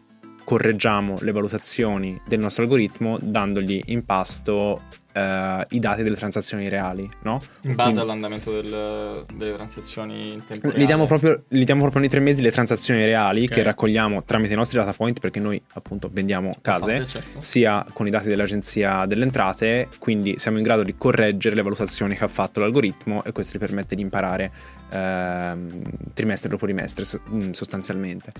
correggiamo 0.52 1.16
le 1.20 1.32
valutazioni 1.32 2.20
del 2.26 2.38
nostro 2.38 2.64
algoritmo 2.64 3.16
dandogli 3.18 3.80
in 3.86 4.04
pasto 4.04 4.82
uh, 5.14 5.64
i 5.70 5.78
dati 5.78 6.02
delle 6.02 6.14
transazioni 6.14 6.68
reali, 6.68 7.08
no? 7.22 7.40
In 7.62 7.74
base 7.74 7.92
Quindi, 7.92 8.00
all'andamento 8.00 8.52
del, 8.52 9.24
delle 9.34 9.54
transazioni 9.54 10.34
in 10.34 10.44
tempo 10.44 10.68
li 10.74 10.84
diamo, 10.84 11.06
proprio, 11.06 11.44
li 11.48 11.64
diamo 11.64 11.80
proprio 11.80 12.02
ogni 12.02 12.10
tre 12.10 12.20
mesi 12.20 12.42
le 12.42 12.50
transazioni 12.50 13.02
reali 13.02 13.44
okay. 13.44 13.56
che 13.56 13.62
raccogliamo 13.62 14.24
tramite 14.24 14.52
i 14.52 14.56
nostri 14.56 14.78
data 14.78 14.92
point 14.92 15.20
perché 15.20 15.40
noi 15.40 15.58
appunto 15.72 16.10
vendiamo 16.12 16.54
case, 16.60 16.98
fate, 16.98 17.06
certo. 17.06 17.40
sia 17.40 17.86
con 17.90 18.06
i 18.06 18.10
dati 18.10 18.28
dell'agenzia 18.28 19.06
delle 19.06 19.24
entrate, 19.24 19.88
quindi 19.98 20.38
siamo 20.38 20.58
in 20.58 20.64
grado 20.64 20.82
di 20.82 20.94
correggere 20.98 21.54
le 21.54 21.62
valutazioni 21.62 22.14
che 22.14 22.24
ha 22.24 22.28
fatto 22.28 22.60
l'algoritmo 22.60 23.24
e 23.24 23.32
questo 23.32 23.52
ci 23.52 23.58
permette 23.58 23.94
di 23.94 24.02
imparare 24.02 24.44
eh, 24.44 24.81
trimestre 24.92 26.48
dopo 26.48 26.64
trimestre 26.64 27.04
mm, 27.30 27.50
sostanzialmente. 27.50 28.32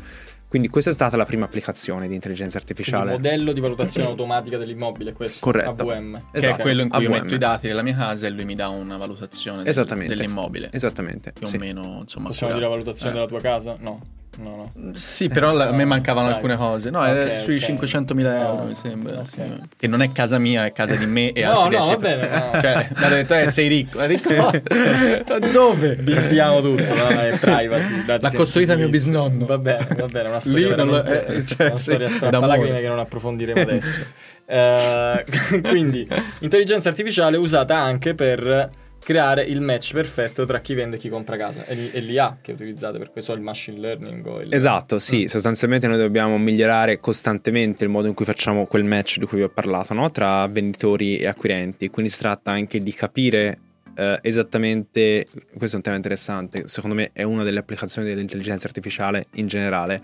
Quindi 0.49 0.69
questa 0.69 0.91
è 0.91 0.93
stata 0.93 1.17
la 1.17 1.25
prima 1.25 1.47
applicazione 1.47 2.09
di 2.09 2.15
intelligenza 2.15 2.59
artificiale. 2.59 3.13
Il 3.13 3.17
modello 3.17 3.53
di 3.53 3.61
valutazione 3.61 4.07
automatica 4.09 4.59
dell'immobile, 4.59 5.15
questo 5.15 5.45
Corretto. 5.47 5.89
AVM. 5.89 6.29
Esatto 6.31 6.63
quello 6.63 6.83
in 6.83 6.89
cui 6.91 7.05
AVM. 7.05 7.13
io 7.13 7.21
metto 7.21 7.35
i 7.35 7.39
dati 7.39 7.67
della 7.69 7.83
mia 7.83 7.97
casa 7.97 8.27
e 8.27 8.31
lui 8.31 8.45
mi 8.45 8.55
dà 8.55 8.69
una 8.69 8.99
valutazione 8.99 9.63
del, 9.63 9.85
dell'immobile. 10.07 10.69
Esattamente. 10.71 11.33
Più 11.33 11.47
sì. 11.47 11.57
o 11.57 11.59
meno, 11.59 11.99
insomma. 12.03 12.27
Possiamo 12.27 12.53
dire 12.53 12.65
la 12.65 12.71
valutazione 12.71 13.13
eh. 13.13 13.15
della 13.15 13.27
tua 13.27 13.41
casa? 13.41 13.77
No. 13.81 14.01
No, 14.39 14.71
no. 14.75 14.93
Sì, 14.95 15.29
però 15.29 15.53
no, 15.53 15.63
a 15.63 15.73
me 15.73 15.85
mancavano 15.87 16.27
dai. 16.27 16.37
alcune 16.37 16.57
cose. 16.57 16.91
No, 16.91 17.01
okay, 17.01 17.17
era 17.17 17.41
sui 17.41 17.57
okay. 17.57 17.77
500.000 17.77 18.19
euro, 18.19 18.55
no, 18.55 18.65
mi 18.65 18.75
sembra. 18.75 19.13
Okay. 19.21 19.27
Sì. 19.27 19.61
Che 19.77 19.87
non 19.87 20.01
è 20.01 20.11
casa 20.13 20.39
mia, 20.39 20.65
è 20.65 20.73
casa 20.73 20.95
di 20.95 21.07
me 21.07 21.33
e 21.33 21.45
no, 21.45 21.61
altri 21.61 21.79
No, 21.79 21.87
va 21.87 21.97
bene. 21.97 22.29
No. 22.29 22.61
Cioè, 22.61 22.89
mi 22.97 23.05
ha 23.05 23.09
detto, 23.09 23.35
eh, 23.35 23.47
sei 23.49 23.69
ricco. 23.69 24.01
È 24.01 24.07
ricco? 24.07 24.31
Dove? 25.53 25.97
Bippiamo 25.97 26.61
tutto, 26.63 26.95
no? 26.95 27.09
è 27.09 27.37
privacy. 27.39 28.05
L'ha 28.07 28.33
costruita 28.33 28.75
mio 28.75 28.89
bisnonno. 28.89 29.45
Va 29.45 29.59
bene, 29.59 29.87
va 29.97 30.07
bene, 30.07 30.29
una 30.29 30.41
storia 30.41 30.77
Lì 30.77 30.85
lo, 30.85 31.05
eh, 31.05 31.45
cioè, 31.45 31.67
una 31.67 31.77
storia 31.77 32.09
strappalacrime 32.09 32.81
che 32.81 32.89
non 32.89 32.99
approfondiremo 32.99 33.61
adesso. 33.61 34.01
uh, 34.47 35.61
quindi, 35.69 36.09
intelligenza 36.41 36.89
artificiale 36.89 37.37
usata 37.37 37.77
anche 37.77 38.15
per 38.15 38.81
creare 39.03 39.43
il 39.43 39.61
match 39.61 39.93
perfetto 39.93 40.45
tra 40.45 40.61
chi 40.61 40.75
vende 40.75 40.97
e 40.97 40.99
chi 40.99 41.09
compra 41.09 41.37
casa. 41.37 41.67
E, 41.67 41.91
e 41.93 42.01
l'IA 42.01 42.39
che 42.41 42.53
utilizzate 42.53 42.99
per 42.99 43.11
questo, 43.11 43.33
il 43.33 43.41
machine 43.41 43.79
learning. 43.79 44.25
O 44.27 44.41
il... 44.41 44.55
Esatto, 44.55 44.99
sì, 44.99 45.25
mm. 45.25 45.27
sostanzialmente 45.27 45.89
noi 45.89 45.99
dobbiamo 45.99 46.39
migliorare 46.39 47.01
costantemente 47.01 47.85
il 47.85 47.91
modo 47.91 48.07
in 48.07 48.15
cui 48.15 48.25
facciamo 48.25 48.67
quel 48.67 48.85
match 48.85 49.19
di 49.19 49.27
cui 49.27 49.39
vi 49.39 49.45
ho 49.45 49.49
parlato, 49.49 49.93
no? 49.93 50.11
tra 50.11 50.47
venditori 50.47 51.19
e 51.19 51.27
acquirenti. 51.27 51.91
Quindi 51.91 52.11
si 52.11 52.19
tratta 52.19 52.51
anche 52.51 52.83
di 52.83 52.93
capire 52.93 53.59
Uh, 53.95 54.17
esattamente, 54.23 55.27
questo 55.55 55.75
è 55.75 55.77
un 55.77 55.83
tema 55.83 55.97
interessante, 55.97 56.67
secondo 56.67 56.97
me 56.97 57.11
è 57.13 57.25
una 57.25 57.43
delle 57.43 57.59
applicazioni 57.59 58.09
dell'intelligenza 58.09 58.67
artificiale 58.67 59.27
in 59.33 59.47
generale, 59.47 60.01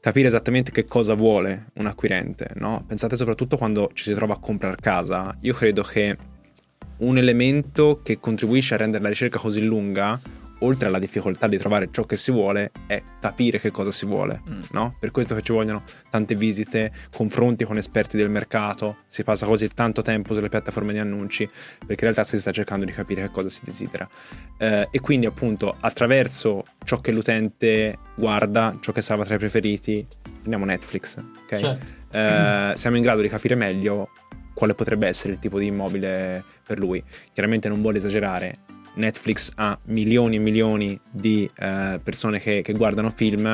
capire 0.00 0.28
esattamente 0.28 0.70
che 0.70 0.86
cosa 0.86 1.12
vuole 1.12 1.66
un 1.74 1.84
acquirente, 1.84 2.48
no? 2.54 2.82
Pensate 2.88 3.16
soprattutto 3.16 3.58
quando 3.58 3.90
ci 3.92 4.04
si 4.04 4.14
trova 4.14 4.32
a 4.32 4.38
comprare 4.38 4.76
casa, 4.80 5.36
io 5.42 5.52
credo 5.52 5.82
che 5.82 6.16
un 6.98 7.18
elemento 7.18 8.00
che 8.02 8.18
contribuisce 8.18 8.74
a 8.74 8.76
rendere 8.76 9.02
la 9.02 9.08
ricerca 9.08 9.38
così 9.38 9.62
lunga, 9.64 10.20
oltre 10.60 10.88
alla 10.88 10.98
difficoltà 10.98 11.46
di 11.46 11.56
trovare 11.58 11.88
ciò 11.90 12.04
che 12.04 12.16
si 12.16 12.32
vuole, 12.32 12.72
è 12.86 13.02
capire 13.20 13.60
che 13.60 13.70
cosa 13.70 13.90
si 13.90 14.06
vuole. 14.06 14.42
Mm. 14.48 14.60
No? 14.72 14.96
Per 14.98 15.10
questo 15.10 15.34
che 15.34 15.42
ci 15.42 15.52
vogliono 15.52 15.82
tante 16.10 16.34
visite, 16.34 16.92
confronti 17.14 17.64
con 17.64 17.76
esperti 17.76 18.16
del 18.16 18.30
mercato, 18.30 18.98
si 19.06 19.22
passa 19.22 19.46
così 19.46 19.68
tanto 19.68 20.02
tempo 20.02 20.34
sulle 20.34 20.48
piattaforme 20.48 20.92
di 20.92 20.98
annunci, 20.98 21.48
perché 21.78 22.04
in 22.04 22.12
realtà 22.12 22.24
si 22.24 22.38
sta 22.38 22.50
cercando 22.50 22.84
di 22.84 22.92
capire 22.92 23.22
che 23.22 23.30
cosa 23.30 23.48
si 23.48 23.60
desidera. 23.64 24.08
Eh, 24.58 24.88
e 24.90 25.00
quindi 25.00 25.26
appunto 25.26 25.76
attraverso 25.78 26.64
ciò 26.84 26.98
che 27.00 27.12
l'utente 27.12 27.98
guarda, 28.16 28.76
ciò 28.80 28.92
che 28.92 29.02
salva 29.02 29.24
tra 29.24 29.36
i 29.36 29.38
preferiti, 29.38 30.06
prendiamo 30.22 30.64
Netflix, 30.64 31.18
ok? 31.18 31.56
Certo. 31.56 31.86
Eh, 32.10 32.72
siamo 32.74 32.96
in 32.96 33.02
grado 33.02 33.20
di 33.20 33.28
capire 33.28 33.54
meglio 33.54 34.08
quale 34.58 34.74
potrebbe 34.74 35.06
essere 35.06 35.32
il 35.32 35.38
tipo 35.38 35.60
di 35.60 35.66
immobile 35.66 36.42
per 36.66 36.80
lui. 36.80 37.00
Chiaramente 37.32 37.68
non 37.68 37.80
vuole 37.80 37.98
esagerare. 37.98 38.54
Netflix 38.94 39.52
ha 39.54 39.78
milioni 39.84 40.34
e 40.34 40.38
milioni 40.40 40.98
di 41.08 41.48
eh, 41.58 42.00
persone 42.02 42.40
che, 42.40 42.62
che 42.62 42.72
guardano 42.72 43.10
film 43.10 43.46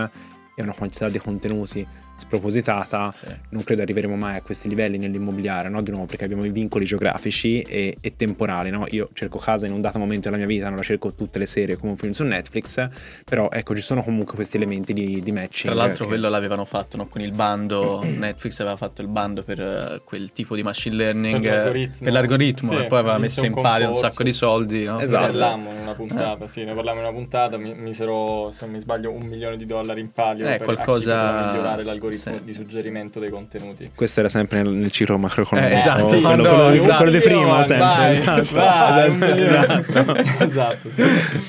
e 0.57 0.63
una 0.63 0.73
quantità 0.73 1.11
di 1.11 1.19
contenuti 1.19 1.87
spropositata, 2.17 3.11
sì. 3.11 3.27
non 3.51 3.65
credo 3.65 3.83
arriveremo 3.83 4.15
mai 4.15 4.37
a 4.37 4.43
questi 4.43 4.69
livelli 4.69 4.99
nell'immobiliare, 4.99 5.69
no? 5.69 5.83
di 5.83 5.91
nuovo 5.91 6.07
perché 6.07 6.25
abbiamo 6.25 6.45
i 6.45 6.51
vincoli 6.51 6.85
geografici 6.85 7.61
e, 7.63 7.97
e 8.01 8.17
temporali. 8.17 8.71
No? 8.71 8.87
Io 8.91 9.11
cerco 9.13 9.39
casa 9.39 9.67
in 9.67 9.73
un 9.73 9.81
dato 9.81 9.99
momento 9.99 10.29
della 10.29 10.37
mia 10.37 10.47
vita, 10.47 10.69
non 10.69 10.77
la 10.77 10.83
cerco 10.83 11.15
tutte 11.15 11.39
le 11.39 11.47
serie 11.47 11.77
come 11.77 11.93
un 11.93 11.99
film 11.99 12.13
su 12.13 12.25
Netflix, 12.25 12.89
però 13.25 13.51
ecco 13.51 13.75
ci 13.75 13.83
sono 13.83 14.03
comunque 14.03 14.35
questi 14.35 14.57
elementi 14.57 14.93
di, 14.93 15.21
di 15.23 15.33
matching. 15.33 15.73
Tra 15.73 15.75
l'altro 15.75 16.05
che... 16.05 16.11
quello 16.11 16.29
l'avevano 16.29 16.65
fatto 16.65 16.97
no? 16.97 17.07
con 17.09 17.21
il 17.21 17.33
bando, 17.33 18.03
Netflix 18.07 18.61
aveva 18.61 18.77
fatto 18.77 19.03
il 19.03 19.09
bando 19.09 19.43
per 19.43 19.59
uh, 19.59 20.05
quel 20.05 20.33
tipo 20.33 20.55
di 20.55 20.63
machine 20.63 20.95
learning, 20.95 21.43
per 21.43 21.53
l'algoritmo, 21.53 22.05
per 22.05 22.13
l'algoritmo 22.13 22.69
sì, 22.71 22.77
e 22.77 22.87
poi 22.87 22.99
aveva 22.99 23.19
messo 23.19 23.45
in 23.45 23.55
palio 23.55 23.89
un 23.89 23.95
sacco 23.95 24.23
di 24.23 24.33
soldi. 24.33 24.85
No? 24.85 25.01
Esatto. 25.01 25.27
Ne 25.27 25.33
parlammo 25.33 25.71
in 25.73 25.79
una 25.79 25.95
puntata, 25.95 26.45
eh. 26.45 26.49
sì, 26.49 26.65
ne 26.65 26.75
parlammo 26.75 27.01
in 27.01 27.07
una 27.07 27.15
puntata, 27.15 27.57
mi 27.57 27.75
misero, 27.75 28.51
se 28.53 28.65
non 28.65 28.75
mi 28.75 28.81
sbaglio, 28.81 29.11
un 29.11 29.23
milione 29.23 29.57
di 29.57 29.67
dollari 29.67 30.01
in 30.01 30.13
palio 30.13 30.47
eh, 30.47 30.57
per 30.57 30.65
qualcosa... 30.65 31.53
migliorare 31.53 31.83
l'algoritmo 31.83 32.04
sì. 32.13 32.31
di 32.45 32.53
suggerimento 32.53 33.19
dei 33.19 33.31
contenuti. 33.31 33.91
Questo 33.95 34.21
era 34.21 34.29
sempre 34.29 34.63
nel, 34.63 34.75
nel 34.75 34.91
ciclo 34.91 35.19
macroeconomico. 35.19 35.75
Eh, 35.75 35.79
esatto, 35.79 36.09
sì, 36.09 36.21
quello, 36.21 36.43
no, 36.43 36.55
quello, 36.55 36.69
esatto. 36.71 36.97
quello, 36.97 37.11
di 37.11 37.21
prima, 37.21 37.63
sempre. 37.63 37.87
Vai, 37.87 38.19
esatto. 38.19 38.55
Vai, 38.55 39.07
esatto. 39.07 40.45
esatto 40.45 40.91
sì. 40.91 41.03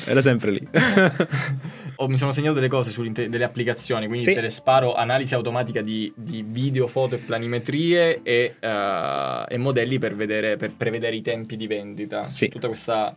Era 0.05 0.21
sempre 0.21 0.51
lì. 0.51 0.67
Oh, 1.97 2.09
mi 2.09 2.17
sono 2.17 2.33
segnato 2.33 2.55
delle 2.55 2.67
cose 2.67 2.91
sulle 2.91 3.11
delle 3.11 3.43
applicazioni, 3.43 4.07
quindi 4.07 4.23
sì. 4.23 4.33
te 4.33 4.41
le 4.41 4.49
sparo 4.49 4.95
analisi 4.95 5.33
automatica 5.33 5.81
di, 5.81 6.11
di 6.15 6.43
video, 6.45 6.87
foto 6.87 7.15
e 7.15 7.19
planimetrie 7.19 8.21
e, 8.21 8.55
uh, 8.59 9.45
e 9.47 9.57
modelli 9.57 9.97
per, 9.97 10.15
vedere, 10.15 10.57
per, 10.57 10.73
prevedere 10.75 11.15
i 11.15 11.21
tempi 11.21 11.55
di 11.55 11.67
vendita. 11.67 12.21
Sì. 12.21 12.49
Tutta 12.49 12.67
questa... 12.67 13.13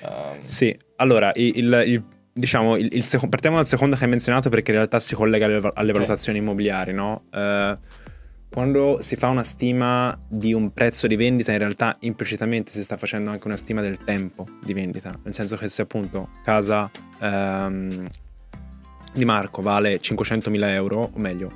Uh... 0.00 0.38
Sì, 0.44 0.76
allora 0.96 1.30
il, 1.34 1.52
il, 1.56 1.82
il 1.86 2.02
diciamo, 2.36 2.76
il, 2.76 2.88
il 2.92 3.02
seco- 3.02 3.28
partiamo 3.28 3.56
dal 3.56 3.66
secondo 3.66 3.96
che 3.96 4.04
hai 4.04 4.10
menzionato 4.10 4.50
perché 4.50 4.70
in 4.70 4.76
realtà 4.76 5.00
si 5.00 5.14
collega 5.14 5.46
alle, 5.46 5.70
alle 5.74 5.92
valutazioni 5.92 6.38
immobiliari, 6.38 6.92
no? 6.92 7.24
Uh, 7.32 7.72
quando 8.48 8.98
si 9.00 9.16
fa 9.16 9.28
una 9.28 9.42
stima 9.42 10.16
di 10.28 10.52
un 10.52 10.72
prezzo 10.72 11.06
di 11.06 11.16
vendita, 11.16 11.52
in 11.52 11.58
realtà 11.58 11.96
implicitamente 12.00 12.70
si 12.70 12.82
sta 12.82 12.96
facendo 12.96 13.30
anche 13.30 13.46
una 13.46 13.56
stima 13.56 13.80
del 13.80 13.98
tempo 14.04 14.46
di 14.62 14.72
vendita, 14.72 15.18
nel 15.24 15.34
senso 15.34 15.56
che 15.56 15.68
se 15.68 15.82
appunto 15.82 16.28
casa 16.42 16.90
um, 17.20 18.06
di 19.12 19.24
Marco 19.24 19.62
vale 19.62 19.98
500.000 19.98 20.68
euro, 20.68 21.10
o 21.12 21.18
meglio, 21.18 21.52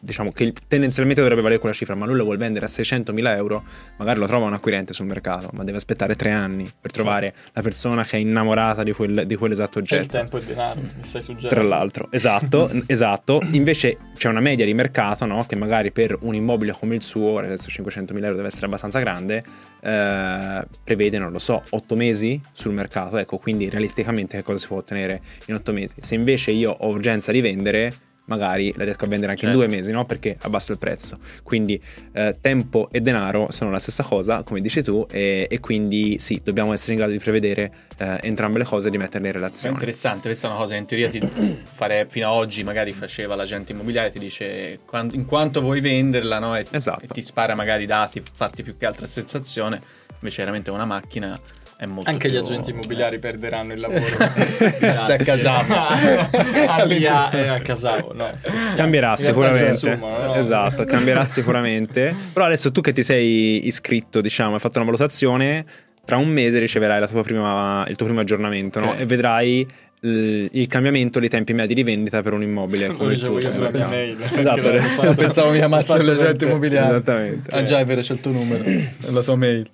diciamo 0.00 0.32
che 0.32 0.52
tendenzialmente 0.68 1.20
dovrebbe 1.20 1.42
valere 1.42 1.60
quella 1.60 1.74
cifra, 1.74 1.94
ma 1.94 2.06
lui 2.06 2.16
lo 2.16 2.24
vuole 2.24 2.38
vendere 2.38 2.66
a 2.66 2.68
600.000 2.68 3.36
euro, 3.36 3.64
magari 3.98 4.18
lo 4.18 4.26
trova 4.26 4.46
un 4.46 4.52
acquirente 4.52 4.92
sul 4.92 5.06
mercato, 5.06 5.50
ma 5.52 5.64
deve 5.64 5.78
aspettare 5.78 6.16
tre 6.16 6.30
anni 6.30 6.70
per 6.80 6.90
trovare 6.90 7.32
sì. 7.34 7.50
la 7.54 7.62
persona 7.62 8.04
che 8.04 8.16
è 8.16 8.20
innamorata 8.20 8.82
di, 8.82 8.92
quel, 8.92 9.26
di 9.26 9.34
quell'esatto 9.36 9.78
oggetto. 9.78 10.02
E 10.02 10.04
il 10.04 10.06
tempo 10.06 10.36
e 10.36 10.40
il 10.40 10.46
denaro, 10.46 10.80
mi 10.80 10.90
stai 11.00 11.20
suggerendo. 11.20 11.54
Tra 11.54 11.62
l'altro, 11.62 12.08
esatto, 12.10 12.70
esatto. 12.86 13.40
Invece 13.52 13.98
c'è 14.16 14.28
una 14.28 14.40
media 14.40 14.64
di 14.64 14.74
mercato, 14.74 15.24
no? 15.24 15.44
Che 15.46 15.56
magari 15.56 15.92
per 15.92 16.16
un 16.20 16.34
immobile 16.34 16.72
come 16.72 16.94
il 16.94 17.02
suo, 17.02 17.38
adesso 17.38 17.68
500.000 17.68 18.24
euro 18.24 18.36
deve 18.36 18.48
essere 18.48 18.66
abbastanza 18.66 18.98
grande, 19.00 19.42
eh, 19.80 20.66
prevede, 20.84 21.18
non 21.18 21.32
lo 21.32 21.38
so, 21.38 21.62
8 21.70 21.96
mesi 21.96 22.40
sul 22.52 22.72
mercato. 22.72 23.16
Ecco, 23.16 23.38
quindi 23.38 23.68
realisticamente 23.68 24.36
che 24.36 24.42
cosa 24.42 24.58
si 24.58 24.66
può 24.66 24.78
ottenere 24.78 25.20
in 25.46 25.54
8 25.54 25.72
mesi? 25.72 25.94
Se 26.00 26.14
invece 26.14 26.50
io 26.50 26.70
ho 26.70 26.88
urgenza 26.88 27.32
di 27.32 27.40
vendere 27.40 27.92
magari 28.26 28.72
la 28.76 28.84
riesco 28.84 29.04
a 29.04 29.08
vendere 29.08 29.32
anche 29.32 29.44
certo. 29.44 29.58
in 29.60 29.66
due 29.66 29.76
mesi, 29.76 29.90
no? 29.90 30.04
Perché 30.04 30.36
abbasso 30.42 30.72
il 30.72 30.78
prezzo. 30.78 31.18
Quindi 31.42 31.80
eh, 32.12 32.36
tempo 32.40 32.88
e 32.90 33.00
denaro 33.00 33.48
sono 33.50 33.70
la 33.70 33.78
stessa 33.78 34.02
cosa, 34.02 34.42
come 34.42 34.60
dici 34.60 34.82
tu, 34.82 35.06
e, 35.10 35.46
e 35.50 35.60
quindi 35.60 36.18
sì, 36.18 36.40
dobbiamo 36.42 36.72
essere 36.72 36.92
in 36.92 36.98
grado 36.98 37.12
di 37.12 37.18
prevedere 37.18 37.72
eh, 37.96 38.18
entrambe 38.22 38.58
le 38.58 38.64
cose 38.64 38.88
e 38.88 38.90
di 38.90 38.98
metterle 38.98 39.28
in 39.28 39.32
relazione. 39.32 39.70
È 39.70 39.72
interessante, 39.72 40.28
questa 40.28 40.48
è 40.48 40.50
una 40.50 40.58
cosa 40.58 40.74
che 40.74 40.80
in 40.80 40.86
teoria 40.86 41.10
ti 41.10 41.20
fare 41.64 42.06
fino 42.08 42.28
ad 42.28 42.34
oggi 42.34 42.62
magari 42.62 42.92
faceva 42.92 43.34
l'agente 43.34 43.72
immobiliare, 43.72 44.10
ti 44.10 44.18
dice 44.18 44.80
in 45.12 45.24
quanto 45.24 45.60
vuoi 45.60 45.80
venderla, 45.80 46.38
no? 46.38 46.56
E, 46.56 46.66
esatto. 46.70 47.04
e 47.04 47.08
ti 47.08 47.22
spara 47.22 47.54
magari 47.54 47.86
dati, 47.86 48.22
fatti 48.32 48.62
più 48.62 48.76
che 48.76 48.86
altra 48.86 49.06
sensazione, 49.06 49.80
invece 50.14 50.42
veramente 50.42 50.70
una 50.70 50.84
macchina 50.84 51.38
anche 51.78 52.28
più... 52.28 52.36
gli 52.36 52.40
agenti 52.40 52.70
immobiliari 52.70 53.18
perderanno 53.18 53.74
il 53.74 53.80
lavoro 53.80 54.00
grazie 54.80 55.14
a 55.14 55.16
Casavo 55.18 55.74
Alia 56.68 57.30
e 57.30 57.48
a 57.48 57.58
Casavo 57.60 58.12
no, 58.14 58.30
cambierà 58.76 59.16
sicuramente 59.16 59.68
assumono, 59.68 60.26
no? 60.26 60.34
esatto 60.34 60.84
cambierà 60.84 61.24
sicuramente 61.26 62.14
però 62.32 62.46
adesso 62.46 62.70
tu 62.70 62.80
che 62.80 62.92
ti 62.92 63.02
sei 63.02 63.66
iscritto 63.66 64.20
diciamo 64.20 64.54
hai 64.54 64.60
fatto 64.60 64.78
una 64.78 64.86
valutazione 64.86 65.64
tra 66.04 66.16
un 66.16 66.28
mese 66.28 66.58
riceverai 66.60 67.06
prima, 67.22 67.84
il 67.88 67.96
tuo 67.96 68.06
primo 68.06 68.20
aggiornamento 68.20 68.78
okay. 68.78 68.90
no? 68.90 68.98
e 68.98 69.04
vedrai 69.04 69.68
il 70.00 70.66
cambiamento 70.68 71.18
dei 71.18 71.28
tempi 71.28 71.52
medi 71.52 71.74
di 71.74 71.82
vendita 71.82 72.22
per 72.22 72.32
un 72.32 72.42
immobile 72.42 72.88
come 72.88 73.14
il 73.14 73.20
tuo. 73.20 73.40
Sulla 73.50 73.70
mia 73.70 73.88
mail. 73.88 74.16
Esatto, 74.20 75.14
pensavo 75.16 75.50
mi 75.50 75.58
chiamasse 75.58 76.00
l'agente 76.02 76.44
immobiliare. 76.44 76.88
Esattamente. 76.88 77.50
Ah 77.50 77.62
già, 77.62 77.78
è 77.80 77.84
vero, 77.84 78.02
c'è 78.02 78.12
il 78.12 78.20
tuo 78.20 78.30
numero, 78.30 78.62
la 79.10 79.22
tua 79.22 79.36
mail. 79.36 79.68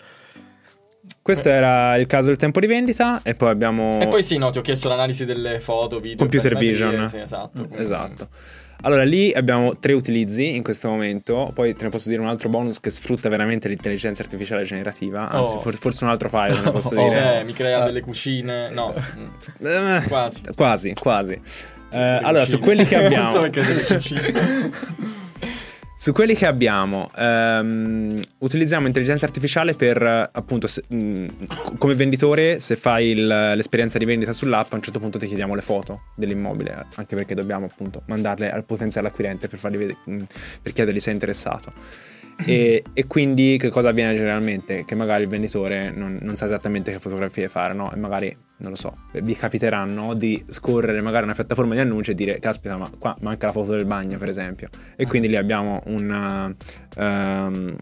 Questo 1.23 1.49
era 1.49 1.95
il 1.97 2.09
caso 2.09 2.29
del 2.29 2.37
tempo 2.37 2.59
di 2.59 2.67
vendita 2.67 3.21
e 3.23 3.37
poi 3.37 3.51
abbiamo... 3.51 4.01
E 4.01 4.09
poi 4.09 4.25
sì, 4.25 4.39
no, 4.39 4.51
ti 4.51 4.59
ho 4.59 4.61
chiesto 4.61 4.89
l'analisi 4.89 5.25
delle 5.25 5.61
foto, 5.61 6.01
video... 6.01 6.17
Computer 6.17 6.57
vision. 6.57 7.09
Sì, 7.09 7.19
esatto. 7.19 7.69
Mm, 7.69 7.81
esatto. 7.81 8.29
Allora, 8.85 9.05
lì 9.05 9.33
abbiamo 9.33 9.79
tre 9.79 9.93
utilizzi 9.93 10.57
in 10.57 10.65
questo 10.65 10.89
momento, 10.89 11.53
poi 11.55 11.77
te 11.77 11.85
ne 11.85 11.91
posso 11.91 12.09
dire 12.09 12.21
un 12.21 12.27
altro 12.27 12.49
bonus 12.49 12.81
che 12.81 12.91
sfrutta 12.91 13.29
veramente 13.29 13.69
l'intelligenza 13.69 14.23
artificiale 14.23 14.65
generativa, 14.65 15.29
anzi 15.29 15.55
oh. 15.55 15.61
forse 15.61 16.03
un 16.03 16.11
altro 16.11 16.29
paio 16.29 16.57
te 16.57 16.63
ne 16.65 16.71
posso 16.73 16.99
oh. 16.99 17.05
dire. 17.05 17.21
Cioè, 17.21 17.45
mi 17.45 17.53
crea 17.53 17.85
delle 17.85 18.01
cucine, 18.01 18.71
no, 18.71 18.93
eh, 18.93 20.03
quasi. 20.09 20.43
Quasi, 20.57 20.95
quasi. 20.95 21.41
Eh, 21.93 21.99
allora, 22.23 22.45
su 22.45 22.59
quelli 22.59 22.85
che 22.85 22.97
abbiamo... 23.05 23.23
non 23.23 23.33
so 23.33 23.41
perché 23.41 23.63
delle 23.63 23.85
cucine. 23.85 25.21
Su 26.03 26.11
quelli 26.11 26.35
che 26.35 26.49
abbiamo, 26.49 27.13
um, 27.17 28.21
utilizziamo 28.39 28.89
intelligenza 28.89 29.25
artificiale 29.25 29.75
per 29.75 30.31
appunto, 30.33 30.67
se, 30.67 30.83
mh, 30.89 30.97
mm, 30.97 31.29
come 31.79 31.95
venditore, 31.95 32.59
se 32.59 32.75
fai 32.75 33.11
il, 33.11 33.25
l'esperienza 33.25 33.99
di 33.99 34.05
vendita 34.05 34.33
sull'app, 34.33 34.73
a 34.73 34.75
un 34.75 34.83
certo 34.83 34.99
punto 34.99 35.21
ti 35.21 35.29
chiediamo 35.29 35.55
le 35.55 35.61
foto 35.61 36.07
dell'immobile, 36.17 36.87
anche 36.97 37.15
perché 37.15 37.37
dobbiamo 37.37 37.67
appunto 37.67 38.03
mandarle 38.07 38.51
al 38.51 38.65
potenziale 38.65 39.07
acquirente 39.07 39.47
per, 39.47 39.61
vedere, 39.61 39.97
mh, 40.05 40.13
mm, 40.13 40.23
per 40.61 40.73
chiedergli 40.73 40.99
se 40.99 41.11
è 41.11 41.15
interessato. 41.15 41.73
E, 42.45 42.83
e, 42.93 43.07
quindi 43.07 43.57
che 43.59 43.69
cosa 43.69 43.91
avviene 43.91 44.15
generalmente? 44.15 44.85
Che 44.85 44.95
magari 44.95 45.23
il 45.23 45.29
venditore 45.29 45.91
non, 45.91 46.19
non 46.21 46.37
sa 46.37 46.47
esattamente 46.47 46.93
che 46.93 46.99
fotografie 46.99 47.49
fare, 47.49 47.75
no? 47.75 47.93
E 47.93 47.97
magari 47.97 48.37
non 48.63 48.71
lo 48.71 48.77
so, 48.77 48.97
vi 49.13 49.35
capiteranno 49.35 50.15
di 50.15 50.43
scorrere 50.47 51.01
magari 51.03 51.25
una 51.25 51.35
piattaforma 51.35 51.75
di 51.75 51.81
annunci 51.81 52.13
e 52.13 52.15
dire 52.15 52.39
caspita 52.39 52.77
ma 52.77 52.89
qua 52.97 53.17
manca 53.21 53.47
la 53.47 53.53
foto 53.53 53.73
del 53.73 53.87
bagno 53.87 54.19
per 54.19 54.29
esempio 54.29 54.69
e 54.95 55.05
quindi 55.07 55.27
lì 55.27 55.35
abbiamo 55.35 55.83
un, 55.87 56.55
um, 56.97 57.77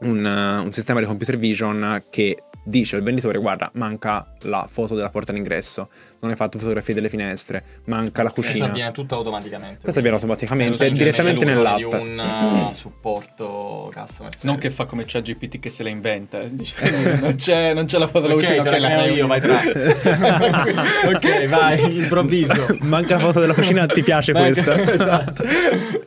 un, 0.00 0.60
un 0.64 0.72
sistema 0.72 0.98
di 0.98 1.06
computer 1.06 1.36
vision 1.36 2.02
che 2.10 2.36
dice 2.66 2.96
al 2.96 3.02
venditore 3.02 3.38
guarda 3.38 3.70
manca 3.74 4.26
la 4.40 4.66
foto 4.68 4.96
della 4.96 5.08
porta 5.08 5.32
d'ingresso 5.32 5.88
non 6.18 6.30
hai 6.32 6.36
fatto 6.36 6.58
fotografie 6.58 6.94
delle 6.94 7.08
finestre 7.08 7.62
manca 7.84 8.24
la 8.24 8.30
cucina. 8.30 8.54
Questo 8.54 8.70
avviene 8.70 8.90
tutto 8.90 9.14
automaticamente 9.14 9.78
questo 9.82 10.00
avviene 10.00 10.16
automaticamente 10.16 10.90
direttamente 10.90 11.44
nell'app. 11.44 11.76
di 11.76 11.84
un 11.84 12.68
uh, 12.68 12.72
supporto 12.74 13.90
customer 13.94 14.34
service. 14.34 14.46
non 14.46 14.58
che 14.58 14.70
fa 14.70 14.84
come 14.86 15.04
c'è 15.04 15.22
GPT 15.22 15.60
che 15.60 15.70
se 15.70 15.84
la 15.84 15.90
inventa 15.90 16.40
eh, 16.40 16.52
dice, 16.52 17.18
non, 17.20 17.36
c'è, 17.36 17.72
non, 17.72 17.84
c'è, 17.84 17.98
la 17.98 18.08
foto 18.08 18.26
della 18.26 18.34
cucina 18.34 18.62
ok, 18.62 18.78
la 18.80 19.04
io 19.06 19.26
vai 19.28 19.40
tra 19.40 19.54
ok 21.14 21.46
vai 21.46 21.96
improvviso. 22.02 22.66
Manca 22.80 23.14
la 23.14 23.20
foto 23.20 23.38
della 23.38 23.54
cucina 23.54 23.86
ti 23.86 24.02
piace 24.02 24.32
manca, 24.32 24.74
questa? 24.74 24.94
Esatto. 25.06 25.44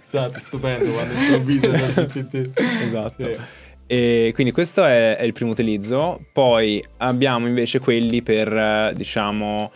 Esatto 0.04 0.40
stupendo 0.40 0.92
quando 0.92 1.14
improvviso 1.14 1.70
GPT 1.70 2.50
esatto. 2.56 3.24
Sì. 3.24 3.68
E 3.92 4.30
quindi 4.36 4.54
questo 4.54 4.86
è, 4.86 5.18
è, 5.18 5.24
il 5.24 5.34
primo 5.34 5.50
utilizzo. 5.50 6.24
Poi 6.32 6.86
abbiamo 6.98 7.48
invece 7.48 7.80
quelli 7.80 8.22
per, 8.22 8.56
eh, 8.56 8.94
diciamo, 8.96 9.72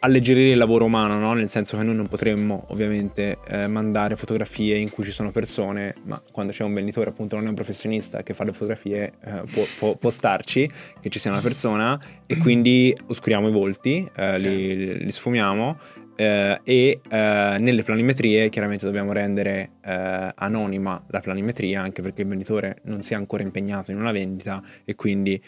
alleggerire 0.00 0.50
il 0.50 0.58
lavoro 0.58 0.84
umano, 0.84 1.18
no? 1.18 1.32
nel 1.32 1.48
senso 1.48 1.78
che 1.78 1.84
noi 1.84 1.94
non 1.94 2.06
potremmo 2.06 2.66
ovviamente 2.68 3.38
eh, 3.48 3.66
mandare 3.66 4.14
fotografie 4.16 4.76
in 4.76 4.90
cui 4.90 5.04
ci 5.04 5.10
sono 5.10 5.30
persone, 5.30 5.94
ma 6.04 6.20
quando 6.30 6.52
c'è 6.52 6.64
un 6.64 6.74
venditore 6.74 7.08
appunto 7.08 7.36
non 7.36 7.46
è 7.46 7.48
un 7.48 7.54
professionista 7.54 8.22
che 8.22 8.34
fa 8.34 8.44
le 8.44 8.52
fotografie 8.52 9.12
eh, 9.24 9.42
può, 9.50 9.64
può, 9.78 9.94
può, 9.96 10.10
starci 10.10 10.70
che 11.00 11.08
ci 11.08 11.18
sia 11.18 11.30
una 11.30 11.40
persona 11.40 11.98
e 12.26 12.36
quindi 12.36 12.94
oscuriamo 13.06 13.48
i 13.48 13.52
volti, 13.52 14.06
eh, 14.14 14.38
li, 14.38 14.98
li, 15.02 15.10
sfumiamo 15.10 15.78
eh, 16.22 16.60
e 16.62 17.00
eh, 17.08 17.56
nelle 17.58 17.82
planimetrie 17.82 18.48
chiaramente 18.48 18.86
dobbiamo 18.86 19.12
rendere 19.12 19.72
eh, 19.84 20.32
anonima 20.34 21.02
la 21.08 21.20
planimetria 21.20 21.82
anche 21.82 22.02
perché 22.02 22.22
il 22.22 22.28
venditore 22.28 22.78
non 22.84 23.02
si 23.02 23.14
è 23.14 23.16
ancora 23.16 23.42
impegnato 23.42 23.90
in 23.90 23.98
una 23.98 24.12
vendita 24.12 24.62
e 24.84 24.94
quindi 24.94 25.42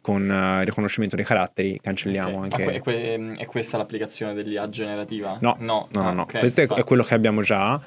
con 0.00 0.22
uh, 0.22 0.60
il 0.60 0.66
riconoscimento 0.66 1.16
dei 1.16 1.24
caratteri 1.24 1.78
cancelliamo 1.82 2.38
okay. 2.38 2.42
anche... 2.42 2.72
È, 2.76 2.80
que- 2.80 3.34
è, 3.36 3.44
questa 3.46 3.76
l'applicazione 3.76 4.32
dell'IA 4.32 4.68
generativa? 4.68 5.36
No, 5.40 5.56
no, 5.58 5.88
no, 5.90 6.02
no, 6.02 6.08
ah, 6.08 6.12
no. 6.12 6.22
Okay, 6.22 6.40
questo 6.40 6.60
è, 6.62 6.66
è, 6.66 6.84
quello 6.84 7.02
che 7.02 7.14
abbiamo 7.14 7.42
già. 7.42 7.80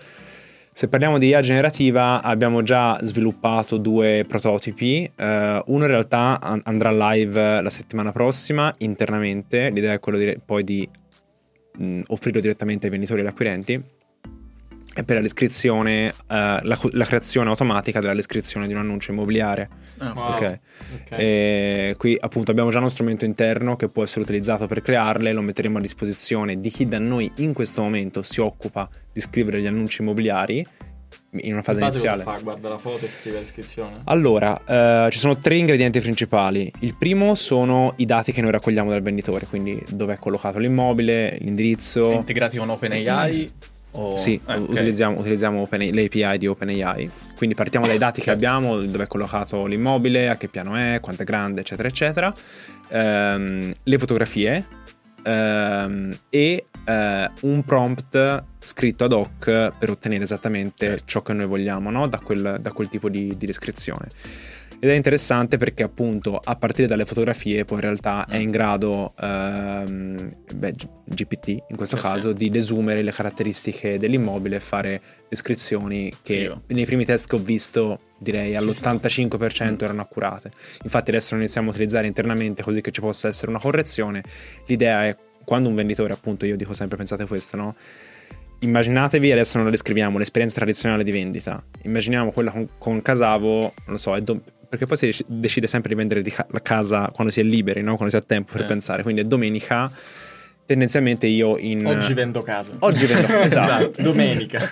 Se 0.74 0.88
parliamo 0.88 1.18
di 1.18 1.28
IA 1.28 1.42
generativa 1.42 2.22
abbiamo 2.22 2.64
già 2.64 3.00
sviluppato 3.02 3.78
due 3.78 4.26
prototipi, 4.28 5.10
uh, 5.18 5.24
uno 5.24 5.64
in 5.66 5.88
realtà 5.88 6.40
an- 6.40 6.62
andrà 6.66 6.92
live 6.92 7.62
la 7.62 7.70
settimana 7.70 8.12
prossima 8.12 8.72
internamente, 8.80 9.70
l'idea 9.70 9.94
è 9.94 10.00
quella 10.00 10.18
di, 10.18 10.38
poi 10.46 10.64
di 10.64 10.88
mh, 11.78 12.02
offrirlo 12.08 12.40
direttamente 12.40 12.86
ai 12.86 12.92
venditori 12.92 13.20
e 13.20 13.24
agli 13.24 13.30
acquirenti 13.30 13.84
è 14.94 15.04
per 15.04 15.16
la 15.16 15.22
descrizione, 15.22 16.10
uh, 16.10 16.14
la, 16.28 16.78
la, 16.92 17.06
creazione 17.06 17.50
automatica 17.50 18.02
della 18.02 18.14
descrizione 18.14 18.68
di 18.68 18.74
un 18.74 18.80
annuncio 18.80 19.12
immobiliare. 19.12 19.70
Oh, 20.00 20.12
wow. 20.14 20.32
okay. 20.32 20.60
Okay. 21.04 21.96
qui 21.96 22.18
appunto 22.20 22.52
abbiamo 22.52 22.72
già 22.72 22.80
uno 22.80 22.90
strumento 22.90 23.24
interno 23.24 23.78
che 23.78 23.88
può 23.88 24.04
essere 24.04 24.22
utilizzato 24.22 24.68
per 24.68 24.82
crearle, 24.82 25.32
lo 25.32 25.42
metteremo 25.42 25.78
a 25.78 25.82
disposizione 25.82 26.60
di 26.60 26.70
chi 26.70 26.88
da 26.88 27.00
noi 27.00 27.32
in 27.38 27.54
questo 27.54 27.82
momento 27.82 28.22
si 28.22 28.42
occupa 28.42 28.90
di 29.14 29.22
scrivere 29.22 29.62
gli 29.62 29.68
annunci 29.68 30.02
immobiliari 30.02 30.66
in 31.34 31.54
una 31.54 31.62
fase 31.62 31.80
Base 31.80 31.98
iniziale. 31.98 32.24
Fa? 32.24 32.40
Guarda 32.42 32.70
la 32.70 32.78
foto 32.78 33.06
e 33.06 33.08
scrive 33.08 33.38
la 33.38 33.42
descrizione. 33.42 33.92
Allora, 34.06 35.06
uh, 35.06 35.10
ci 35.10 35.18
sono 35.18 35.38
tre 35.38 35.56
ingredienti 35.56 36.00
principali. 36.00 36.72
Il 36.80 36.96
primo 36.96 37.36
sono 37.36 37.94
i 37.98 38.06
dati 38.06 38.32
che 38.32 38.42
noi 38.42 38.52
raccogliamo 38.52 38.90
dal 38.90 39.02
venditore, 39.02 39.46
quindi 39.46 39.82
dove 39.90 40.14
è 40.14 40.18
collocato 40.20 40.60
l'immobile, 40.60 41.38
l'indirizzo. 41.40 42.12
Integrati 42.12 42.58
con 42.58 42.70
OpenAI 42.70 43.52
o... 43.92 44.18
Sì, 44.18 44.34
eh, 44.34 44.54
okay. 44.54 44.62
utilizziamo, 44.62 45.20
utilizziamo 45.20 45.62
Open, 45.62 45.90
l'API 45.94 46.38
di 46.38 46.48
OpenAI. 46.48 47.10
Quindi 47.38 47.56
partiamo 47.56 47.88
dai 47.88 47.98
dati 47.98 48.22
che 48.22 48.30
abbiamo, 48.30 48.80
dove 48.82 49.06
è 49.06 49.08
collocato 49.08 49.66
l'immobile, 49.66 50.30
a 50.30 50.38
che 50.38 50.48
piano 50.48 50.76
è, 50.76 51.00
quanto 51.02 51.24
è 51.24 51.26
grande, 51.26 51.62
eccetera, 51.62 51.88
eccetera. 51.88 52.34
Um, 52.90 53.74
le 53.84 53.98
fotografie 53.98 54.68
um, 55.24 56.16
e 56.30 56.66
uh, 56.86 57.48
un 57.48 57.64
prompt 57.64 58.44
scritto 58.64 59.06
ad 59.06 59.12
hoc 59.12 59.46
per 59.78 59.90
ottenere 59.90 60.24
esattamente 60.24 60.88
certo. 60.88 61.04
ciò 61.06 61.22
che 61.22 61.34
noi 61.34 61.46
vogliamo 61.46 61.90
no? 61.90 62.08
da, 62.08 62.20
quel, 62.20 62.58
da, 62.60 62.72
quel, 62.72 62.90
tipo 62.90 63.10
di, 63.10 63.36
di 63.36 63.46
descrizione. 63.46 64.08
Ed 64.84 64.90
è 64.90 64.94
interessante 64.94 65.58
perché 65.58 65.84
appunto 65.84 66.42
a 66.44 66.56
partire 66.56 66.88
dalle 66.88 67.06
fotografie 67.06 67.66
poi 67.66 67.78
in 67.78 67.84
realtà 67.84 68.26
mm. 68.28 68.34
è 68.34 68.38
in 68.38 68.50
grado, 68.50 69.14
ehm, 69.20 70.30
beh, 70.56 70.74
GPT 71.06 71.48
in 71.70 71.76
questo 71.76 71.98
sì, 71.98 72.02
caso, 72.02 72.32
di 72.32 72.50
desumere 72.50 73.04
le 73.04 73.12
caratteristiche 73.12 74.00
dell'immobile 74.00 74.56
e 74.56 74.60
fare 74.60 75.02
descrizioni 75.30 76.12
che 76.24 76.52
sì, 76.52 76.74
nei 76.74 76.86
primi 76.86 77.06
test 77.06 77.28
che 77.28 77.36
ho 77.36 77.40
visto 77.40 78.00
direi 78.18 78.56
all'85% 78.56 79.72
mm. 79.72 79.78
erano 79.82 80.02
accurate. 80.02 80.52
Infatti 80.82 81.12
adesso 81.12 81.36
lo 81.36 81.42
iniziamo 81.42 81.68
a 81.68 81.72
utilizzare 81.72 82.08
internamente 82.08 82.64
così 82.64 82.82
che 82.82 82.90
ci 82.90 83.02
possa 83.02 83.28
essere 83.28 83.52
una 83.52 83.60
correzione. 83.60 84.24
L'idea 84.66 85.06
è 85.06 85.16
quando 85.44 85.70
un 85.70 85.76
venditore, 85.76 86.14
appunto, 86.14 86.46
io 86.46 86.56
dico 86.56 86.74
sempre 86.74 86.98
pensate 86.98 87.26
questo, 87.26 87.58
no? 87.58 87.76
Immaginatevi, 88.62 89.32
adesso 89.32 89.58
non 89.58 89.66
la 89.66 89.72
descriviamo, 89.72 90.18
l'esperienza 90.18 90.56
tradizionale 90.56 91.04
di 91.04 91.12
vendita. 91.12 91.64
Immaginiamo 91.84 92.32
quella 92.32 92.52
con, 92.52 92.68
con 92.78 93.02
Casavo, 93.02 93.60
non 93.60 93.72
lo 93.86 93.98
so, 93.98 94.20
do- 94.20 94.42
perché 94.70 94.86
poi 94.86 94.98
si 94.98 95.26
decide 95.28 95.68
sempre 95.68 95.90
di 95.90 95.96
vendere 95.96 96.22
di 96.22 96.32
ca- 96.32 96.48
la 96.50 96.62
casa 96.62 97.12
quando 97.14 97.32
si 97.32 97.40
è 97.40 97.44
liberi, 97.44 97.82
no? 97.82 97.96
quando 97.96 98.10
si 98.10 98.16
ha 98.16 98.26
tempo 98.26 98.54
per 98.54 98.66
pensare. 98.66 99.04
Quindi 99.04 99.22
è 99.22 99.24
domenica, 99.26 99.92
tendenzialmente 100.66 101.28
io 101.28 101.58
in... 101.58 101.86
Oggi 101.86 102.14
vendo 102.14 102.42
casa. 102.42 102.76
Oggi 102.80 103.06
vendo 103.06 103.28
casa, 103.28 103.44
esatto. 103.44 103.90
esatto. 103.90 104.02
Domenica. 104.02 104.72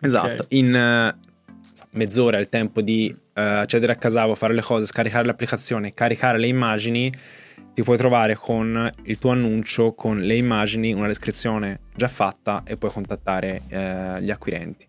esatto, 0.00 0.42
okay. 0.42 0.58
in 0.58 1.14
uh, 1.14 1.86
mezz'ora 1.90 2.38
è 2.38 2.40
il 2.40 2.48
tempo 2.48 2.80
di 2.80 3.14
uh, 3.14 3.40
accedere 3.40 3.92
a 3.92 3.96
Casavo, 3.96 4.34
fare 4.34 4.54
le 4.54 4.62
cose, 4.62 4.86
scaricare 4.86 5.26
l'applicazione, 5.26 5.92
caricare 5.92 6.38
le 6.38 6.46
immagini 6.46 7.12
ti 7.78 7.84
puoi 7.84 7.96
trovare 7.96 8.34
con 8.34 8.90
il 9.04 9.18
tuo 9.20 9.30
annuncio, 9.30 9.92
con 9.92 10.16
le 10.16 10.34
immagini, 10.34 10.92
una 10.92 11.06
descrizione 11.06 11.78
già 11.94 12.08
fatta 12.08 12.64
e 12.66 12.76
puoi 12.76 12.90
contattare 12.90 13.62
eh, 13.68 14.20
gli 14.20 14.32
acquirenti. 14.32 14.84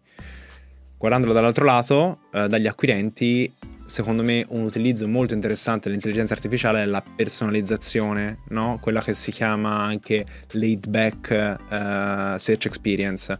Guardandolo 0.97 1.31
dall'altro 1.31 1.65
lato, 1.65 2.21
eh, 2.33 2.47
dagli 2.47 2.65
acquirenti, 2.65 3.53
secondo 3.85 4.23
me 4.23 4.43
un 4.49 4.63
utilizzo 4.63 5.07
molto 5.07 5.35
interessante 5.35 5.87
dell'intelligenza 5.87 6.33
artificiale 6.33 6.81
è 6.81 6.85
la 6.85 7.03
personalizzazione, 7.15 8.39
no? 8.47 8.79
quella 8.81 9.03
che 9.03 9.13
si 9.13 9.29
chiama 9.29 9.83
anche 9.83 10.25
laid 10.53 10.87
back 10.87 11.57
uh, 11.69 12.37
search 12.37 12.65
experience. 12.65 13.37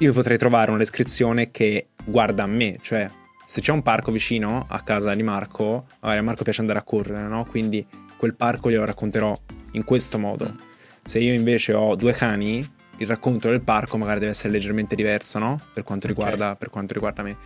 Io 0.00 0.12
potrei 0.12 0.36
trovare 0.36 0.68
una 0.68 0.80
descrizione 0.80 1.50
che 1.50 1.86
guarda 2.04 2.42
a 2.42 2.46
me, 2.46 2.76
cioè 2.82 3.08
se 3.46 3.62
c'è 3.62 3.72
un 3.72 3.80
parco 3.80 4.12
vicino 4.12 4.66
a 4.68 4.82
casa 4.82 5.14
di 5.14 5.22
Marco, 5.22 5.86
magari 6.00 6.20
a 6.20 6.22
Marco 6.22 6.42
piace 6.42 6.60
andare 6.60 6.78
a 6.78 6.82
correre, 6.82 7.26
no? 7.26 7.46
quindi 7.46 8.04
quel 8.16 8.34
parco 8.34 8.70
glielo 8.70 8.84
racconterò 8.84 9.34
in 9.72 9.84
questo 9.84 10.18
modo. 10.18 10.52
Mm. 10.52 10.56
Se 11.04 11.18
io 11.18 11.32
invece 11.32 11.72
ho 11.72 11.94
due 11.94 12.12
cani, 12.12 12.68
il 12.98 13.06
racconto 13.06 13.48
del 13.48 13.60
parco 13.60 13.98
magari 13.98 14.20
deve 14.20 14.32
essere 14.32 14.52
leggermente 14.52 14.94
diverso, 14.94 15.38
no? 15.38 15.60
Per 15.72 15.82
quanto, 15.84 16.06
riguarda, 16.06 16.46
okay. 16.46 16.56
per 16.58 16.70
quanto 16.70 16.94
riguarda 16.94 17.22
me. 17.22 17.36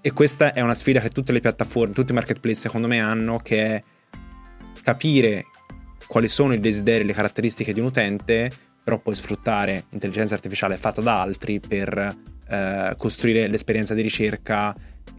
E 0.00 0.12
questa 0.12 0.52
è 0.52 0.60
una 0.60 0.74
sfida 0.74 1.00
che 1.00 1.10
tutte 1.10 1.32
le 1.32 1.40
piattaforme, 1.40 1.92
tutti 1.92 2.12
i 2.12 2.14
marketplace 2.14 2.60
secondo 2.60 2.86
me 2.86 3.00
hanno, 3.00 3.38
che 3.38 3.64
è 3.64 3.82
capire 4.82 5.44
quali 6.06 6.28
sono 6.28 6.54
i 6.54 6.60
desideri 6.60 7.02
e 7.02 7.06
le 7.06 7.12
caratteristiche 7.12 7.72
di 7.72 7.80
un 7.80 7.86
utente, 7.86 8.50
però 8.82 8.98
poi 8.98 9.14
sfruttare 9.14 9.84
intelligenza 9.90 10.34
artificiale 10.34 10.76
fatta 10.76 11.00
da 11.02 11.20
altri 11.20 11.60
per 11.60 12.16
eh, 12.48 12.94
costruire 12.96 13.46
l'esperienza 13.46 13.94
di 13.94 14.02
ricerca 14.02 14.74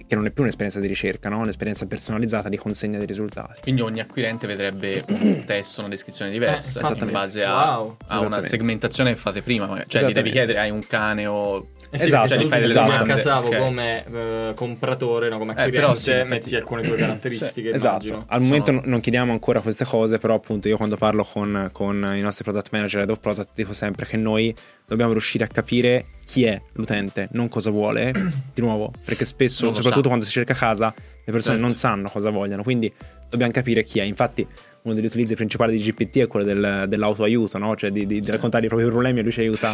che 0.08 0.16
non 0.16 0.26
è 0.26 0.32
più 0.32 0.44
un'esperienza 0.44 0.80
di 0.80 0.88
ricerca, 0.88 1.30
no? 1.30 1.40
un'esperienza 1.40 1.86
personalizzata 1.86 2.50
di 2.50 2.58
consegna 2.58 2.98
dei 2.98 3.08
risultati. 3.08 3.62
Quindi 3.62 3.82
ogni 3.82 4.00
acquirente 4.00 4.48
vedrebbe 4.48 5.04
un 5.10 5.44
testo, 5.46 5.82
una 5.82 5.90
descrizione 5.90 6.32
diversa 6.32 6.80
eh, 6.80 7.04
in 7.04 7.12
base 7.12 7.44
a, 7.44 7.80
wow. 7.80 7.98
a 8.08 8.20
una 8.20 8.42
segmentazione 8.42 9.14
che 9.14 9.18
fate 9.18 9.42
prima. 9.42 9.84
Cioè 9.88 10.08
gli 10.08 10.12
devi 10.12 10.32
chiedere 10.32 10.60
hai 10.60 10.70
un 10.70 10.86
cane 10.86 11.26
o 11.26 11.68
eh 11.94 11.98
sì, 11.98 12.06
esatto, 12.06 12.28
cioè, 12.30 12.46
fai 12.46 12.64
esatto. 12.64 12.92
a 12.94 13.02
Casavo 13.02 13.48
okay. 13.48 13.60
come 13.60 14.06
uh, 14.08 14.54
compratore, 14.54 15.28
no, 15.28 15.40
come 15.40 15.52
acquirente, 15.52 15.78
eh, 15.78 15.82
però 15.82 15.96
sì, 15.96 16.14
metti 16.26 16.56
alcune 16.56 16.84
tue 16.84 16.96
caratteristiche. 16.96 17.70
Sì, 17.70 17.76
esatto. 17.76 18.24
Al 18.28 18.42
momento 18.42 18.72
Sono... 18.72 18.82
non 18.86 19.02
chiediamo 19.02 19.34
ancora 19.34 19.60
queste 19.60 19.84
cose, 19.84 20.18
però 20.18 20.36
appunto 20.36 20.70
io 20.70 20.78
quando 20.78 20.96
parlo 20.96 21.26
con, 21.26 21.68
con 21.74 22.14
i 22.16 22.22
nostri 22.22 22.46
product 22.46 22.70
manager 22.72 23.02
ed 23.02 23.10
of 23.10 23.20
product 23.20 23.50
dico 23.54 23.74
sempre 23.74 24.06
che 24.06 24.16
noi 24.16 24.56
dobbiamo 24.88 25.12
riuscire 25.12 25.44
a 25.44 25.48
capire 25.48 26.06
chi 26.26 26.46
è 26.46 26.62
l'utente, 26.74 27.28
non 27.32 27.50
cosa 27.50 27.72
vuole, 27.72 28.12
di 28.54 28.62
nuovo, 28.62 28.94
perché 29.04 29.26
spesso, 29.26 29.74
soprattutto 29.74 30.04
sa. 30.04 30.08
quando 30.08 30.24
si 30.24 30.32
cerca 30.32 30.54
casa, 30.54 30.94
le 30.96 31.32
persone 31.32 31.56
certo. 31.56 31.66
non 31.66 31.76
sanno 31.76 32.10
cosa 32.10 32.30
vogliono, 32.30 32.64
quindi 32.64 32.92
dobbiamo 33.30 33.52
capire 33.52 33.84
chi 33.84 34.00
è. 34.00 34.04
Infatti 34.04 34.48
uno 34.84 34.94
degli 34.96 35.06
utilizzi 35.06 35.36
principali 35.36 35.78
di 35.78 35.84
GPT 35.84 36.20
è 36.20 36.28
quello 36.28 36.46
del, 36.46 36.86
dell'autoaiuto, 36.88 37.58
no? 37.58 37.76
cioè 37.76 37.92
di, 37.92 38.06
di, 38.06 38.20
di, 38.20 38.32
raccontare 38.32 38.66
i 38.66 38.68
propri 38.68 38.88
problemi 38.88 39.20
e 39.20 39.24
lui 39.24 39.32
ci 39.32 39.42
aiuta, 39.42 39.72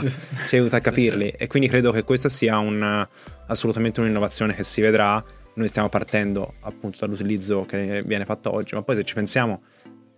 ci 0.47 0.55
aiuta 0.55 0.78
a 0.78 0.80
capirli. 0.80 1.34
E 1.38 1.47
quindi 1.47 1.70
credo 1.70 1.91
che 1.91 2.03
questa 2.03 2.30
sia 2.30 2.58
un, 2.58 3.08
assolutamente 3.47 4.01
un'innovazione 4.01 4.53
che 4.53 4.64
si 4.64 4.82
vedrà. 4.82 5.24
Noi 5.53 5.68
stiamo 5.70 5.89
partendo 5.89 6.53
appunto 6.62 6.97
dall'utilizzo 6.99 7.66
che 7.66 8.03
viene 8.05 8.26
fatto 8.26 8.53
oggi, 8.53 8.76
ma 8.76 8.84
poi 8.84 8.95
se 8.95 9.03
ci 9.03 9.16
pensiamo 9.16 9.64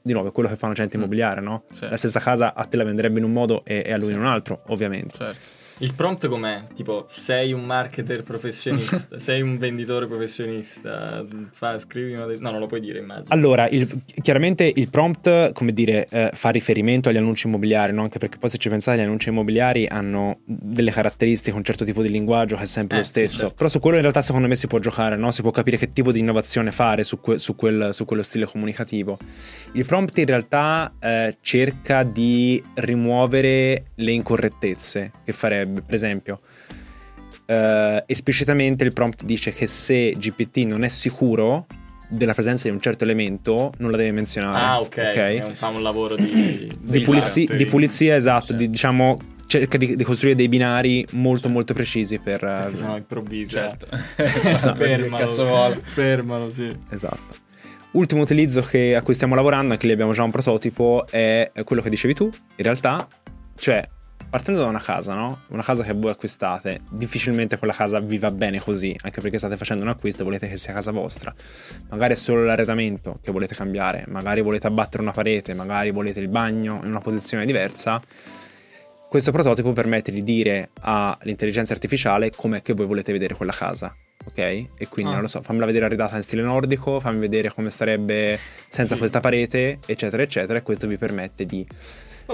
di 0.01 0.11
nuovo 0.13 0.29
è 0.29 0.31
quello 0.31 0.49
che 0.49 0.55
fa 0.55 0.65
un 0.65 0.71
agente 0.73 0.97
mm. 0.97 0.99
immobiliare, 0.99 1.41
no? 1.41 1.63
Certo. 1.71 1.89
La 1.89 1.95
stessa 1.95 2.19
casa 2.19 2.53
a 2.53 2.65
te 2.65 2.75
la 2.75 2.83
venderebbe 2.83 3.19
in 3.19 3.25
un 3.25 3.31
modo 3.31 3.63
e, 3.63 3.83
e 3.85 3.93
a 3.93 3.95
lui 3.95 4.07
certo. 4.07 4.11
in 4.11 4.19
un 4.19 4.25
altro, 4.25 4.63
ovviamente. 4.67 5.17
Certo. 5.17 5.58
Il 5.81 5.93
prompt 5.93 6.27
com'è? 6.27 6.63
Tipo, 6.73 7.05
sei 7.07 7.53
un 7.53 7.63
marketer 7.63 8.23
professionista, 8.23 9.17
sei 9.19 9.41
un 9.41 9.57
venditore 9.57 10.07
professionista, 10.07 11.25
fa, 11.51 11.79
scrivi 11.79 12.13
una... 12.13 12.25
De- 12.25 12.37
no, 12.37 12.51
non 12.51 12.59
lo 12.59 12.67
puoi 12.67 12.81
dire, 12.81 12.99
immagino. 12.99 13.27
Allora, 13.29 13.69
il, 13.69 13.87
chiaramente 14.21 14.69
il 14.75 14.89
prompt, 14.89 15.53
come 15.53 15.71
dire, 15.71 16.05
eh, 16.09 16.31
fa 16.33 16.49
riferimento 16.49 17.07
agli 17.07 17.15
annunci 17.15 17.47
immobiliari, 17.47 17.93
no? 17.93 18.01
Anche 18.01 18.19
perché 18.19 18.37
poi 18.37 18.49
se 18.49 18.57
ci 18.57 18.67
pensate 18.67 18.97
gli 18.97 19.05
annunci 19.05 19.29
immobiliari 19.29 19.87
hanno 19.87 20.39
delle 20.43 20.91
caratteristiche, 20.91 21.55
un 21.55 21.63
certo 21.63 21.85
tipo 21.85 22.01
di 22.01 22.09
linguaggio 22.09 22.57
che 22.57 22.63
è 22.63 22.65
sempre 22.65 22.97
eh, 22.97 22.99
lo 22.99 23.05
stesso. 23.05 23.33
Sì, 23.33 23.39
certo. 23.39 23.55
Però 23.55 23.69
su 23.69 23.79
quello 23.79 23.95
in 23.95 24.01
realtà 24.01 24.21
secondo 24.21 24.47
me 24.47 24.57
si 24.57 24.67
può 24.67 24.79
giocare, 24.79 25.15
no? 25.15 25.31
Si 25.31 25.41
può 25.41 25.51
capire 25.51 25.77
che 25.77 25.87
tipo 25.87 26.11
di 26.11 26.19
innovazione 26.19 26.73
fare 26.73 27.05
su, 27.05 27.21
que- 27.21 27.37
su, 27.37 27.55
quel, 27.55 27.93
su 27.93 28.03
quello 28.03 28.23
stile 28.23 28.45
comunicativo. 28.45 29.17
Il 29.73 29.85
prompt 29.85 30.17
in 30.17 30.25
realtà 30.25 30.91
eh, 30.99 31.37
cerca 31.39 32.03
di 32.03 32.61
rimuovere 32.73 33.91
le 33.95 34.11
incorrettezze 34.11 35.11
che 35.23 35.31
farebbe 35.31 35.67
per 35.73 35.93
esempio, 35.93 36.41
uh, 37.45 38.03
esplicitamente 38.05 38.83
il 38.83 38.93
prompt 38.93 39.23
dice 39.23 39.53
che 39.53 39.67
se 39.67 40.11
GPT 40.17 40.57
non 40.59 40.83
è 40.83 40.89
sicuro 40.89 41.65
della 42.09 42.33
presenza 42.33 42.67
di 42.67 42.73
un 42.73 42.81
certo 42.81 43.03
elemento 43.03 43.71
non 43.77 43.91
la 43.91 43.97
deve 43.97 44.11
menzionare. 44.11 44.65
Ah, 44.65 44.79
ok. 44.79 45.09
okay? 45.11 45.41
Fa 45.53 45.67
un 45.67 45.83
lavoro 45.83 46.15
di, 46.15 46.71
di, 46.79 47.01
pulizia, 47.01 47.55
di 47.55 47.65
pulizia, 47.65 48.15
esatto, 48.15 48.47
certo. 48.47 48.61
di, 48.61 48.69
diciamo 48.69 49.19
cerca 49.45 49.77
di, 49.77 49.95
di, 49.95 50.03
costruire 50.03 50.35
dei 50.35 50.47
binari 50.47 51.05
molto 51.11 51.39
certo. 51.39 51.49
molto 51.49 51.73
precisi 51.73 52.19
per... 52.19 52.39
Perché 52.39 52.73
uh, 52.73 52.75
sennò 52.75 52.97
improvvisa. 52.97 53.61
Certo. 53.61 53.87
esatto. 54.47 54.75
fermalo, 54.75 55.81
fermalo, 55.83 56.49
sì. 56.49 56.75
Esatto. 56.89 57.47
Ultimo 57.91 58.21
utilizzo 58.21 58.61
che, 58.61 58.95
a 58.95 59.01
cui 59.01 59.15
stiamo 59.15 59.33
lavorando, 59.33 59.73
anche 59.73 59.87
lì 59.87 59.93
abbiamo 59.93 60.13
già 60.13 60.21
un 60.21 60.29
prototipo, 60.29 61.07
è 61.09 61.51
quello 61.63 61.81
che 61.81 61.89
dicevi 61.89 62.13
tu, 62.13 62.25
in 62.25 62.63
realtà, 62.63 63.07
cioè 63.55 63.87
partendo 64.29 64.61
da 64.61 64.67
una 64.67 64.79
casa, 64.79 65.13
no? 65.13 65.41
Una 65.47 65.63
casa 65.63 65.83
che 65.83 65.93
voi 65.93 66.11
acquistate, 66.11 66.81
difficilmente 66.89 67.57
quella 67.57 67.73
casa 67.73 67.99
vi 67.99 68.17
va 68.17 68.31
bene 68.31 68.59
così, 68.59 68.95
anche 69.01 69.21
perché 69.21 69.37
state 69.37 69.57
facendo 69.57 69.83
un 69.83 69.89
acquisto 69.89 70.21
e 70.21 70.25
volete 70.25 70.47
che 70.47 70.57
sia 70.57 70.73
casa 70.73 70.91
vostra. 70.91 71.33
Magari 71.89 72.13
è 72.13 72.15
solo 72.15 72.43
l'arredamento 72.43 73.19
che 73.21 73.31
volete 73.31 73.55
cambiare, 73.55 74.05
magari 74.07 74.41
volete 74.41 74.67
abbattere 74.67 75.01
una 75.01 75.11
parete, 75.11 75.53
magari 75.53 75.91
volete 75.91 76.19
il 76.19 76.27
bagno 76.27 76.79
in 76.83 76.89
una 76.89 76.99
posizione 76.99 77.45
diversa. 77.45 78.01
Questo 79.09 79.31
prototipo 79.31 79.73
permette 79.73 80.11
di 80.11 80.23
dire 80.23 80.69
all'intelligenza 80.81 81.73
artificiale 81.73 82.29
com'è 82.29 82.61
che 82.61 82.73
voi 82.73 82.85
volete 82.85 83.11
vedere 83.11 83.33
quella 83.33 83.53
casa. 83.53 83.95
Ok? 84.25 84.37
E 84.37 84.87
quindi 84.89 85.11
ah. 85.11 85.13
non 85.13 85.21
lo 85.21 85.27
so, 85.27 85.41
fammela 85.41 85.65
vedere 85.65 85.85
arredata 85.85 86.15
in 86.17 86.21
stile 86.21 86.43
nordico, 86.43 86.99
fammi 86.99 87.19
vedere 87.19 87.51
come 87.51 87.71
starebbe 87.71 88.37
senza 88.69 88.93
sì. 88.93 88.99
questa 88.99 89.19
parete, 89.19 89.79
eccetera, 89.87 90.21
eccetera. 90.21 90.59
E 90.59 90.61
questo 90.61 90.85
vi 90.85 90.97
permette 90.97 91.45
di 91.45 91.65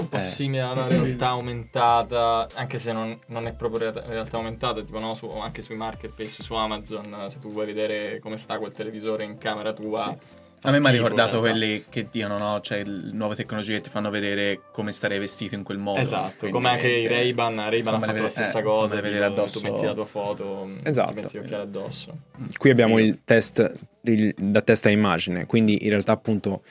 un 0.00 0.08
po' 0.08 0.16
eh. 0.16 0.20
simile 0.20 0.62
alla 0.62 0.86
realtà 0.86 1.28
aumentata, 1.28 2.48
anche 2.54 2.78
se 2.78 2.92
non, 2.92 3.16
non 3.28 3.46
è 3.46 3.52
proprio 3.52 3.92
realtà 3.92 4.36
aumentata, 4.36 4.82
tipo 4.82 4.98
no, 4.98 5.14
su, 5.14 5.28
anche 5.28 5.62
sui 5.62 5.76
marketplace, 5.76 6.42
su 6.42 6.54
Amazon, 6.54 7.26
se 7.28 7.38
tu 7.40 7.52
vuoi 7.52 7.66
vedere 7.66 8.18
come 8.18 8.36
sta 8.36 8.58
quel 8.58 8.72
televisore 8.72 9.24
in 9.24 9.38
camera 9.38 9.72
tua. 9.72 10.02
Sì. 10.02 10.44
A 10.62 10.72
me 10.72 10.80
mi 10.80 10.86
ha 10.86 10.90
ricordato 10.90 11.38
quelli 11.38 11.84
che 11.88 12.08
dicono, 12.10 12.38
no? 12.38 12.60
Cioè, 12.60 12.82
nuove 12.84 13.36
tecnologie 13.36 13.74
che 13.74 13.82
ti 13.82 13.90
fanno 13.90 14.10
vedere 14.10 14.62
come 14.72 14.90
starei 14.90 15.18
vestito 15.18 15.54
in 15.54 15.62
quel 15.62 15.78
modo. 15.78 16.00
Esatto, 16.00 16.48
come 16.48 16.70
anche 16.70 16.88
i 16.88 17.06
Ray-Ban. 17.06 17.54
Ray-Ban 17.54 17.94
ha 17.94 17.98
fatto 17.98 18.12
vedere, 18.12 18.24
la 18.24 18.30
stessa 18.30 18.58
eh, 18.58 18.62
cosa. 18.62 19.00
vedere 19.00 19.24
addosso. 19.26 19.60
Tu 19.60 19.70
metti 19.70 19.84
la 19.84 19.94
tua 19.94 20.06
foto, 20.06 20.68
esatto. 20.82 21.10
ti 21.10 21.16
metti 21.16 21.36
gli 21.36 21.40
occhiali 21.40 21.62
addosso. 21.62 22.16
Qui 22.56 22.70
abbiamo 22.70 22.96
sì. 22.96 23.02
il 23.02 23.20
test 23.24 23.74
il, 24.02 24.34
da 24.36 24.62
testa 24.62 24.88
a 24.88 24.92
immagine, 24.92 25.46
quindi 25.46 25.84
in 25.84 25.90
realtà 25.90 26.12
appunto 26.12 26.62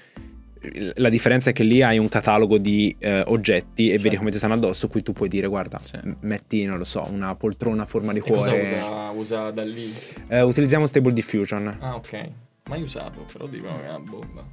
la 0.96 1.10
differenza 1.10 1.50
è 1.50 1.54
che 1.54 1.64
lì 1.64 1.82
hai 1.82 1.98
un 1.98 2.10
catalogo 2.10 2.58
di 2.58 2.96
eh, 3.00 3.24
oggetti 3.28 3.88
e 3.88 3.90
certo. 3.92 4.04
vedi 4.04 4.16
come 4.18 4.32
ti 4.32 4.38
stanno 4.38 4.54
addosso, 4.54 4.88
qui 4.88 5.04
tu 5.04 5.14
puoi 5.14 5.30
dire 5.30 5.48
guarda, 5.48 5.80
sì. 5.84 5.98
metti, 6.22 6.66
non 6.66 6.78
lo 6.78 6.84
so, 6.84 7.08
una 7.10 7.36
poltrona 7.36 7.84
a 7.84 7.86
forma 7.86 8.14
di 8.14 8.20
cuore. 8.20 8.58
E 8.58 8.64
cosa 8.64 8.76
usa, 8.76 9.10
usa 9.12 9.52
da 9.52 9.64
lì? 9.64 9.92
Eh, 10.28 10.42
utilizziamo 10.42 10.86
Stable 10.86 11.14
Diffusion. 11.14 11.78
Ah, 11.80 11.96
ok. 11.96 12.30
Mai 12.68 12.82
usato, 12.82 13.26
però 13.32 13.48
dicono 13.48 13.78
che 13.78 13.86
è 13.86 13.90
una 13.90 14.00
bomba. 14.00 14.44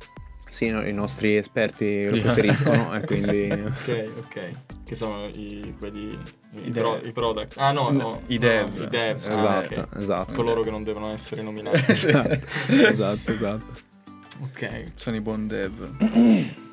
Sì, 0.53 0.69
no, 0.69 0.87
i 0.87 0.93
nostri 0.93 1.37
esperti 1.37 2.05
lo 2.05 2.21
preferiscono 2.21 2.95
e 2.95 3.01
quindi... 3.07 3.49
ok, 3.51 4.11
ok. 4.19 4.51
Che 4.85 4.95
sono 4.95 5.29
i, 5.29 5.75
quelli, 5.79 6.19
i, 6.63 6.71
pro, 6.71 7.01
i 7.03 7.11
product? 7.13 7.55
Ah 7.57 7.73
no, 7.73 7.89
no, 7.89 8.21
i 8.27 8.37
dev. 8.37 8.77
No, 8.77 8.85
I 8.85 8.89
dev, 8.89 9.17
esatto, 9.17 9.47
ah, 9.47 9.59
okay. 9.61 10.03
esatto. 10.03 10.33
Coloro 10.35 10.63
che 10.63 10.71
non 10.71 10.85
devono 10.85 11.11
essere 11.11 11.41
nominati. 11.41 11.81
esatto, 11.91 12.39
esatto, 12.69 13.33
esatto. 13.33 13.91
Ok. 14.41 14.93
Sono 14.95 15.17
i 15.17 15.21
buon 15.21 15.47
dev. 15.47 16.61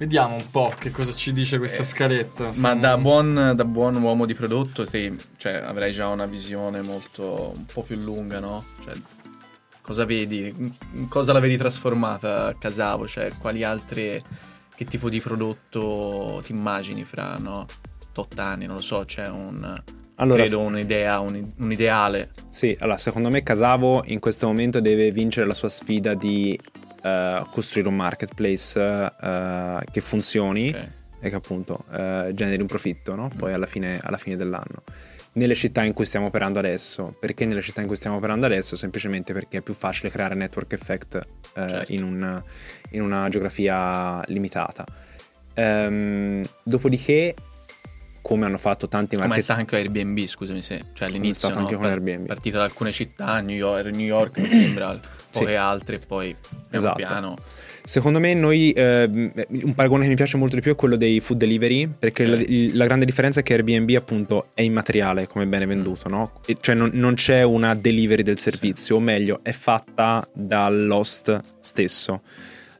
Vediamo 0.00 0.36
un 0.36 0.50
po' 0.50 0.72
che 0.78 0.90
cosa 0.90 1.12
ci 1.12 1.30
dice 1.30 1.58
questa 1.58 1.82
eh, 1.82 1.84
scaletta. 1.84 2.52
Ma 2.54 2.74
da 2.74 2.96
buon, 2.96 3.52
da 3.54 3.64
buon, 3.66 4.00
uomo 4.00 4.24
di 4.24 4.32
prodotto, 4.32 4.86
sì, 4.86 5.14
cioè, 5.36 5.56
avrei 5.56 5.92
già 5.92 6.08
una 6.08 6.24
visione 6.24 6.80
molto 6.80 7.52
un 7.54 7.66
po' 7.66 7.82
più 7.82 7.96
lunga, 7.96 8.40
no? 8.40 8.64
Cioè, 8.82 8.94
cosa 9.82 10.06
vedi? 10.06 10.54
In 10.94 11.08
cosa 11.08 11.34
la 11.34 11.38
vedi 11.38 11.58
trasformata 11.58 12.46
a 12.46 12.54
Casavo? 12.54 13.06
Cioè, 13.06 13.32
quali 13.38 13.62
altre. 13.62 14.22
Che 14.74 14.86
tipo 14.86 15.10
di 15.10 15.20
prodotto 15.20 16.40
ti 16.42 16.52
immagini 16.52 17.04
fra, 17.04 17.36
no? 17.36 17.66
Tot 18.14 18.38
anni, 18.38 18.64
non 18.64 18.76
lo 18.76 18.80
so, 18.80 19.04
c'è 19.04 19.28
un. 19.28 19.82
Allora, 20.16 20.40
credo 20.40 20.60
un'idea, 20.60 21.20
un, 21.20 21.46
un, 21.58 21.72
ideale. 21.72 22.30
Sì, 22.48 22.74
allora 22.80 22.96
secondo 22.96 23.28
me 23.28 23.42
Casavo 23.42 24.02
in 24.06 24.18
questo 24.18 24.46
momento 24.46 24.80
deve 24.80 25.10
vincere 25.12 25.46
la 25.46 25.54
sua 25.54 25.68
sfida 25.68 26.14
di 26.14 26.58
uh, 27.02 27.46
costruire 27.50 27.88
un 27.88 27.96
marketplace 27.96 28.78
uh, 28.78 29.78
che 29.90 30.00
funzioni 30.00 30.68
okay. 30.68 30.88
e 31.20 31.28
che 31.28 31.34
appunto 31.34 31.84
uh, 31.88 32.32
generi 32.32 32.60
un 32.60 32.66
profitto 32.66 33.14
no? 33.14 33.30
poi 33.36 33.52
alla 33.52 33.66
fine, 33.66 33.98
alla 34.02 34.16
fine, 34.16 34.36
dell'anno. 34.36 34.82
Nelle 35.32 35.54
città 35.54 35.84
in 35.84 35.92
cui 35.92 36.04
stiamo 36.04 36.26
operando 36.26 36.58
adesso, 36.58 37.14
perché 37.18 37.46
nelle 37.46 37.60
città 37.60 37.80
in 37.80 37.86
cui 37.86 37.96
stiamo 37.96 38.16
operando 38.16 38.46
adesso? 38.46 38.74
Semplicemente 38.74 39.32
perché 39.32 39.58
è 39.58 39.60
più 39.60 39.74
facile 39.74 40.10
creare 40.10 40.34
network 40.34 40.72
effect 40.72 41.26
certo. 41.54 41.92
in, 41.92 42.02
un, 42.02 42.42
in, 42.90 43.02
una 43.02 43.28
geografia 43.28 44.22
limitata. 44.26 44.84
Um, 45.54 46.42
dopodiché 46.64 47.34
come 48.22 48.46
hanno 48.46 48.58
fatto 48.58 48.88
tanti 48.88 49.16
market... 49.16 49.32
Come 49.32 49.42
sta 49.42 49.54
anche 49.54 49.76
Airbnb, 49.76 50.26
scusami 50.26 50.62
se, 50.62 50.84
cioè 50.92 51.08
all'inizio 51.08 51.48
no, 51.48 51.56
anche 51.56 51.74
con 51.74 51.86
Airbnb. 51.86 52.26
partita 52.26 52.58
da 52.58 52.64
alcune 52.64 52.92
città, 52.92 53.40
New 53.40 53.56
York, 53.56 53.86
New 53.86 54.06
York 54.06 54.38
mi 54.38 54.50
sembra, 54.50 54.98
poche 55.30 55.46
sì. 55.46 55.54
altre, 55.54 55.98
poi 55.98 56.34
piano 56.68 56.86
esatto. 56.86 56.96
piano. 56.96 57.36
Secondo 57.82 58.20
me 58.20 58.34
noi, 58.34 58.72
eh, 58.72 59.04
un 59.04 59.74
paragone 59.74 60.04
che 60.04 60.10
mi 60.10 60.14
piace 60.14 60.36
molto 60.36 60.54
di 60.54 60.60
più 60.60 60.72
è 60.72 60.76
quello 60.76 60.96
dei 60.96 61.18
food 61.20 61.38
delivery, 61.38 61.88
perché 61.88 62.24
eh. 62.24 62.26
la, 62.26 62.74
la, 62.74 62.84
grande 62.84 63.04
differenza 63.04 63.40
è 63.40 63.42
che 63.42 63.54
Airbnb 63.54 63.90
appunto 63.96 64.48
è 64.54 64.62
immateriale 64.62 65.26
come 65.26 65.46
bene 65.46 65.66
venduto, 65.66 66.08
mm. 66.08 66.12
no? 66.12 66.40
E 66.46 66.56
cioè 66.60 66.74
non, 66.74 66.90
non, 66.92 67.14
c'è 67.14 67.42
una 67.42 67.74
delivery 67.74 68.22
del 68.22 68.38
servizio, 68.38 68.96
sì. 68.96 69.00
o 69.00 69.04
meglio, 69.04 69.40
è 69.42 69.52
fatta 69.52 70.28
dall'host 70.32 71.40
stesso. 71.60 72.22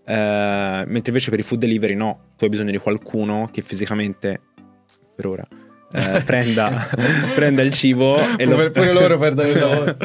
Eh, 0.05 0.85
mentre 0.87 1.03
invece 1.07 1.31
per 1.31 1.39
i 1.39 1.43
food 1.43 1.61
delivery 1.61 1.95
no, 1.95 2.33
tu 2.37 2.45
hai 2.45 2.51
bisogno 2.51 2.71
di 2.71 2.79
qualcuno 2.79 3.49
che 3.51 3.63
fisicamente 3.63 4.41
per 5.17 5.27
ora. 5.27 5.49
Eh, 5.93 6.23
prenda, 6.23 6.89
prenda, 7.35 7.63
il 7.63 7.73
cibo 7.73 8.17
e 8.37 8.45
lo, 8.45 8.71
pure 8.71 8.93
loro 8.93 9.19
perdono 9.19 9.49
il 9.49 9.59
lavoro 9.59 9.97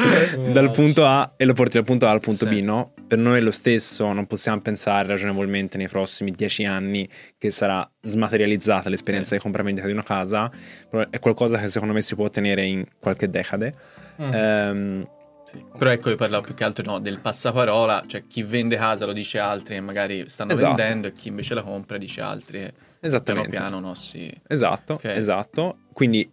dal 0.50 0.70
punto 0.72 1.06
A 1.06 1.34
e 1.36 1.44
lo 1.44 1.52
porti 1.52 1.76
dal 1.76 1.84
punto 1.84 2.08
A 2.08 2.10
al 2.10 2.18
punto 2.18 2.44
sì. 2.44 2.60
B 2.60 2.64
no? 2.64 2.92
per 3.06 3.18
noi 3.18 3.38
è 3.38 3.40
lo 3.40 3.52
stesso 3.52 4.12
non 4.12 4.26
possiamo 4.26 4.60
pensare 4.60 5.06
ragionevolmente 5.06 5.78
nei 5.78 5.86
prossimi 5.86 6.32
dieci 6.32 6.64
anni 6.64 7.08
che 7.38 7.52
sarà 7.52 7.88
smaterializzata 8.00 8.88
l'esperienza 8.88 9.28
sì. 9.28 9.36
di 9.36 9.40
compravendita 9.42 9.86
di 9.86 9.92
una 9.92 10.02
casa 10.02 10.50
però 10.90 11.06
è 11.08 11.20
qualcosa 11.20 11.56
che 11.56 11.68
secondo 11.68 11.94
me 11.94 12.02
si 12.02 12.16
può 12.16 12.24
ottenere 12.24 12.64
in 12.64 12.84
qualche 12.98 13.30
decade 13.30 13.74
mm. 14.20 14.32
ehm, 14.32 15.08
sì. 15.46 15.64
Però 15.78 15.92
ecco, 15.92 16.10
io 16.10 16.16
parlavo 16.16 16.42
più 16.42 16.54
che 16.54 16.64
altro 16.64 16.84
no, 16.84 16.98
del 16.98 17.20
passaparola, 17.20 18.02
cioè 18.08 18.26
chi 18.26 18.42
vende 18.42 18.74
casa 18.74 19.06
lo 19.06 19.12
dice 19.12 19.38
altri 19.38 19.76
e 19.76 19.80
magari 19.80 20.28
stanno 20.28 20.50
esatto. 20.50 20.74
vendendo 20.74 21.06
e 21.06 21.12
chi 21.12 21.28
invece 21.28 21.54
la 21.54 21.62
compra 21.62 21.98
dice 21.98 22.20
altri. 22.20 22.68
Esattamente. 23.00 23.50
Piano 23.50 23.68
piano, 23.68 23.86
no? 23.86 23.94
Sì. 23.94 24.32
Esatto, 24.46 24.94
okay. 24.94 25.16
esatto. 25.16 25.78
Quindi 25.92 26.28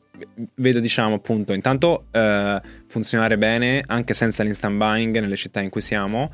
vedo, 0.55 0.79
diciamo, 0.79 1.15
appunto, 1.15 1.53
intanto 1.53 2.05
eh, 2.11 2.61
funzionare 2.87 3.37
bene 3.37 3.83
anche 3.85 4.13
senza 4.13 4.43
l'instant 4.43 4.77
buying 4.77 5.19
nelle 5.19 5.35
città 5.35 5.61
in 5.61 5.69
cui 5.69 5.81
siamo, 5.81 6.31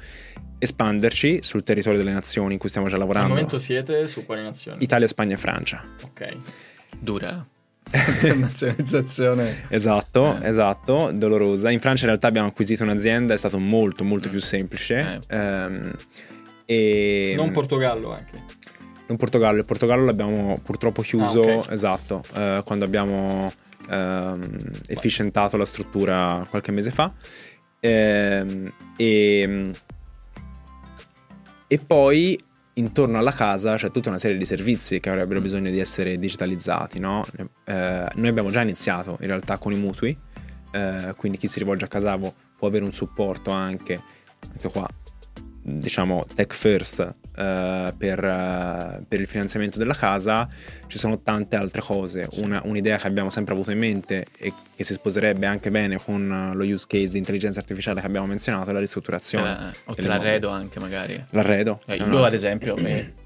espanderci 0.57 1.39
sul 1.41 1.63
territorio 1.63 1.97
delle 1.97 2.11
nazioni 2.11 2.53
in 2.53 2.59
cui 2.59 2.69
stiamo 2.69 2.87
già 2.87 2.97
lavorando. 2.97 3.27
Al 3.27 3.33
momento 3.33 3.57
siete 3.57 4.07
su 4.07 4.25
quali 4.25 4.43
nazioni? 4.43 4.83
Italia, 4.83 5.07
Spagna 5.07 5.35
e 5.35 5.37
Francia. 5.37 5.83
Ok. 6.03 6.35
Dura. 6.99 7.45
Internazionalizzazione. 7.89 9.65
esatto, 9.69 10.39
eh. 10.41 10.49
esatto, 10.49 11.11
dolorosa. 11.11 11.71
In 11.71 11.79
Francia 11.79 12.03
in 12.03 12.09
realtà 12.09 12.27
abbiamo 12.27 12.47
acquisito 12.47 12.83
un'azienda, 12.83 13.33
è 13.33 13.37
stato 13.37 13.57
molto 13.57 14.03
molto 14.03 14.27
mm. 14.27 14.31
più 14.31 14.39
semplice. 14.39 15.21
Eh. 15.27 15.35
Ehm, 15.35 15.93
e... 16.65 17.33
Non 17.35 17.49
Portogallo 17.49 18.13
anche 18.13 18.43
in 19.09 19.17
Portogallo. 19.17 19.57
Il 19.57 19.65
Portogallo 19.65 20.05
l'abbiamo 20.05 20.59
purtroppo 20.63 21.01
chiuso, 21.01 21.41
ah, 21.41 21.55
okay. 21.57 21.73
esatto, 21.73 22.23
eh, 22.35 22.61
quando 22.65 22.85
abbiamo 22.85 23.51
ehm, 23.89 24.57
efficientato 24.87 25.57
la 25.57 25.65
struttura 25.65 26.45
qualche 26.49 26.71
mese 26.71 26.91
fa. 26.91 27.11
Ehm, 27.79 28.71
e, 28.95 29.71
e 31.67 31.77
poi 31.79 32.37
intorno 32.73 33.17
alla 33.17 33.31
casa 33.31 33.75
c'è 33.75 33.91
tutta 33.91 34.09
una 34.09 34.19
serie 34.19 34.37
di 34.37 34.45
servizi 34.45 34.99
che 34.99 35.09
avrebbero 35.09 35.41
bisogno 35.41 35.69
di 35.69 35.79
essere 35.79 36.17
digitalizzati. 36.17 36.99
No? 36.99 37.25
Eh, 37.65 38.07
noi 38.15 38.27
abbiamo 38.27 38.49
già 38.49 38.61
iniziato 38.61 39.17
in 39.21 39.27
realtà 39.27 39.57
con 39.57 39.73
i 39.73 39.77
mutui, 39.77 40.17
eh, 40.71 41.13
quindi 41.17 41.37
chi 41.37 41.47
si 41.47 41.59
rivolge 41.59 41.85
a 41.85 41.87
Casavo 41.87 42.33
può 42.57 42.67
avere 42.67 42.85
un 42.85 42.93
supporto 42.93 43.51
anche, 43.51 44.01
anche 44.51 44.69
qua, 44.69 44.87
diciamo 45.61 46.25
tech 46.33 46.53
first 46.53 46.99
uh, 46.99 47.13
per, 47.97 48.23
uh, 48.23 49.03
per, 49.07 49.19
il 49.19 49.27
finanziamento 49.27 49.77
della 49.77 49.93
casa, 49.93 50.47
ci 50.87 50.97
sono 50.97 51.21
tante 51.21 51.55
altre 51.55 51.81
cose. 51.81 52.27
Una, 52.33 52.61
un'idea 52.65 52.97
che 52.97 53.07
abbiamo 53.07 53.29
sempre 53.29 53.53
avuto 53.53 53.71
in 53.71 53.79
mente 53.79 54.25
e 54.37 54.53
che 54.75 54.83
si 54.83 54.93
sposerebbe 54.93 55.45
anche 55.45 55.71
bene 55.71 55.97
con 55.97 56.51
lo 56.53 56.63
use 56.63 56.85
case 56.87 57.11
di 57.11 57.17
intelligenza 57.17 57.59
artificiale 57.59 58.01
che 58.01 58.07
abbiamo 58.07 58.27
menzionato 58.27 58.69
è 58.69 58.73
la 58.73 58.79
ristrutturazione. 58.79 59.73
Eh, 59.85 59.91
o 59.91 59.95
l'arredo 59.97 60.49
anche 60.49 60.79
magari. 60.79 61.23
L'arredo. 61.31 61.81
Eh, 61.85 61.95
io 61.95 62.23
ad 62.23 62.33
esempio 62.33 62.75
me 62.77 63.18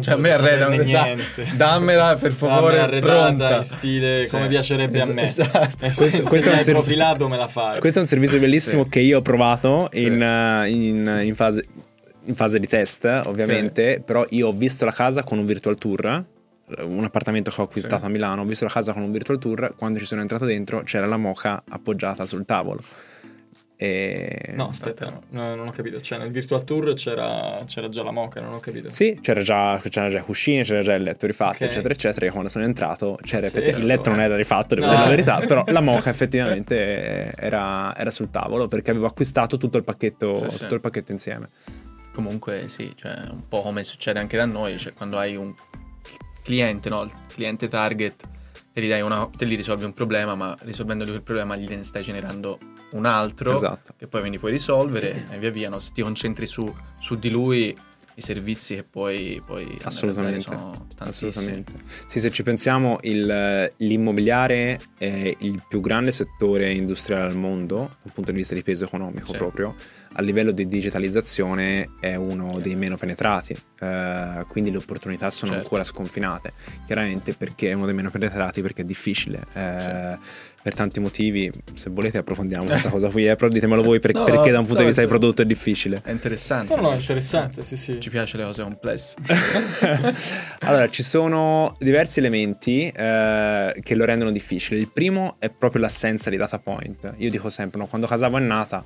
cioè, 0.00 0.14
a 0.14 0.16
me 0.16 0.30
arreda 0.32 0.68
niente. 0.68 1.46
Dammela 1.54 2.16
per 2.16 2.32
favore 2.32 3.00
pronta 3.00 3.56
in 3.56 3.62
stile 3.62 4.26
sì. 4.26 4.30
come 4.32 4.48
piacerebbe 4.48 4.98
es- 4.98 5.08
a 5.08 5.12
me. 5.12 5.22
Esatto. 5.24 5.76
questo, 5.78 6.08
se 6.08 6.22
questo 6.22 6.50
è 6.50 6.56
un 6.56 6.64
profilato 6.64 7.28
me 7.28 7.36
la 7.36 7.48
fai. 7.48 7.80
Questo 7.80 7.98
è 7.98 8.02
un 8.02 8.08
servizio 8.08 8.38
bellissimo 8.38 8.84
sì. 8.84 8.88
che 8.88 9.00
io 9.00 9.18
ho 9.18 9.22
provato 9.22 9.88
sì. 9.92 10.04
in, 10.04 10.20
uh, 10.20 10.66
in, 10.66 11.20
in, 11.24 11.34
fase, 11.34 11.64
in, 12.24 12.34
fase, 12.34 12.58
di 12.58 12.66
test, 12.66 13.04
ovviamente, 13.24 14.02
però 14.04 14.24
io 14.30 14.48
ho 14.48 14.52
visto 14.52 14.84
la 14.84 14.92
casa 14.92 15.22
con 15.22 15.38
un 15.38 15.46
virtual 15.46 15.76
tour 15.76 16.24
un 16.82 17.04
appartamento 17.04 17.50
che 17.50 17.60
ho 17.60 17.64
acquistato 17.64 18.06
a 18.06 18.08
Milano, 18.08 18.42
ho 18.42 18.44
visto 18.44 18.64
la 18.64 18.70
casa 18.70 18.92
con 18.92 19.02
un 19.02 19.10
virtual 19.10 19.38
tour, 19.38 19.74
quando 19.76 19.98
ci 19.98 20.04
sono 20.04 20.20
entrato 20.20 20.44
dentro 20.44 20.82
c'era 20.82 21.06
la 21.06 21.16
moca 21.16 21.62
appoggiata 21.68 22.26
sul 22.26 22.44
tavolo. 22.44 22.82
E... 23.82 24.52
No, 24.56 24.68
aspetta, 24.68 25.08
no, 25.08 25.22
no, 25.30 25.54
non 25.54 25.68
ho 25.68 25.70
capito. 25.70 26.02
Cioè, 26.02 26.18
nel 26.18 26.30
Virtual 26.30 26.62
Tour 26.64 26.92
c'era, 26.92 27.62
c'era 27.66 27.88
già 27.88 28.02
la 28.02 28.10
moca, 28.10 28.38
non 28.38 28.52
ho 28.52 28.60
capito. 28.60 28.90
Sì, 28.90 29.18
c'era 29.22 29.40
già, 29.40 29.80
c'era 29.88 30.10
già 30.10 30.20
cuscine, 30.20 30.64
c'era 30.64 30.82
già 30.82 30.92
il 30.92 31.02
letto 31.02 31.24
rifatto, 31.24 31.54
okay. 31.54 31.68
eccetera, 31.68 31.94
eccetera. 31.94 32.26
E 32.26 32.30
quando 32.30 32.50
sono 32.50 32.66
entrato, 32.66 33.18
c'era 33.22 33.46
effettivamente, 33.46 33.80
il 33.80 33.86
letto 33.86 34.10
non 34.10 34.20
era 34.20 34.36
rifatto, 34.36 34.74
devo 34.74 34.86
no. 34.86 34.92
dire 34.92 35.02
la 35.04 35.08
verità, 35.08 35.38
però 35.48 35.64
la 35.68 35.80
moca 35.80 36.10
effettivamente 36.10 37.32
era, 37.34 37.96
era, 37.96 38.10
sul 38.10 38.30
tavolo 38.30 38.68
perché 38.68 38.90
avevo 38.90 39.06
acquistato 39.06 39.56
tutto 39.56 39.78
il 39.78 39.84
pacchetto, 39.84 40.34
sì, 40.34 40.42
tutto 40.42 40.68
sì. 40.68 40.74
il 40.74 40.80
pacchetto 40.80 41.12
insieme. 41.12 41.48
Comunque, 42.12 42.68
sì, 42.68 42.92
cioè, 42.94 43.14
un 43.30 43.48
po' 43.48 43.62
come 43.62 43.82
succede 43.82 44.18
anche 44.18 44.36
da 44.36 44.44
noi, 44.44 44.78
cioè, 44.78 44.92
quando 44.92 45.16
hai 45.16 45.36
un 45.36 45.54
cliente, 46.42 46.90
no? 46.90 47.04
Il 47.04 47.12
cliente 47.28 47.66
target 47.66 48.28
te 48.74 48.82
gli, 48.82 48.90
una, 49.00 49.26
te 49.34 49.46
gli 49.46 49.56
risolvi 49.56 49.84
un 49.84 49.94
problema, 49.94 50.34
ma 50.34 50.54
risolvendogli 50.60 51.08
quel 51.08 51.22
problema 51.22 51.56
gli 51.56 51.66
ne 51.66 51.82
stai 51.82 52.02
generando 52.02 52.58
un 52.90 53.06
altro 53.06 53.56
esatto. 53.56 53.94
che 53.96 54.06
poi 54.06 54.20
quindi 54.20 54.38
puoi 54.38 54.52
risolvere 54.52 55.26
e 55.30 55.38
via 55.38 55.50
via, 55.50 55.68
no? 55.68 55.78
se 55.78 55.92
ti 55.92 56.02
concentri 56.02 56.46
su, 56.46 56.72
su 56.98 57.16
di 57.16 57.30
lui 57.30 57.76
i 58.14 58.22
servizi 58.22 58.74
che 58.74 58.82
poi, 58.82 59.42
poi 59.44 59.78
assolutamente, 59.82 60.40
sono 60.40 60.86
assolutamente. 60.98 61.72
Sì, 62.06 62.20
se 62.20 62.30
ci 62.30 62.42
pensiamo 62.42 62.98
il, 63.02 63.72
l'immobiliare 63.76 64.78
è 64.98 65.34
il 65.38 65.62
più 65.66 65.80
grande 65.80 66.12
settore 66.12 66.70
industriale 66.72 67.30
al 67.30 67.36
mondo 67.36 67.96
dal 68.02 68.12
punto 68.12 68.30
di 68.30 68.36
vista 68.36 68.54
di 68.54 68.62
peso 68.62 68.84
economico 68.84 69.28
certo. 69.28 69.38
proprio 69.38 69.74
a 70.14 70.22
livello 70.22 70.50
di 70.50 70.66
digitalizzazione 70.66 71.90
è 72.00 72.16
uno 72.16 72.46
certo. 72.46 72.58
dei 72.60 72.74
meno 72.74 72.96
penetrati, 72.96 73.56
eh, 73.80 74.44
quindi 74.48 74.70
le 74.70 74.78
opportunità 74.78 75.30
sono 75.30 75.52
certo. 75.52 75.66
ancora 75.66 75.84
sconfinate, 75.84 76.52
chiaramente 76.86 77.34
perché 77.34 77.70
è 77.70 77.74
uno 77.74 77.86
dei 77.86 77.94
meno 77.94 78.10
penetrati 78.10 78.60
perché 78.60 78.82
è 78.82 78.84
difficile. 78.84 79.46
Eh, 79.52 79.60
certo. 79.60 80.48
Per 80.62 80.74
tanti 80.74 81.00
motivi, 81.00 81.50
se 81.72 81.88
volete 81.88 82.18
approfondiamo 82.18 82.66
questa 82.68 82.90
cosa 82.90 83.08
qui, 83.08 83.26
eh, 83.26 83.34
però 83.34 83.48
ditemelo 83.48 83.82
voi 83.82 83.98
per, 83.98 84.12
no, 84.12 84.24
perché 84.24 84.50
da 84.50 84.58
un 84.58 84.66
punto 84.66 84.80
di 84.80 84.88
vista 84.88 85.00
di 85.00 85.06
prodotto 85.06 85.40
è 85.40 85.46
difficile. 85.46 86.02
È 86.04 86.10
interessante. 86.10 86.74
No, 86.74 86.82
no, 86.82 86.92
è 86.92 86.96
interessante, 86.96 87.62
sì, 87.62 87.76
sì. 87.76 87.98
Ci 87.98 88.10
piace 88.10 88.36
le 88.36 88.44
cose 88.44 88.62
complesse. 88.62 89.16
allora, 90.60 90.90
ci 90.90 91.02
sono 91.02 91.76
diversi 91.78 92.18
elementi 92.18 92.88
eh, 92.88 93.74
che 93.80 93.94
lo 93.94 94.04
rendono 94.04 94.30
difficile. 94.30 94.78
Il 94.78 94.90
primo 94.92 95.36
è 95.38 95.48
proprio 95.48 95.80
l'assenza 95.80 96.28
di 96.28 96.36
data 96.36 96.58
point. 96.58 97.14
Io 97.16 97.30
dico 97.30 97.48
sempre, 97.48 97.80
no, 97.80 97.86
quando 97.86 98.06
Casavo 98.06 98.36
è 98.36 98.40
nata 98.40 98.84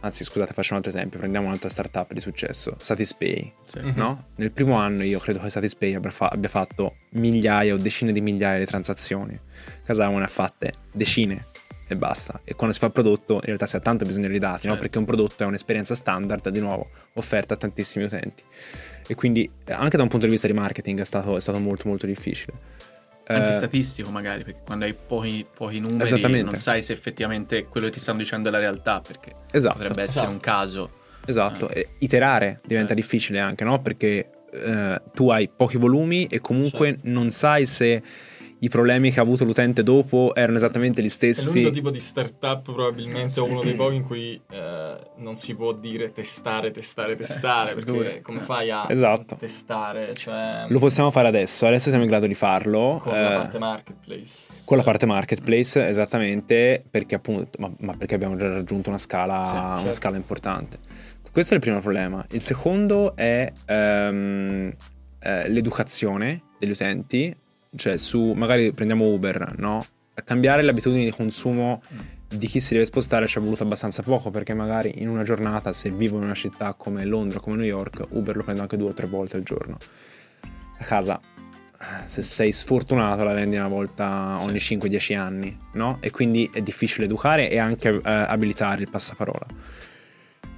Anzi, 0.00 0.24
scusate, 0.24 0.52
faccio 0.52 0.72
un 0.72 0.76
altro 0.78 0.90
esempio. 0.90 1.18
Prendiamo 1.18 1.46
un'altra 1.46 1.68
startup 1.68 2.12
di 2.12 2.20
successo, 2.20 2.76
Satispay. 2.78 3.52
Sì. 3.64 3.80
No? 3.94 4.10
Mhm. 4.10 4.24
Nel 4.36 4.50
primo 4.50 4.74
anno 4.76 5.02
io 5.04 5.18
credo 5.18 5.40
che 5.40 5.50
Satispay 5.50 5.94
abbia, 5.94 6.10
fa- 6.10 6.28
abbia 6.28 6.48
fatto 6.48 6.96
migliaia 7.10 7.74
o 7.74 7.76
decine 7.76 8.12
di 8.12 8.20
migliaia 8.20 8.58
di 8.58 8.64
transazioni. 8.64 9.38
Casavo 9.84 10.16
ne 10.16 10.24
ha 10.24 10.28
fatte 10.28 10.72
decine 10.90 11.46
e 11.86 11.96
basta. 11.96 12.40
E 12.44 12.54
quando 12.54 12.72
si 12.74 12.80
fa 12.80 12.88
prodotto, 12.88 13.34
in 13.34 13.40
realtà 13.42 13.66
si 13.66 13.76
ha 13.76 13.80
tanto 13.80 14.06
bisogno 14.06 14.28
di 14.28 14.38
dati, 14.38 14.62
certo. 14.62 14.74
no? 14.74 14.80
Perché 14.80 14.98
un 14.98 15.04
prodotto 15.04 15.42
è 15.42 15.46
un'esperienza 15.46 15.94
standard, 15.94 16.48
di 16.48 16.60
nuovo, 16.60 16.88
offerta 17.14 17.54
a 17.54 17.56
tantissimi 17.56 18.04
utenti. 18.04 18.42
E 19.06 19.14
quindi 19.14 19.50
anche 19.66 19.96
da 19.96 20.02
un 20.02 20.08
punto 20.08 20.24
di 20.24 20.32
vista 20.32 20.46
di 20.46 20.54
marketing 20.54 21.00
è 21.00 21.04
stato, 21.04 21.36
è 21.36 21.40
stato 21.40 21.58
molto 21.58 21.88
molto 21.88 22.06
difficile 22.06 22.78
anche 23.34 23.48
eh, 23.48 23.52
statistico 23.52 24.10
magari, 24.10 24.44
perché 24.44 24.60
quando 24.64 24.84
hai 24.84 24.94
pochi, 24.94 25.46
pochi 25.52 25.80
numeri 25.80 26.42
non 26.42 26.56
sai 26.56 26.82
se 26.82 26.92
effettivamente 26.92 27.64
quello 27.64 27.86
che 27.86 27.92
ti 27.92 28.00
stanno 28.00 28.18
dicendo 28.18 28.48
è 28.48 28.52
la 28.52 28.58
realtà, 28.58 29.00
perché 29.00 29.34
esatto, 29.50 29.74
potrebbe 29.74 30.02
essere 30.02 30.26
esatto. 30.26 30.32
un 30.32 30.40
caso. 30.40 30.90
Esatto, 31.26 31.68
eh. 31.68 31.88
iterare 31.98 32.60
diventa 32.64 32.94
certo. 32.94 32.94
difficile 32.94 33.38
anche, 33.38 33.64
no? 33.64 33.80
Perché 33.80 34.30
eh, 34.52 35.00
tu 35.14 35.30
hai 35.30 35.48
pochi 35.48 35.76
volumi 35.76 36.26
e 36.26 36.40
comunque 36.40 36.88
certo. 36.88 37.02
non 37.04 37.30
sai 37.30 37.66
se 37.66 38.02
i 38.62 38.68
problemi 38.68 39.10
che 39.10 39.20
ha 39.20 39.22
avuto 39.22 39.44
l'utente 39.44 39.82
dopo 39.82 40.34
erano 40.34 40.58
esattamente 40.58 41.02
gli 41.02 41.08
stessi. 41.08 41.48
È 41.48 41.52
l'unico 41.52 41.70
tipo 41.70 41.90
di 41.90 42.00
startup 42.00 42.62
probabilmente 42.62 43.30
sì. 43.30 43.40
uno 43.40 43.62
dei 43.62 43.74
pochi 43.74 43.94
in 43.94 44.04
cui 44.04 44.40
eh, 44.50 44.96
non 45.16 45.34
si 45.34 45.54
può 45.54 45.72
dire 45.72 46.12
testare, 46.12 46.70
testare, 46.70 47.16
testare, 47.16 47.72
eh, 47.72 47.74
perché 47.74 48.20
come 48.20 48.40
fai 48.40 48.70
a 48.70 48.86
esatto. 48.88 49.36
testare? 49.36 50.14
Cioè, 50.14 50.66
Lo 50.68 50.78
possiamo 50.78 51.10
fare 51.10 51.28
adesso, 51.28 51.66
adesso 51.66 51.88
siamo 51.88 52.04
in 52.04 52.10
grado 52.10 52.26
di 52.26 52.34
farlo. 52.34 53.00
Con 53.02 53.14
eh, 53.14 53.22
la 53.22 53.30
parte 53.30 53.58
marketplace. 53.58 54.62
Con 54.66 54.76
la 54.76 54.82
parte 54.82 55.06
marketplace, 55.06 55.88
esattamente, 55.88 56.82
perché 56.90 57.14
appunto, 57.14 57.48
ma, 57.58 57.72
ma 57.78 57.94
perché 57.96 58.14
abbiamo 58.14 58.36
già 58.36 58.48
raggiunto 58.48 58.90
una 58.90 58.98
scala, 58.98 59.42
sì, 59.42 59.52
certo. 59.52 59.82
una 59.82 59.92
scala 59.92 60.16
importante. 60.16 60.78
Questo 61.32 61.54
è 61.54 61.56
il 61.56 61.62
primo 61.62 61.80
problema. 61.80 62.26
Il 62.30 62.42
secondo 62.42 63.16
è 63.16 63.50
um, 63.68 64.74
eh, 65.20 65.48
l'educazione 65.48 66.42
degli 66.58 66.72
utenti 66.72 67.34
cioè 67.76 67.96
su 67.96 68.32
magari 68.32 68.72
prendiamo 68.72 69.06
Uber, 69.06 69.54
no? 69.58 69.84
A 70.14 70.22
cambiare 70.22 70.62
le 70.62 70.70
abitudini 70.70 71.04
di 71.04 71.10
consumo 71.10 71.82
di 72.28 72.46
chi 72.46 72.60
si 72.60 72.74
deve 72.74 72.84
spostare 72.84 73.26
ci 73.26 73.38
è 73.38 73.40
voluto 73.40 73.62
abbastanza 73.62 74.02
poco 74.02 74.30
perché 74.30 74.54
magari 74.54 75.00
in 75.02 75.08
una 75.08 75.22
giornata 75.22 75.72
se 75.72 75.90
vivo 75.90 76.16
in 76.16 76.24
una 76.24 76.34
città 76.34 76.74
come 76.74 77.04
Londra, 77.04 77.40
come 77.40 77.56
New 77.56 77.66
York, 77.66 78.06
Uber 78.10 78.36
lo 78.36 78.42
prendo 78.42 78.62
anche 78.62 78.76
due 78.76 78.90
o 78.90 78.92
tre 78.92 79.06
volte 79.06 79.36
al 79.36 79.42
giorno. 79.42 79.78
A 80.78 80.84
casa 80.84 81.20
se 82.04 82.22
sei 82.22 82.52
sfortunato 82.52 83.24
la 83.24 83.32
vendi 83.32 83.56
una 83.56 83.68
volta 83.68 84.36
ogni 84.40 84.58
sì. 84.58 84.76
5-10 84.76 85.16
anni, 85.16 85.58
no? 85.72 85.96
E 86.00 86.10
quindi 86.10 86.50
è 86.52 86.60
difficile 86.60 87.06
educare 87.06 87.48
e 87.48 87.58
anche 87.58 87.88
eh, 87.88 88.00
abilitare 88.02 88.82
il 88.82 88.90
passaparola. 88.90 89.46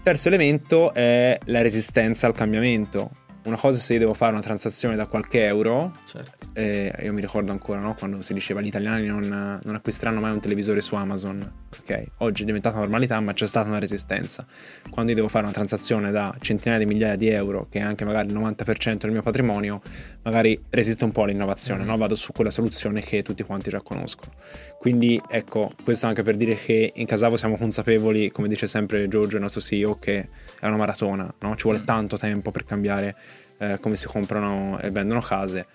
Terzo 0.02 0.28
elemento 0.28 0.92
è 0.92 1.38
la 1.44 1.62
resistenza 1.62 2.26
al 2.26 2.34
cambiamento 2.34 3.10
una 3.44 3.56
cosa 3.56 3.78
se 3.78 3.94
io 3.94 3.98
devo 3.98 4.14
fare 4.14 4.32
una 4.32 4.42
transazione 4.42 4.94
da 4.94 5.06
qualche 5.06 5.44
euro, 5.44 5.96
certo. 6.06 6.46
eh, 6.52 6.92
io 7.02 7.12
mi 7.12 7.20
ricordo 7.20 7.50
ancora 7.50 7.80
no, 7.80 7.94
quando 7.94 8.22
si 8.22 8.32
diceva 8.34 8.60
gli 8.60 8.66
italiani 8.66 9.06
non, 9.06 9.60
non, 9.62 9.74
acquisteranno 9.74 10.20
mai 10.20 10.32
un 10.32 10.40
televisore 10.40 10.80
su 10.80 10.94
Amazon, 10.94 11.50
ok? 11.80 12.04
Oggi 12.18 12.42
è 12.42 12.44
diventata 12.44 12.78
normalità 12.78 13.18
ma 13.20 13.32
c'è 13.32 13.46
stata 13.46 13.68
una 13.68 13.78
resistenza. 13.80 14.46
Quando 14.90 15.10
io 15.10 15.16
devo 15.16 15.28
fare 15.28 15.44
una 15.44 15.52
transazione 15.52 16.10
da 16.10 16.34
centinaia 16.40 16.78
di 16.78 16.86
migliaia 16.86 17.16
di 17.16 17.28
euro, 17.28 17.66
che 17.68 17.80
è 17.80 17.82
anche 17.82 18.04
magari 18.04 18.28
il 18.28 18.34
90% 18.38 18.96
del 18.98 19.10
mio 19.10 19.22
patrimonio, 19.22 19.80
magari 20.22 20.60
resiste 20.70 21.04
un 21.04 21.10
po' 21.10 21.24
all'innovazione, 21.24 21.82
mm. 21.82 21.86
no? 21.86 21.96
vado 21.96 22.14
su 22.14 22.32
quella 22.32 22.50
soluzione 22.50 23.00
che 23.00 23.22
tutti 23.22 23.42
quanti 23.42 23.70
già 23.70 23.80
conoscono. 23.80 24.32
Quindi 24.78 25.20
ecco, 25.28 25.72
questo 25.82 26.06
anche 26.06 26.22
per 26.22 26.36
dire 26.36 26.54
che 26.54 26.92
in 26.94 27.06
Casavo 27.06 27.36
siamo 27.36 27.56
consapevoli, 27.56 28.30
come 28.30 28.48
dice 28.48 28.66
sempre 28.66 29.08
Giorgio, 29.08 29.36
il 29.36 29.42
nostro 29.42 29.60
CEO, 29.60 29.98
che 29.98 30.28
è 30.60 30.66
una 30.66 30.76
maratona, 30.76 31.32
no? 31.40 31.56
ci 31.56 31.64
vuole 31.64 31.80
mm. 31.80 31.84
tanto 31.84 32.16
tempo 32.16 32.50
per 32.50 32.64
cambiare 32.64 33.16
eh, 33.62 33.78
come 33.78 33.94
si 33.94 34.06
comprano 34.06 34.78
e 34.80 34.90
vendono 34.90 35.20
case, 35.20 35.66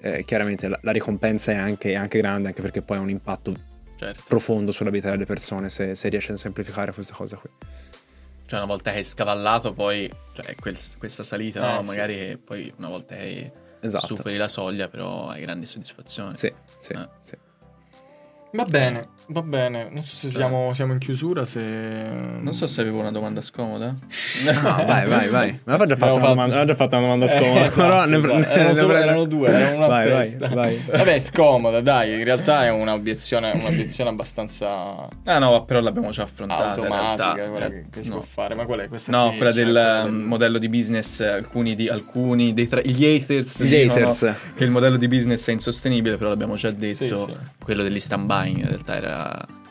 eh, 0.00 0.24
chiaramente 0.24 0.68
la, 0.68 0.78
la 0.82 0.92
ricompensa 0.92 1.52
è 1.52 1.56
anche, 1.56 1.92
è 1.92 1.94
anche, 1.94 2.18
grande, 2.18 2.48
anche 2.48 2.60
perché 2.60 2.82
poi 2.82 2.98
ha 2.98 3.00
un 3.00 3.08
impatto 3.08 3.54
certo. 3.96 4.22
profondo 4.28 4.70
sulla 4.70 4.90
vita 4.90 5.10
delle 5.10 5.24
persone 5.24 5.70
se, 5.70 5.94
se 5.94 6.08
riesce 6.10 6.32
a 6.32 6.36
semplificare 6.36 6.92
questa 6.92 7.14
cosa 7.14 7.36
qui. 7.36 7.50
Cioè 8.44 8.58
una 8.58 8.68
volta 8.68 8.90
che 8.90 8.98
hai 8.98 9.04
scavallato 9.04 9.72
poi, 9.72 10.12
cioè 10.34 10.54
quel, 10.56 10.76
questa 10.98 11.22
salita, 11.22 11.70
eh, 11.70 11.74
no? 11.76 11.82
sì. 11.82 11.88
magari 11.88 12.36
poi 12.36 12.70
una 12.76 12.88
volta 12.88 13.14
che 13.16 13.50
esatto. 13.80 14.14
superi 14.14 14.36
la 14.36 14.48
soglia 14.48 14.88
però 14.88 15.28
hai 15.28 15.40
grandi 15.40 15.64
soddisfazioni. 15.64 16.36
Sì, 16.36 16.52
sì, 16.78 16.92
eh. 16.92 17.08
sì. 17.22 17.36
Va 18.52 18.64
bene. 18.64 19.08
Va 19.32 19.42
bene, 19.42 19.88
non 19.90 20.02
so 20.02 20.14
se 20.14 20.28
siamo, 20.28 20.72
siamo, 20.74 20.92
in 20.92 20.98
chiusura. 20.98 21.44
Se... 21.44 21.60
Non 21.60 22.52
so 22.52 22.66
se 22.66 22.80
avevo 22.80 23.00
una 23.00 23.10
domanda 23.10 23.40
scomoda. 23.40 23.86
No, 23.86 24.84
vai, 24.84 25.06
vai, 25.06 25.28
vai. 25.28 25.60
Ma 25.64 25.74
avevo 25.74 25.86
già 25.86 25.96
fatto, 25.96 26.14
una, 26.14 26.28
domanda, 26.28 26.54
avevo 26.54 26.68
già 26.70 26.76
fatto 26.76 26.96
una 26.96 27.06
domanda 27.06 27.26
scomoda. 27.26 27.60
Eh, 27.60 27.62
esatto, 27.62 27.80
però 27.80 28.04
ne, 28.04 28.16
esatto. 28.16 28.36
ne, 28.38 28.46
erano, 28.46 28.72
solo, 28.74 28.94
erano 28.94 29.24
due, 29.24 29.48
erano 29.48 29.76
una 29.76 29.86
vai, 29.86 30.10
vai, 30.10 30.36
vai, 30.36 30.82
Vabbè, 30.86 31.18
scomoda, 31.18 31.80
dai. 31.80 32.12
In 32.12 32.24
realtà 32.24 32.64
è 32.64 32.70
un'obiezione, 32.70 33.50
un'obiezione 33.54 34.10
abbastanza. 34.10 35.08
Ah, 35.24 35.38
no, 35.38 35.64
però 35.64 35.80
l'abbiamo 35.80 36.10
già 36.10 36.22
affrontata. 36.22 36.72
Automatica, 36.72 37.48
quella 37.48 37.68
che, 37.68 37.86
che 37.90 38.02
si 38.02 38.10
no. 38.10 38.16
può 38.16 38.24
fare. 38.24 38.54
Ma 38.54 38.64
qual 38.64 38.80
è 38.80 38.88
questa? 38.88 39.10
No, 39.10 39.28
qui, 39.28 39.38
quella 39.38 39.52
cioè, 39.52 39.64
del 39.64 39.72
quella 39.72 40.02
del... 40.02 40.12
modello 40.12 40.58
di 40.58 40.68
business. 40.68 41.20
Alcuni, 41.20 41.74
di, 41.74 41.88
alcuni 41.88 42.52
dei 42.52 42.68
tra... 42.68 42.80
gli 42.82 43.04
haters. 43.04 43.64
Gli 43.64 43.74
haters. 43.74 44.34
Che 44.54 44.64
il 44.64 44.70
modello 44.70 44.96
di 44.96 45.08
business 45.08 45.48
è 45.48 45.52
insostenibile, 45.52 46.16
però 46.16 46.28
l'abbiamo 46.28 46.54
già 46.54 46.70
detto. 46.70 47.16
Sì, 47.16 47.24
sì. 47.24 47.34
Quello 47.62 47.82
dell'instant 47.82 48.26
buying 48.26 48.58
in 48.58 48.68
realtà 48.68 48.96
era 48.96 49.21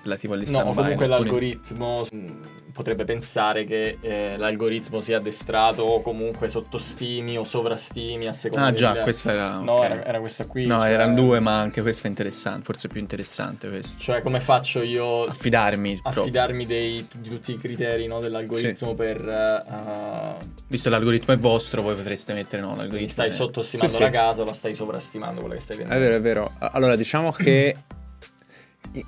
relativo 0.03 0.33
all'Istanbul. 0.33 0.73
No, 0.73 0.81
comunque 0.81 1.07
l'algoritmo 1.07 2.05
mm, 2.13 2.29
potrebbe 2.73 3.03
pensare 3.03 3.63
che 3.65 3.97
eh, 4.01 4.35
l'algoritmo 4.37 4.99
sia 4.99 5.17
addestrato 5.17 5.83
o 5.83 6.01
comunque 6.01 6.47
sottostimi 6.47 7.37
o 7.37 7.43
sovrastimi 7.43 8.27
a 8.27 8.31
seconda 8.31 8.67
Ah 8.67 8.73
già, 8.73 9.01
questa 9.01 9.31
era... 9.31 9.59
No, 9.59 9.77
okay. 9.77 9.91
era, 9.91 10.05
era, 10.05 10.19
questa 10.19 10.45
qui. 10.45 10.65
No, 10.65 10.79
cioè... 10.79 10.91
erano 10.91 11.15
due, 11.15 11.39
ma 11.39 11.59
anche 11.59 11.81
questa 11.81 12.07
è 12.07 12.09
interessante, 12.09 12.63
forse 12.63 12.87
più 12.87 12.99
interessante 12.99 13.69
questa. 13.69 14.01
Cioè 14.01 14.21
come 14.21 14.39
faccio 14.39 14.81
io... 14.81 15.25
Affidarmi. 15.25 15.99
Affidarmi 16.03 16.65
dei, 16.65 17.07
di 17.13 17.29
tutti 17.29 17.51
i 17.51 17.57
criteri 17.57 18.07
no, 18.07 18.19
dell'algoritmo 18.19 18.89
sì. 18.89 18.95
per... 18.95 19.21
Uh, 19.21 20.45
Visto 20.67 20.89
che 20.89 20.95
l'algoritmo 20.95 21.33
è 21.33 21.37
vostro, 21.37 21.81
voi 21.81 21.95
potreste 21.95 22.33
mettere 22.33 22.61
no, 22.61 22.75
l'algoritmo. 22.75 23.07
Stai 23.07 23.27
è... 23.27 23.31
sottostimando 23.31 23.93
sì, 23.93 24.01
la 24.01 24.09
casa 24.09 24.41
o 24.41 24.45
la 24.45 24.53
stai 24.53 24.73
sovrastimando 24.73 25.39
quella 25.41 25.55
che 25.55 25.61
stai 25.61 25.77
vendendo. 25.77 26.03
È 26.03 26.07
vero, 26.07 26.17
è 26.17 26.21
vero. 26.21 26.51
Allora 26.57 26.95
diciamo 26.95 27.31
che... 27.31 27.75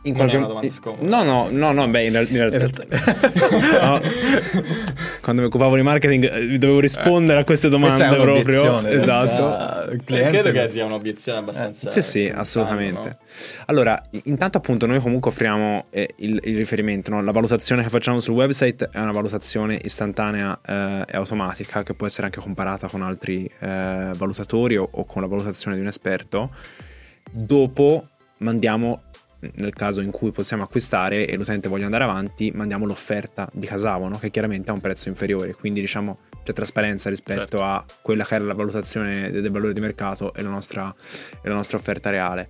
in 0.04 0.14
qualche... 0.14 0.72
Scomoda. 0.72 1.06
No, 1.06 1.24
no, 1.24 1.48
no, 1.52 1.72
no, 1.72 1.88
beh, 1.88 2.06
in, 2.06 2.28
in 2.30 2.50
realtà... 2.50 2.84
no, 3.82 4.02
quando 5.22 5.42
mi 5.42 5.48
occupavo 5.48 5.76
di 5.76 5.82
marketing 5.82 6.32
eh, 6.32 6.58
dovevo 6.58 6.80
rispondere 6.80 7.42
a 7.42 7.44
queste 7.44 7.70
domande 7.70 8.16
proprio. 8.16 8.86
Esatto. 8.88 9.46
Ah, 9.46 9.90
credo 10.04 10.52
che 10.52 10.68
sia 10.68 10.86
un'obiezione 10.86 11.40
abbastanza... 11.40 11.88
Eh, 11.88 11.92
sì, 11.92 12.02
sì, 12.02 12.32
assolutamente. 12.34 13.08
No? 13.10 13.18
Allora, 13.66 14.02
intanto 14.24 14.58
appunto 14.58 14.86
noi 14.86 15.00
comunque 15.00 15.32
offriamo 15.32 15.86
eh, 15.90 16.14
il, 16.18 16.40
il, 16.44 16.56
riferimento, 16.56 17.12
no? 17.12 17.22
la 17.22 17.32
valutazione 17.32 17.84
che 17.84 17.90
facciamo 17.90 18.20
sul 18.20 18.36
website 18.36 18.90
è 18.92 19.00
una 19.00 19.12
valutazione 19.12 19.80
istantanea 19.84 20.60
eh, 20.66 21.04
e 21.08 21.18
automatica 21.18 21.84
che 21.84 21.94
può 21.94 22.08
essere 22.08 22.28
anche 22.28 22.40
comparata 22.40 22.88
con 22.88 23.02
altri 23.02 23.50
eh, 23.60 24.12
valutatori 24.16 24.78
o, 24.78 24.88
o 24.90 25.06
con 25.06 25.22
la 25.22 25.28
valutazione 25.28 25.76
di 25.76 25.82
un 25.82 25.88
esperto. 25.88 26.52
Dopo 27.32 28.08
mandiamo 28.38 29.04
nel 29.56 29.74
caso 29.74 30.02
in 30.02 30.12
cui 30.12 30.32
possiamo 30.32 30.64
acquistare 30.64 31.28
e 31.28 31.36
l'utente 31.36 31.68
voglia 31.68 31.86
andare 31.86 32.04
avanti, 32.04 32.52
mandiamo 32.54 32.86
l'offerta 32.86 33.50
di 33.54 33.66
Casavo, 33.66 34.08
no? 34.08 34.18
che 34.18 34.30
chiaramente 34.30 34.70
ha 34.70 34.74
un 34.74 34.82
prezzo 34.82 35.10
inferiore, 35.10 35.54
quindi 35.54 35.80
diciamo 35.80 36.20
c'è 36.44 36.54
trasparenza 36.54 37.10
rispetto 37.10 37.40
certo. 37.40 37.64
a 37.64 37.86
quella 38.02 38.24
che 38.26 38.36
era 38.36 38.44
la 38.44 38.54
valutazione 38.54 39.32
del 39.32 39.50
valore 39.50 39.74
di 39.74 39.80
mercato 39.80 40.34
e 40.34 40.42
la 40.42 40.50
nostra, 40.50 40.94
e 41.42 41.48
la 41.48 41.56
nostra 41.56 41.78
offerta 41.78 42.10
reale. 42.10 42.50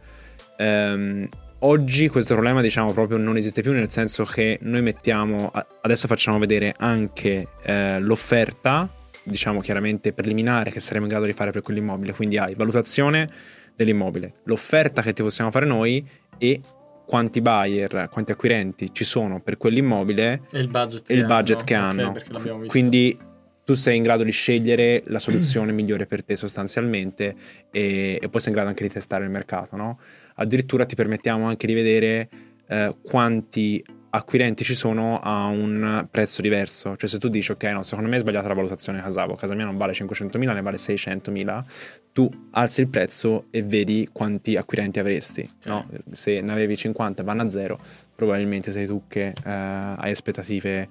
Ehm, 0.58 1.28
oggi 1.60 2.08
questo 2.10 2.34
problema 2.34 2.62
diciamo 2.62 2.94
proprio 2.94 3.18
non 3.18 3.38
esiste 3.38 3.62
più 3.62 3.72
nel 3.72 3.90
senso 3.90 4.24
che 4.26 4.60
noi 4.62 4.82
mettiamo, 4.82 5.52
adesso 5.82 6.08
facciamo 6.08 6.40
vedere 6.40 6.74
anche 6.78 7.48
eh, 7.64 8.00
l'offerta, 8.00 8.90
diciamo 9.24 9.62
chiaramente 9.62 10.12
preliminare 10.12 10.72
che 10.72 10.80
saremo 10.80 11.06
in 11.06 11.12
grado 11.12 11.26
di 11.26 11.34
fare 11.34 11.52
per 11.52 11.62
quell'immobile, 11.62 12.14
quindi 12.14 12.38
hai 12.38 12.56
valutazione 12.56 13.28
dell'immobile, 13.76 14.36
l'offerta 14.46 15.02
che 15.02 15.14
ti 15.14 15.24
possiamo 15.24 15.52
fare 15.52 15.66
noi 15.66 16.06
e 16.38 16.62
quanti 17.06 17.42
buyer, 17.42 18.10
quanti 18.12 18.32
acquirenti 18.32 18.94
ci 18.94 19.04
sono 19.04 19.42
per 19.42 19.58
quell'immobile 19.58 20.42
e 20.52 20.60
il 20.60 20.68
budget, 20.68 21.10
e 21.10 21.14
il 21.14 21.26
budget 21.26 21.64
che 21.64 21.74
hanno. 21.74 22.10
Okay, 22.10 22.68
Quindi 22.68 23.18
tu 23.64 23.74
sei 23.76 23.98
in 23.98 24.04
grado 24.04 24.24
di 24.24 24.32
scegliere 24.32 25.04
la 25.08 25.20
soluzione 25.20 25.72
migliore 25.72 26.06
per 26.06 26.24
te 26.24 26.36
sostanzialmente 26.36 27.36
e, 27.72 28.20
e, 28.22 28.30
poi 28.30 28.40
sei 28.40 28.50
in 28.50 28.56
grado 28.56 28.70
anche 28.70 28.84
di 28.84 28.94
testare 28.94 29.24
il 29.24 29.30
mercato. 29.30 29.76
No? 29.76 29.98
Addirittura 30.36 30.86
ti 30.86 30.96
permettiamo 30.96 31.48
anche 31.48 31.68
di 31.68 31.74
vedere 31.74 32.30
eh, 32.68 32.96
quanti 33.02 33.84
acquirenti 34.16 34.64
ci 34.64 34.76
sono 34.76 35.20
a 35.20 35.46
un 35.46 36.08
prezzo 36.10 36.42
diverso. 36.42 36.96
Cioè 36.96 37.10
se 37.10 37.18
tu 37.18 37.30
dici 37.30 37.52
ok, 37.52 37.64
no, 37.64 37.84
secondo 37.84 38.10
me 38.10 38.18
è 38.18 38.20
sbagliata 38.20 38.48
la 38.48 38.54
valutazione 38.54 39.02
Casavo, 39.02 39.36
casa 39.36 39.56
mia 39.56 39.66
non 39.66 39.78
vale 39.78 39.94
500.000, 39.94 40.54
ne 40.54 40.62
vale 40.62 40.78
600.000, 40.78 41.64
tu 42.14 42.30
alzi 42.52 42.82
il 42.82 42.88
prezzo 42.88 43.46
e 43.50 43.64
vedi 43.64 44.08
quanti 44.12 44.56
acquirenti 44.56 45.00
avresti. 45.00 45.50
No? 45.66 45.90
Se 46.12 46.40
ne 46.42 46.52
avevi 46.52 46.78
50 46.78 47.24
vanno 47.24 47.42
a 47.42 47.50
zero, 47.50 47.80
probabilmente 48.16 48.72
sei 48.72 48.86
tu 48.86 49.04
che 49.08 49.28
eh, 49.28 49.34
hai 49.44 50.12
aspettative 50.12 50.88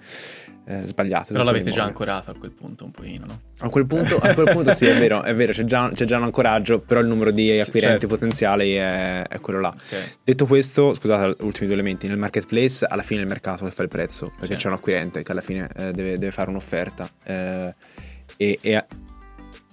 eh, 0.65 0.85
sbagliate. 0.85 1.33
Però 1.33 1.45
l'avete 1.45 1.71
già 1.71 1.85
ancorato 1.85 2.33
a 2.33 2.35
quel 2.35 2.51
punto 2.51 2.85
un 2.85 2.91
pochino, 2.91 3.27
no? 3.27 3.41
A 3.59 3.69
quel 3.69 3.87
punto, 3.87 4.19
a 4.19 4.35
quel 4.35 4.51
punto 4.51 4.73
sì, 4.75 4.87
è 4.87 4.99
vero, 4.99 5.23
è 5.23 5.33
vero 5.33 5.53
c'è, 5.53 5.65
già, 5.65 5.91
c'è, 5.95 6.05
già, 6.05 6.17
un 6.17 6.25
ancoraggio, 6.25 6.81
però 6.81 6.99
il 6.99 7.07
numero 7.07 7.31
di 7.31 7.51
acquirenti 7.59 8.01
certo. 8.01 8.07
potenziali 8.09 8.75
è, 8.75 9.23
è, 9.23 9.39
quello 9.41 9.61
là. 9.61 9.69
Okay. 9.69 10.03
Detto 10.25 10.47
questo, 10.47 10.93
scusate, 10.93 11.43
ultimi 11.45 11.67
due 11.67 11.77
elementi, 11.77 12.09
nel 12.09 12.19
marketplace 12.19 12.85
alla 12.85 13.03
fine 13.03 13.21
è 13.21 13.23
il 13.23 13.29
mercato 13.29 13.65
che 13.65 13.71
fa 13.71 13.83
il 13.83 13.89
prezzo, 13.89 14.27
perché 14.27 14.47
certo. 14.47 14.63
c'è 14.63 14.69
un 14.69 14.75
acquirente 14.75 15.23
che 15.23 15.31
alla 15.31 15.41
fine 15.41 15.69
eh, 15.77 15.93
deve, 15.93 16.19
deve, 16.19 16.33
fare 16.33 16.51
un'offerta. 16.51 17.09
Eh, 17.23 17.75
e, 18.37 18.59
e 18.61 18.85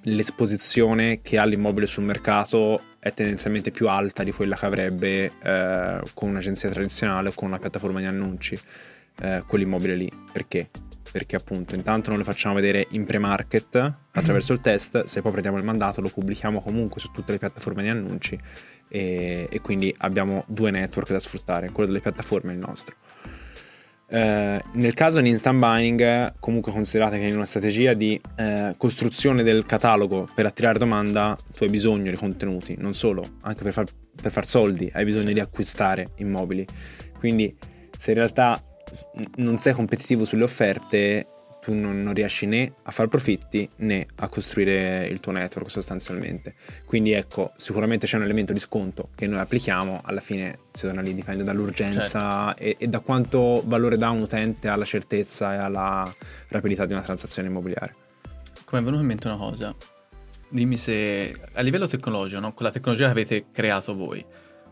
l'esposizione 0.03 1.21
che 1.21 1.37
ha 1.37 1.43
l'immobile 1.43 1.85
sul 1.85 2.03
mercato 2.03 2.81
è 2.99 3.13
tendenzialmente 3.13 3.71
più 3.71 3.87
alta 3.87 4.23
di 4.23 4.31
quella 4.31 4.55
che 4.55 4.65
avrebbe 4.65 5.31
eh, 5.41 6.01
con 6.13 6.29
un'agenzia 6.29 6.69
tradizionale 6.69 7.29
o 7.29 7.33
con 7.33 7.47
una 7.47 7.59
piattaforma 7.59 7.99
di 7.99 8.05
annunci 8.05 8.59
eh, 9.21 9.43
quell'immobile 9.45 9.95
lì. 9.95 10.11
Perché? 10.31 10.69
Perché 11.11 11.35
appunto 11.35 11.75
intanto 11.75 12.09
non 12.09 12.19
lo 12.19 12.25
facciamo 12.25 12.55
vedere 12.55 12.87
in 12.91 13.05
pre-market 13.05 13.93
attraverso 14.11 14.53
il 14.53 14.59
test, 14.59 15.03
se 15.03 15.21
poi 15.21 15.31
prendiamo 15.31 15.57
il 15.57 15.63
mandato 15.63 16.01
lo 16.01 16.09
pubblichiamo 16.09 16.61
comunque 16.61 16.99
su 17.01 17.09
tutte 17.11 17.31
le 17.31 17.39
piattaforme 17.39 17.81
di 17.81 17.89
annunci 17.89 18.39
e, 18.87 19.47
e 19.49 19.61
quindi 19.61 19.93
abbiamo 19.99 20.43
due 20.47 20.71
network 20.71 21.11
da 21.11 21.19
sfruttare, 21.19 21.71
quello 21.71 21.89
delle 21.89 22.01
piattaforme 22.01 22.51
e 22.51 22.55
il 22.55 22.59
nostro. 22.59 22.95
Eh, 24.11 24.59
nel 24.73 24.93
caso 24.95 25.21
di 25.21 25.29
instant 25.29 25.59
buying, 25.59 26.33
comunque 26.39 26.71
considerate 26.71 27.19
che 27.19 27.25
in 27.25 27.35
una 27.35 27.45
strategia 27.45 27.93
di 27.93 28.19
eh, 28.37 28.73
costruzione 28.75 29.43
del 29.43 29.65
catalogo 29.65 30.27
per 30.33 30.47
attirare 30.47 30.79
domanda, 30.79 31.37
tu 31.55 31.63
hai 31.63 31.69
bisogno 31.69 32.09
di 32.09 32.17
contenuti, 32.17 32.75
non 32.77 32.93
solo, 32.93 33.37
anche 33.41 33.63
per 33.63 33.73
far, 33.73 33.85
per 34.19 34.31
far 34.31 34.47
soldi, 34.47 34.89
hai 34.93 35.05
bisogno 35.05 35.31
di 35.31 35.39
acquistare 35.39 36.09
immobili. 36.17 36.65
Quindi 37.19 37.55
se 37.97 38.11
in 38.11 38.17
realtà 38.17 38.61
non 39.35 39.57
sei 39.57 39.73
competitivo 39.73 40.25
sulle 40.25 40.43
offerte, 40.43 41.27
tu 41.69 41.75
non, 41.75 42.01
non, 42.01 42.13
riesci 42.13 42.47
né 42.47 42.73
a 42.83 42.91
fare 42.91 43.07
profitti 43.07 43.69
né 43.77 44.07
a 44.15 44.27
costruire 44.27 45.05
il 45.05 45.19
tuo 45.19 45.31
network 45.31 45.69
sostanzialmente. 45.69 46.55
Quindi 46.85 47.11
ecco, 47.11 47.51
sicuramente 47.55 48.07
c'è 48.07 48.17
un 48.17 48.23
elemento 48.23 48.53
di 48.53 48.59
sconto 48.59 49.09
che 49.13 49.27
noi 49.27 49.39
applichiamo, 49.39 50.01
alla 50.03 50.19
fine 50.19 50.59
si 50.73 50.87
torna 50.87 51.01
lì, 51.01 51.13
dipende 51.13 51.43
dall'urgenza 51.43 52.53
certo. 52.55 52.61
e, 52.61 52.75
e, 52.79 52.87
da 52.87 52.99
quanto 53.01 53.61
valore 53.65 53.97
dà 53.97 54.09
un 54.09 54.21
utente 54.21 54.67
alla 54.67 54.85
certezza 54.85 55.53
e 55.53 55.57
alla 55.57 56.11
rapidità 56.47 56.85
di 56.85 56.93
una 56.93 57.03
transazione 57.03 57.47
immobiliare. 57.47 57.95
Come 58.65 58.81
è 58.81 58.83
venuta 58.83 59.01
in 59.01 59.07
mente 59.07 59.27
una 59.27 59.37
cosa, 59.37 59.75
dimmi 60.49 60.77
se 60.77 61.35
a 61.53 61.61
livello 61.61 61.87
tecnologico, 61.87 62.39
no? 62.39 62.53
con 62.53 62.65
la 62.65 62.71
tecnologia 62.71 63.05
che 63.05 63.11
avete 63.11 63.45
creato 63.51 63.93
voi, 63.95 64.25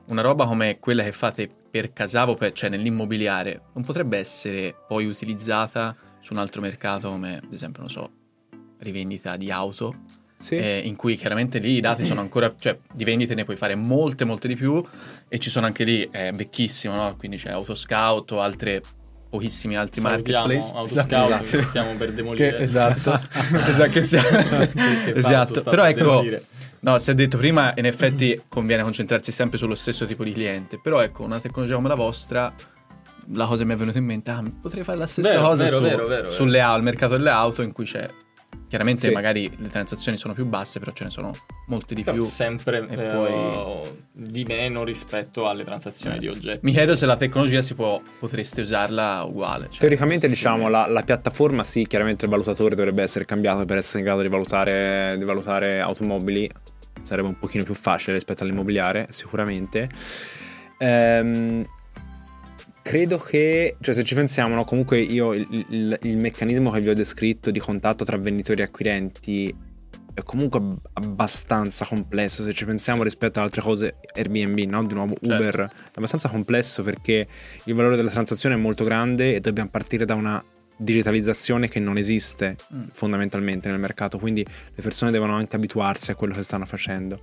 una 0.06 0.22
roba 0.22 0.46
come 0.46 0.80
quella 0.80 1.04
che 1.04 1.12
fate 1.12 1.50
per 1.70 1.94
Casavo, 1.94 2.38
cioè 2.54 2.70
nell'immobiliare, 2.70 3.62
non 3.74 3.84
potrebbe 3.84 4.18
essere 4.18 4.76
poi 4.88 5.06
utilizzata 5.06 5.96
su 6.20 6.34
un 6.34 6.40
altro 6.40 6.62
mercato 6.62 7.10
come 7.10 7.38
ad 7.38 7.54
esempio, 7.54 7.82
non 7.82 7.90
so, 7.90 8.10
rivendita 8.80 9.36
di 9.38 9.52
auto, 9.52 9.96
sì. 10.38 10.56
eh, 10.56 10.80
in 10.80 10.96
cui 10.96 11.16
chiaramente 11.16 11.60
lì 11.60 11.78
i 11.78 11.80
dati 11.80 12.06
sono 12.06 12.22
ancora, 12.22 12.54
cioè 12.58 12.78
di 12.94 13.04
vendite 13.04 13.36
ne 13.36 13.44
puoi 13.44 13.56
fare 13.58 13.76
molte, 13.76 14.26
molte 14.26 14.48
di 14.48 14.56
più 14.56 14.84
e 15.28 15.40
ci 15.40 15.50
sono 15.50 15.66
anche 15.66 15.84
lì, 15.84 16.08
è 16.10 16.32
vecchissimo, 16.34 16.96
no? 16.96 17.16
quindi 17.18 17.38
c'è 17.38 17.50
Autoscout 17.50 18.32
o 18.32 18.42
altre 18.42 18.82
pochissimi 19.30 19.76
altri 19.76 20.02
Salutiamo 20.02 20.48
marketplace 20.48 20.76
Autoscout 20.76 21.32
esatto. 21.32 21.58
che 21.58 21.62
stiamo 21.62 21.96
per 21.96 22.14
demolire 22.14 22.58
che, 22.58 22.64
esatto 22.64 23.12
esatto, 23.68 23.90
che 23.92 24.02
stiamo... 24.04 24.28
esatto. 25.14 25.64
però 25.64 25.86
ecco 25.86 26.24
no 26.80 26.98
si 26.98 27.12
è 27.12 27.14
detto 27.14 27.38
prima 27.38 27.74
in 27.76 27.86
effetti 27.86 28.42
conviene 28.48 28.84
concentrarsi 28.84 29.32
sempre 29.32 29.58
sullo 29.58 29.76
stesso 29.76 30.06
tipo 30.06 30.24
di 30.24 30.32
cliente 30.32 30.80
però 30.82 31.02
ecco 31.02 31.24
una 31.24 31.40
tecnologia 31.40 31.76
come 31.76 31.90
la 31.90 31.96
vostra 31.96 32.54
la 33.34 33.46
cosa 33.46 33.66
mi 33.66 33.74
è 33.74 33.76
venuta 33.76 33.98
in 33.98 34.06
mente, 34.06 34.32
ah, 34.32 34.44
potrei 34.62 34.84
fare 34.84 34.98
la 34.98 35.08
stessa 35.08 35.30
vero, 35.30 35.42
cosa 35.42 35.64
vero, 35.64 35.76
su, 35.78 35.82
vero, 35.82 36.08
vero, 36.08 36.32
sulle 36.32 36.60
auto, 36.60 36.78
il 36.78 36.84
mercato 36.84 37.18
delle 37.18 37.30
auto 37.30 37.62
in 37.62 37.72
cui 37.72 37.86
c'è 37.86 38.10
Chiaramente 38.68 39.08
sì. 39.08 39.14
magari 39.14 39.50
le 39.60 39.70
transazioni 39.70 40.18
sono 40.18 40.34
più 40.34 40.46
basse, 40.46 40.80
però 40.80 40.92
ce 40.92 41.06
ne 41.06 41.10
sono 41.10 41.32
molte 41.68 41.96
di 41.96 42.04
più. 42.04 42.22
Sempre 42.22 42.86
e 42.86 43.02
eh, 43.02 43.12
poi... 43.14 44.06
di 44.12 44.44
meno 44.44 44.84
rispetto 44.84 45.48
alle 45.48 45.64
transazioni 45.64 46.18
eh. 46.18 46.20
di 46.20 46.28
oggetti. 46.28 46.60
Mi 46.64 46.74
chiedo 46.74 46.98
se 46.98 47.06
la 47.06 47.16
tecnologia 47.16 47.62
si 47.62 47.76
può, 47.76 48.02
potreste 48.20 48.62
usarla 48.62 49.24
uguale. 49.24 49.68
Cioè, 49.70 49.80
Teoricamente, 49.80 50.28
diciamo, 50.28 50.68
la, 50.68 50.86
la, 50.86 51.02
piattaforma 51.04 51.64
sì, 51.64 51.88
chiaramente 51.88 52.26
il 52.26 52.32
valutatore 52.32 52.76
dovrebbe 52.76 53.04
essere 53.04 53.24
cambiato 53.24 53.64
per 53.64 53.78
essere 53.78 54.00
in 54.00 54.06
grado 54.06 54.22
di 54.22 54.28
valutare, 54.28 55.16
di 55.18 55.24
valutare 55.24 55.80
automobili. 55.80 56.52
Sarebbe 57.04 57.30
un 57.30 57.40
pochino 57.40 57.64
più 57.64 57.74
facile 57.74 58.16
rispetto 58.16 58.44
all'immobiliare, 58.44 59.08
sicuramente. 59.12 59.90
Ehm, 60.80 61.66
credo 62.88 63.20
che, 63.20 63.76
cioè 63.82 63.94
se 63.94 64.06
ci 64.06 64.16
pensiamo, 64.16 64.56
no, 64.56 64.64
comunque 64.64 64.98
io 65.02 65.34
il, 65.34 65.46
il, 65.50 66.00
il, 66.04 66.16
meccanismo 66.16 66.72
che 66.72 66.80
vi 66.80 66.88
ho 66.88 66.94
descritto 66.94 67.52
di 67.52 67.60
contatto 67.60 68.06
tra 68.06 68.16
venditori 68.16 68.62
e 68.62 68.64
acquirenti 68.64 69.54
è 70.14 70.24
comunque 70.24 70.78
abbastanza 70.94 71.86
complesso 71.86 72.44
se 72.44 72.54
ci 72.54 72.64
pensiamo 72.64 73.04
rispetto 73.04 73.40
ad 73.40 73.46
altre 73.46 73.62
cose 73.62 73.98
Airbnb, 74.16 74.58
no? 74.70 74.86
Di 74.86 74.94
nuovo 74.94 75.16
certo. 75.20 75.36
Uber, 75.36 75.70
è 75.70 75.92
abbastanza 75.96 76.30
complesso 76.30 76.82
perché 76.82 77.28
il 77.66 77.74
valore 77.74 77.98
della 77.98 78.10
transazione 78.10 78.56
è 78.56 78.58
molto 78.58 78.86
grande 78.86 79.36
e 79.36 79.42
dobbiamo 79.42 79.70
partire 79.70 80.06
da 80.06 80.16
una 80.16 80.42
digitalizzazione 80.78 81.68
che 81.68 81.82
non 81.82 81.98
esiste 81.98 82.56
mm. 82.74 82.84
fondamentalmente 82.94 83.70
nel 83.70 83.80
mercato, 83.80 84.18
quindi 84.18 84.46
le 84.46 84.82
persone 84.82 85.12
devono 85.12 85.36
anche 85.36 85.58
abituarsi 85.58 86.12
a 86.12 86.16
quello 86.16 86.34
che 86.34 86.42
stanno 86.42 86.66
facendo. 86.66 87.20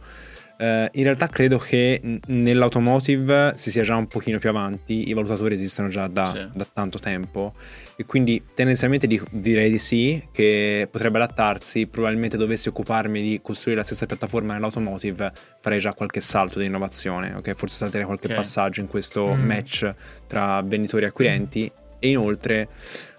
Uh, 0.57 0.87
in 0.93 1.03
realtà 1.03 1.27
credo 1.27 1.59
che 1.59 2.01
nell'automotive 2.27 3.55
si 3.57 3.73
sia 3.73 3.83
già 3.83 3.97
un 3.97 4.07
pochino 4.07 4.39
più 4.39 4.49
avanti, 4.49 5.09
i 5.09 5.13
valutatori 5.13 5.55
esistono 5.55 5.89
già 5.89 6.07
da, 6.07 6.27
sì. 6.27 6.49
da 6.53 6.67
tanto 6.73 6.99
tempo 7.01 7.55
e 7.97 8.05
quindi 8.07 8.43
tendenzialmente 8.55 9.07
di, 9.07 9.21
direi 9.31 9.71
di 9.71 9.79
sì, 9.79 10.23
che 10.33 10.89
potrebbe 10.91 11.19
adattarsi, 11.19 11.87
probabilmente 11.87 12.37
dovessi 12.37 12.69
occuparmi 12.69 13.21
di 13.21 13.41
costruire 13.43 13.81
la 13.81 13.85
stessa 13.85 14.07
piattaforma 14.07 14.55
nell'automotive 14.55 15.33
farei 15.61 15.81
già 15.81 15.93
qualche 15.93 16.21
salto 16.21 16.61
di 16.61 16.67
innovazione, 16.67 17.35
ok? 17.35 17.55
Forse 17.55 17.77
salterei 17.77 18.07
qualche 18.07 18.27
okay. 18.27 18.37
passaggio 18.37 18.81
in 18.81 18.89
questo 18.89 19.35
mm. 19.35 19.45
match 19.45 19.95
tra 20.29 20.63
venditori 20.63 21.05
e 21.05 21.09
acquirenti 21.09 21.71
mm. 21.73 21.97
e 21.99 22.09
inoltre 22.09 22.69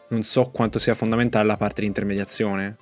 non 0.10 0.24
so 0.24 0.50
quanto 0.52 0.80
sia 0.80 0.94
fondamentale 0.94 1.46
la 1.46 1.58
parte 1.58 1.82
di 1.82 1.88
intermediazione 1.88 2.78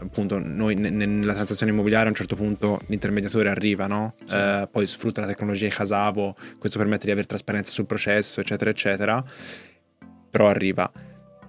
appunto 0.00 0.38
noi 0.38 0.74
nella 0.74 1.34
transazione 1.34 1.72
immobiliare 1.72 2.06
a 2.06 2.08
un 2.08 2.14
certo 2.14 2.36
punto 2.36 2.80
l'intermediatore 2.86 3.48
arriva, 3.48 3.86
no? 3.86 4.14
Sì. 4.24 4.34
Eh, 4.34 4.68
poi 4.70 4.86
sfrutta 4.86 5.20
la 5.20 5.26
tecnologia 5.26 5.66
di 5.66 5.74
Casavo, 5.74 6.34
questo 6.58 6.78
permette 6.78 7.06
di 7.06 7.12
avere 7.12 7.26
trasparenza 7.26 7.72
sul 7.72 7.86
processo, 7.86 8.40
eccetera, 8.40 8.70
eccetera, 8.70 9.22
però 10.30 10.48
arriva. 10.48 10.90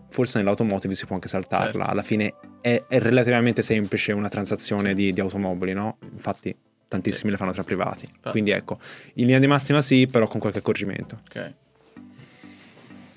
Forse 0.09 0.39
nell'automotive 0.39 0.95
si 0.95 1.05
può 1.05 1.15
anche 1.15 1.27
saltarla, 1.27 1.71
certo. 1.71 1.91
alla 1.91 2.01
fine 2.01 2.33
è, 2.61 2.83
è, 2.87 2.99
relativamente 2.99 3.61
semplice 3.61 4.11
una 4.11 4.27
transazione 4.29 4.95
di, 4.95 5.13
di 5.13 5.19
automobili, 5.19 5.73
no? 5.73 5.97
Infatti 6.11 6.55
tantissimi 6.87 7.25
sì. 7.25 7.31
le 7.31 7.37
fanno 7.37 7.51
tra 7.51 7.63
privati, 7.63 8.05
Infatti. 8.05 8.31
quindi 8.31 8.49
ecco, 8.49 8.79
in 9.15 9.25
linea 9.25 9.39
di 9.39 9.45
massima 9.45 9.81
sì, 9.81 10.07
però 10.07 10.27
con 10.27 10.39
qualche 10.39 10.59
accorgimento. 10.59 11.19
Ok. 11.25 11.53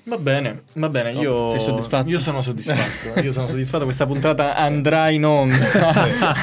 Va 0.05 0.17
bene, 0.17 0.63
va 0.73 0.89
bene, 0.89 1.13
io, 1.13 1.51
Sei 1.51 1.61
soddisfatto? 1.61 2.09
io 2.09 2.19
sono 2.19 2.41
soddisfatto, 2.41 3.17
io 3.23 3.31
sono 3.31 3.47
soddisfatto, 3.47 3.85
questa 3.85 4.05
puntata 4.05 4.53
andrà 4.57 5.09
in 5.09 5.23
onda 5.23 5.55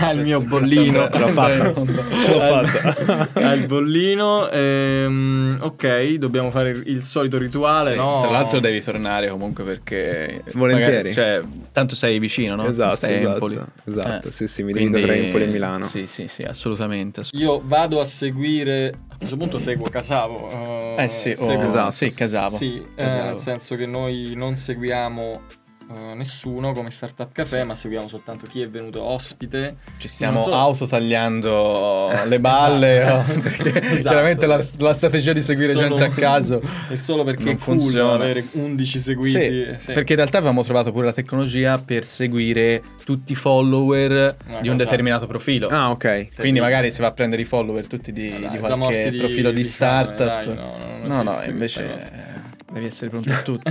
al 0.01 0.21
mio 0.21 0.41
bollino. 0.41 1.11
L'ho 1.13 1.27
fatta, 1.27 1.71
l'ho 1.71 2.65
fatta. 2.65 3.29
Al 3.35 3.67
bollino, 3.67 4.49
ehm, 4.49 5.59
ok, 5.61 6.15
dobbiamo 6.15 6.51
fare 6.51 6.71
il 6.71 7.03
solito 7.03 7.37
rituale, 7.37 7.91
sì, 7.91 7.97
no? 7.97 8.21
Tra 8.23 8.31
l'altro 8.31 8.61
devi 8.61 8.83
tornare 8.83 9.29
comunque 9.29 9.63
perché... 9.63 10.43
Volentieri. 10.55 10.97
Magari, 10.97 11.13
cioè, 11.13 11.43
tanto 11.71 11.95
sei 11.95 12.19
vicino, 12.19 12.55
no? 12.57 12.67
Esatto, 12.67 12.97
Stai 12.97 13.17
esatto, 13.17 13.33
Empoli. 13.35 13.61
esatto, 13.85 14.29
eh, 14.29 14.33
sì 14.33 14.47
sì, 14.47 14.63
mi 14.63 14.73
quindi, 14.73 15.03
tra 15.03 15.15
Empoli 15.15 15.45
e 15.45 15.49
Milano. 15.49 15.85
Sì 15.85 16.07
sì 16.07 16.29
sì, 16.29 16.43
assolutamente. 16.43 17.23
Io 17.33 17.61
vado 17.63 18.01
a 18.01 18.07
seguire, 18.07 18.95
questo 19.21 19.37
punto 19.37 19.59
seguo 19.59 19.89
Casavo. 19.91 20.47
Uh, 20.47 20.99
eh 20.99 21.09
sì, 21.11 21.35
seguo, 21.37 21.65
oh, 21.65 21.69
esatto. 21.69 21.91
sì, 21.91 22.15
Casavo. 22.15 22.57
Sì, 22.57 22.87
Casavo. 22.95 23.35
Eh, 23.35 23.37
senso 23.37 23.77
che 23.77 23.87
noi 23.87 24.33
non 24.35 24.57
seguiamo 24.57 25.43
uh, 25.91 26.15
nessuno 26.15 26.73
come 26.73 26.91
Startup 26.91 27.31
Café, 27.31 27.61
sì. 27.61 27.67
ma 27.67 27.75
seguiamo 27.75 28.09
soltanto 28.09 28.47
chi 28.47 28.61
è 28.61 28.69
venuto 28.69 29.03
ospite. 29.03 29.77
Ci 29.99 30.09
stiamo 30.09 30.39
so... 30.39 30.55
autotagliando 30.55 32.11
le 32.27 32.41
balle, 32.41 32.99
esatto, 32.99 33.35
no? 33.35 33.41
perché 33.43 33.81
esatto. 33.81 34.01
chiaramente 34.01 34.47
la, 34.47 34.65
la, 34.79 34.95
strategia 34.95 35.33
di 35.33 35.43
seguire 35.43 35.73
solo, 35.73 35.97
gente 35.97 36.05
a 36.05 36.09
caso 36.09 36.63
è 36.89 36.95
solo 36.97 37.25
perché 37.25 37.45
non 37.45 37.55
è 37.55 37.59
cool 37.59 37.79
funziona. 37.81 38.15
avere 38.15 38.45
11 38.53 38.99
seguiti. 38.99 39.31
Sì, 39.31 39.75
sì. 39.77 39.93
Perché 39.93 40.13
in 40.13 40.19
realtà 40.19 40.39
avevamo 40.39 40.63
trovato 40.63 40.93
pure 40.93 41.07
la 41.07 41.13
tecnologia 41.13 41.79
per 41.79 42.05
seguire 42.05 42.83
tutti 43.05 43.33
i 43.33 43.35
follower 43.35 44.37
Una 44.47 44.61
di 44.61 44.69
un 44.69 44.77
determinato 44.77 45.27
profilo. 45.27 45.69
Ah, 45.69 45.91
ok. 45.91 46.29
Quindi 46.37 46.61
magari 46.61 46.91
si 46.91 47.01
va 47.01 47.09
a 47.09 47.13
prendere 47.13 47.43
i 47.43 47.45
follower 47.45 47.87
tutti 47.87 48.13
di, 48.13 48.31
dai, 48.31 48.51
di 48.51 48.59
qualche 48.59 49.15
profilo 49.17 49.51
di, 49.51 49.57
di 49.57 49.65
startup. 49.65 50.45
Dai, 50.45 50.55
no, 50.55 50.77
no, 51.03 51.23
no, 51.23 51.43
invece 51.45 52.29
Devi 52.71 52.87
essere 52.87 53.11
pronto 53.11 53.31
a 53.31 53.43
tutto. 53.43 53.71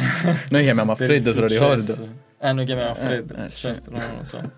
Noi 0.49 0.63
chiamiamo 0.63 0.91
a 0.91 0.95
freddo, 0.95 1.33
te 1.33 1.39
lo 1.39 1.47
ricordo. 1.47 2.07
Eh, 2.39 2.53
noi 2.53 2.65
chiamiamo 2.65 2.91
a 2.91 2.93
eh, 2.93 3.05
freddo, 3.05 3.33
eh, 3.35 3.45
eh, 3.45 3.49
certo, 3.49 3.91
sì. 3.93 4.07
non 4.07 4.17
lo 4.17 4.23
so. 4.23 4.51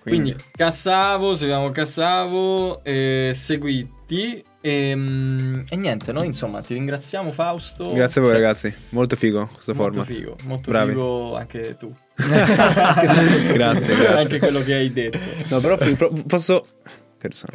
Quindi, 0.00 0.32
Quindi 0.32 0.44
Cassavo, 0.52 1.34
seguiamo 1.34 1.70
Cassavo, 1.70 2.82
eh, 2.84 3.30
seguiti 3.34 4.44
e, 4.60 4.88
ehm, 4.90 5.64
e, 5.68 5.76
niente, 5.76 6.12
noi 6.12 6.26
insomma 6.26 6.60
ti 6.60 6.74
ringraziamo 6.74 7.30
Fausto. 7.30 7.90
Grazie 7.92 8.20
a 8.20 8.24
voi 8.24 8.32
cioè, 8.34 8.42
ragazzi, 8.42 8.74
molto 8.90 9.16
figo 9.16 9.48
questo 9.52 9.74
molto 9.74 10.02
format. 10.02 10.14
Figo, 10.14 10.36
molto 10.44 10.70
Bravi. 10.70 10.90
figo 10.92 11.36
anche 11.36 11.76
tu. 11.78 11.94
grazie, 12.16 13.52
grazie. 13.52 14.06
Anche 14.06 14.38
quello 14.38 14.62
che 14.62 14.74
hai 14.74 14.92
detto. 14.92 15.18
No, 15.48 15.60
però 15.60 15.78
posso... 16.26 16.66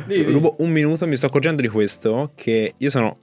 Rubo 0.07 0.55
un 0.59 0.71
minuto, 0.71 1.05
mi 1.05 1.15
sto 1.15 1.27
accorgendo 1.27 1.61
di 1.61 1.67
questo, 1.67 2.32
che 2.34 2.73
io 2.75 2.89
sono 2.89 3.17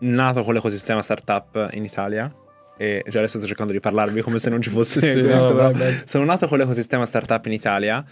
nato 0.00 0.42
con 0.42 0.52
l'ecosistema 0.52 1.00
startup 1.00 1.68
in 1.74 1.84
Italia 1.84 2.32
e 2.76 3.04
già 3.08 3.18
adesso 3.18 3.38
sto 3.38 3.46
cercando 3.46 3.72
di 3.72 3.80
parlarvi 3.80 4.22
come 4.22 4.38
se 4.38 4.50
non 4.50 4.60
ci 4.62 4.70
fosse 4.70 5.00
sì, 5.02 5.20
questo, 5.20 5.52
no, 5.52 5.72
sono 6.04 6.24
nato 6.24 6.48
con 6.48 6.58
l'ecosistema 6.58 7.06
startup 7.06 7.44
in 7.46 7.52
Italia 7.52 8.04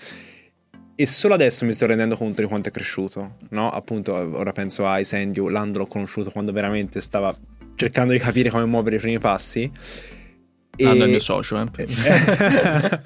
e 1.01 1.07
solo 1.07 1.33
adesso 1.33 1.65
mi 1.65 1.73
sto 1.73 1.87
rendendo 1.87 2.15
conto 2.15 2.43
di 2.43 2.47
quanto 2.47 2.69
è 2.69 2.71
cresciuto, 2.73 3.37
no? 3.51 3.71
Appunto, 3.71 4.13
ora 4.13 4.53
penso 4.53 4.87
a 4.87 4.99
Isendio, 4.99 5.49
Lando 5.49 5.79
l'ho 5.79 5.87
conosciuto 5.87 6.31
quando 6.31 6.53
veramente 6.53 7.01
stava 7.01 7.35
cercando 7.75 8.13
di 8.13 8.19
capire 8.19 8.51
come 8.51 8.67
muovere 8.67 8.97
i 8.97 8.99
primi 8.99 9.19
passi. 9.19 9.71
Lando 10.77 11.05
è 11.05 11.07
il 11.07 11.11
mio 11.11 11.21
socio, 11.21 11.59
eh. 11.59 13.01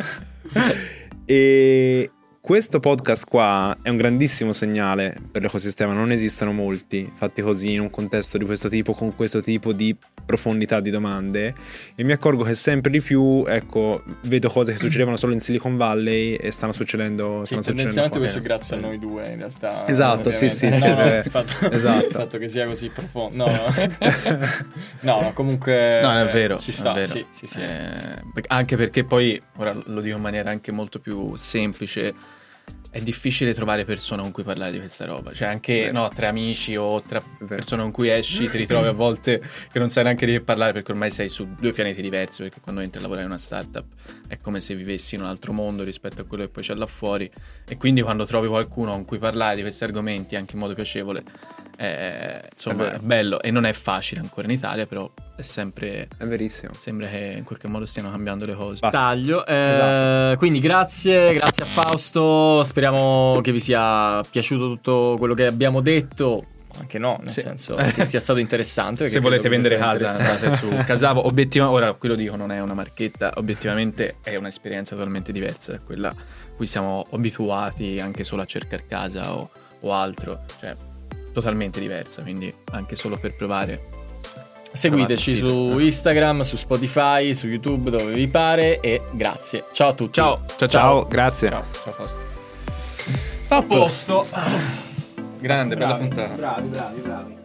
e 1.24 2.10
questo 2.40 2.80
podcast 2.80 3.26
qua 3.28 3.78
è 3.80 3.90
un 3.90 3.96
grandissimo 3.96 4.52
segnale 4.52 5.16
per 5.30 5.42
l'ecosistema, 5.42 5.92
non 5.92 6.10
esistono 6.10 6.52
molti 6.52 7.08
fatti 7.14 7.42
così 7.42 7.74
in 7.74 7.80
un 7.80 7.90
contesto 7.90 8.38
di 8.38 8.44
questo 8.44 8.68
tipo, 8.68 8.92
con 8.92 9.14
questo 9.14 9.40
tipo 9.40 9.72
di 9.72 9.96
profondità 10.24 10.80
di 10.80 10.90
domande 10.90 11.54
e 11.94 12.04
mi 12.04 12.12
accorgo 12.12 12.42
che 12.42 12.54
sempre 12.54 12.90
di 12.90 13.00
più, 13.00 13.44
ecco, 13.46 14.02
vedo 14.22 14.48
cose 14.48 14.72
che 14.72 14.78
succedevano 14.78 15.16
solo 15.16 15.32
in 15.32 15.40
Silicon 15.40 15.76
Valley 15.76 16.34
e 16.34 16.50
stanno 16.50 16.72
succedendo... 16.72 17.44
Stanno 17.44 17.62
sì, 17.62 17.68
tendenzialmente 17.68 18.18
questo 18.18 18.38
è 18.38 18.42
grazie 18.42 18.76
a 18.76 18.80
noi 18.80 18.98
due 18.98 19.26
in 19.28 19.38
realtà. 19.38 19.86
Esatto, 19.86 20.30
sì, 20.30 20.48
sì, 20.48 20.68
no, 20.68 20.76
sì, 20.76 20.88
no, 20.88 20.94
sì. 20.96 21.06
Il, 21.24 21.30
fatto, 21.30 21.70
esatto. 21.70 22.06
il 22.06 22.12
fatto 22.12 22.38
che 22.38 22.48
sia 22.48 22.66
così 22.66 22.88
profondo. 22.90 23.46
No, 23.46 23.52
no, 25.00 25.20
no, 25.20 25.32
comunque... 25.34 26.00
No, 26.00 26.18
è 26.18 26.26
vero. 26.26 26.58
Ci 26.58 26.72
sta, 26.72 26.92
vero. 26.92 27.06
Sì, 27.06 27.26
sì, 27.30 27.46
sì. 27.46 27.60
Eh, 27.60 28.42
anche 28.48 28.76
perché 28.76 29.04
poi, 29.04 29.40
ora 29.56 29.76
lo 29.86 30.00
dico 30.00 30.16
in 30.16 30.22
maniera 30.22 30.50
anche 30.50 30.72
molto 30.72 30.98
più 30.98 31.34
semplice 31.36 32.42
è 32.94 33.00
difficile 33.00 33.52
trovare 33.54 33.84
persone 33.84 34.22
con 34.22 34.30
cui 34.30 34.44
parlare 34.44 34.70
di 34.70 34.78
questa 34.78 35.04
roba. 35.04 35.32
Cioè, 35.32 35.48
anche 35.48 35.90
no, 35.90 36.08
tra 36.10 36.28
amici 36.28 36.76
o 36.76 37.02
tra 37.02 37.20
persone 37.44 37.82
con 37.82 37.90
cui 37.90 38.08
esci, 38.08 38.48
ti 38.48 38.56
ritrovi 38.56 38.86
a 38.86 38.92
volte 38.94 39.42
che 39.72 39.80
non 39.80 39.90
sai 39.90 40.04
neanche 40.04 40.26
di 40.26 40.30
che 40.30 40.42
parlare 40.42 40.72
perché 40.72 40.92
ormai 40.92 41.10
sei 41.10 41.28
su 41.28 41.44
due 41.58 41.72
pianeti 41.72 42.00
diversi. 42.00 42.42
Perché 42.42 42.60
quando 42.60 42.82
entri 42.82 43.00
a 43.00 43.02
lavorare 43.02 43.26
in 43.26 43.32
una 43.32 43.40
startup 43.40 43.84
è 44.28 44.38
come 44.38 44.60
se 44.60 44.76
vivessi 44.76 45.16
in 45.16 45.22
un 45.22 45.26
altro 45.26 45.52
mondo 45.52 45.82
rispetto 45.82 46.20
a 46.20 46.24
quello 46.24 46.44
che 46.44 46.50
poi 46.50 46.62
c'è 46.62 46.74
là 46.74 46.86
fuori. 46.86 47.28
E 47.66 47.76
quindi 47.76 48.00
quando 48.00 48.24
trovi 48.26 48.46
qualcuno 48.46 48.92
con 48.92 49.04
cui 49.04 49.18
parlare 49.18 49.56
di 49.56 49.62
questi 49.62 49.82
argomenti 49.82 50.36
anche 50.36 50.54
in 50.54 50.60
modo 50.60 50.74
piacevole, 50.74 51.24
è, 51.76 52.48
insomma, 52.52 52.92
è, 52.92 52.94
è 52.94 52.98
bello. 52.98 53.40
E 53.40 53.50
non 53.50 53.66
è 53.66 53.72
facile 53.72 54.20
ancora 54.20 54.46
in 54.46 54.52
Italia, 54.52 54.86
però 54.86 55.10
è 55.36 55.42
sempre. 55.42 56.08
È 56.16 56.24
verissimo. 56.24 56.72
Sembra 56.74 57.08
che 57.08 57.34
in 57.38 57.44
qualche 57.44 57.68
modo 57.68 57.84
stiano 57.84 58.10
cambiando 58.10 58.46
le 58.46 58.54
cose. 58.54 58.80
Basta. 58.80 58.98
Taglio. 58.98 59.44
Eh, 59.46 59.54
esatto. 59.54 60.38
Quindi 60.38 60.60
grazie, 60.60 61.34
grazie 61.34 61.64
a 61.64 61.66
Fausto. 61.66 62.62
Speriamo 62.62 63.40
che 63.42 63.52
vi 63.52 63.60
sia 63.60 64.22
piaciuto 64.28 64.68
tutto 64.68 65.16
quello 65.18 65.34
che 65.34 65.46
abbiamo 65.46 65.80
detto. 65.80 66.46
Anche 66.76 66.98
no, 66.98 67.20
nel 67.22 67.30
sì. 67.30 67.40
senso 67.40 67.76
che 67.76 68.04
sia 68.04 68.18
stato 68.18 68.40
interessante. 68.40 69.06
Se 69.06 69.20
volete 69.20 69.48
vendere 69.48 69.76
casa, 69.76 70.06
andate 70.06 70.56
su 70.56 70.68
Casavo. 70.84 71.24
Obiettivamente, 71.26 71.84
ora 71.84 71.92
qui 71.92 72.08
lo 72.08 72.16
dico, 72.16 72.34
non 72.34 72.50
è 72.50 72.60
una 72.60 72.74
marchetta. 72.74 73.32
Obiettivamente 73.36 74.16
è 74.22 74.34
un'esperienza 74.34 74.96
totalmente 74.96 75.30
diversa 75.30 75.72
da 75.72 75.78
quella 75.78 76.08
a 76.08 76.56
cui 76.56 76.66
siamo 76.66 77.06
abituati 77.12 77.98
anche 78.00 78.24
solo 78.24 78.42
a 78.42 78.44
cercare 78.44 78.86
casa 78.88 79.34
o, 79.34 79.50
o 79.80 79.92
altro. 79.92 80.42
Cioè, 80.58 80.76
totalmente 81.34 81.80
diversa. 81.80 82.22
Quindi 82.22 82.52
anche 82.70 82.96
solo 82.96 83.18
per 83.18 83.36
provare 83.36 83.78
Seguiteci 84.74 85.36
su 85.36 85.78
Instagram, 85.78 86.40
su 86.40 86.56
Spotify, 86.56 87.32
su 87.32 87.46
YouTube, 87.46 87.90
dove 87.90 88.12
vi 88.12 88.26
pare 88.26 88.80
e 88.80 89.02
grazie. 89.12 89.66
Ciao 89.70 89.90
a 89.90 89.94
tutti. 89.94 90.14
Ciao, 90.14 90.36
ciao, 90.46 90.56
ciao. 90.56 90.68
ciao. 90.68 91.06
grazie. 91.06 91.48
Ciao, 91.48 91.64
ciao 91.72 92.08
A 93.48 93.62
posto. 93.62 94.26
Grande, 95.38 95.76
bravi, 95.76 95.92
bella 95.92 95.96
puntata. 95.96 96.34
Bravi, 96.34 96.68
bravi, 96.68 97.00
bravi. 97.00 97.43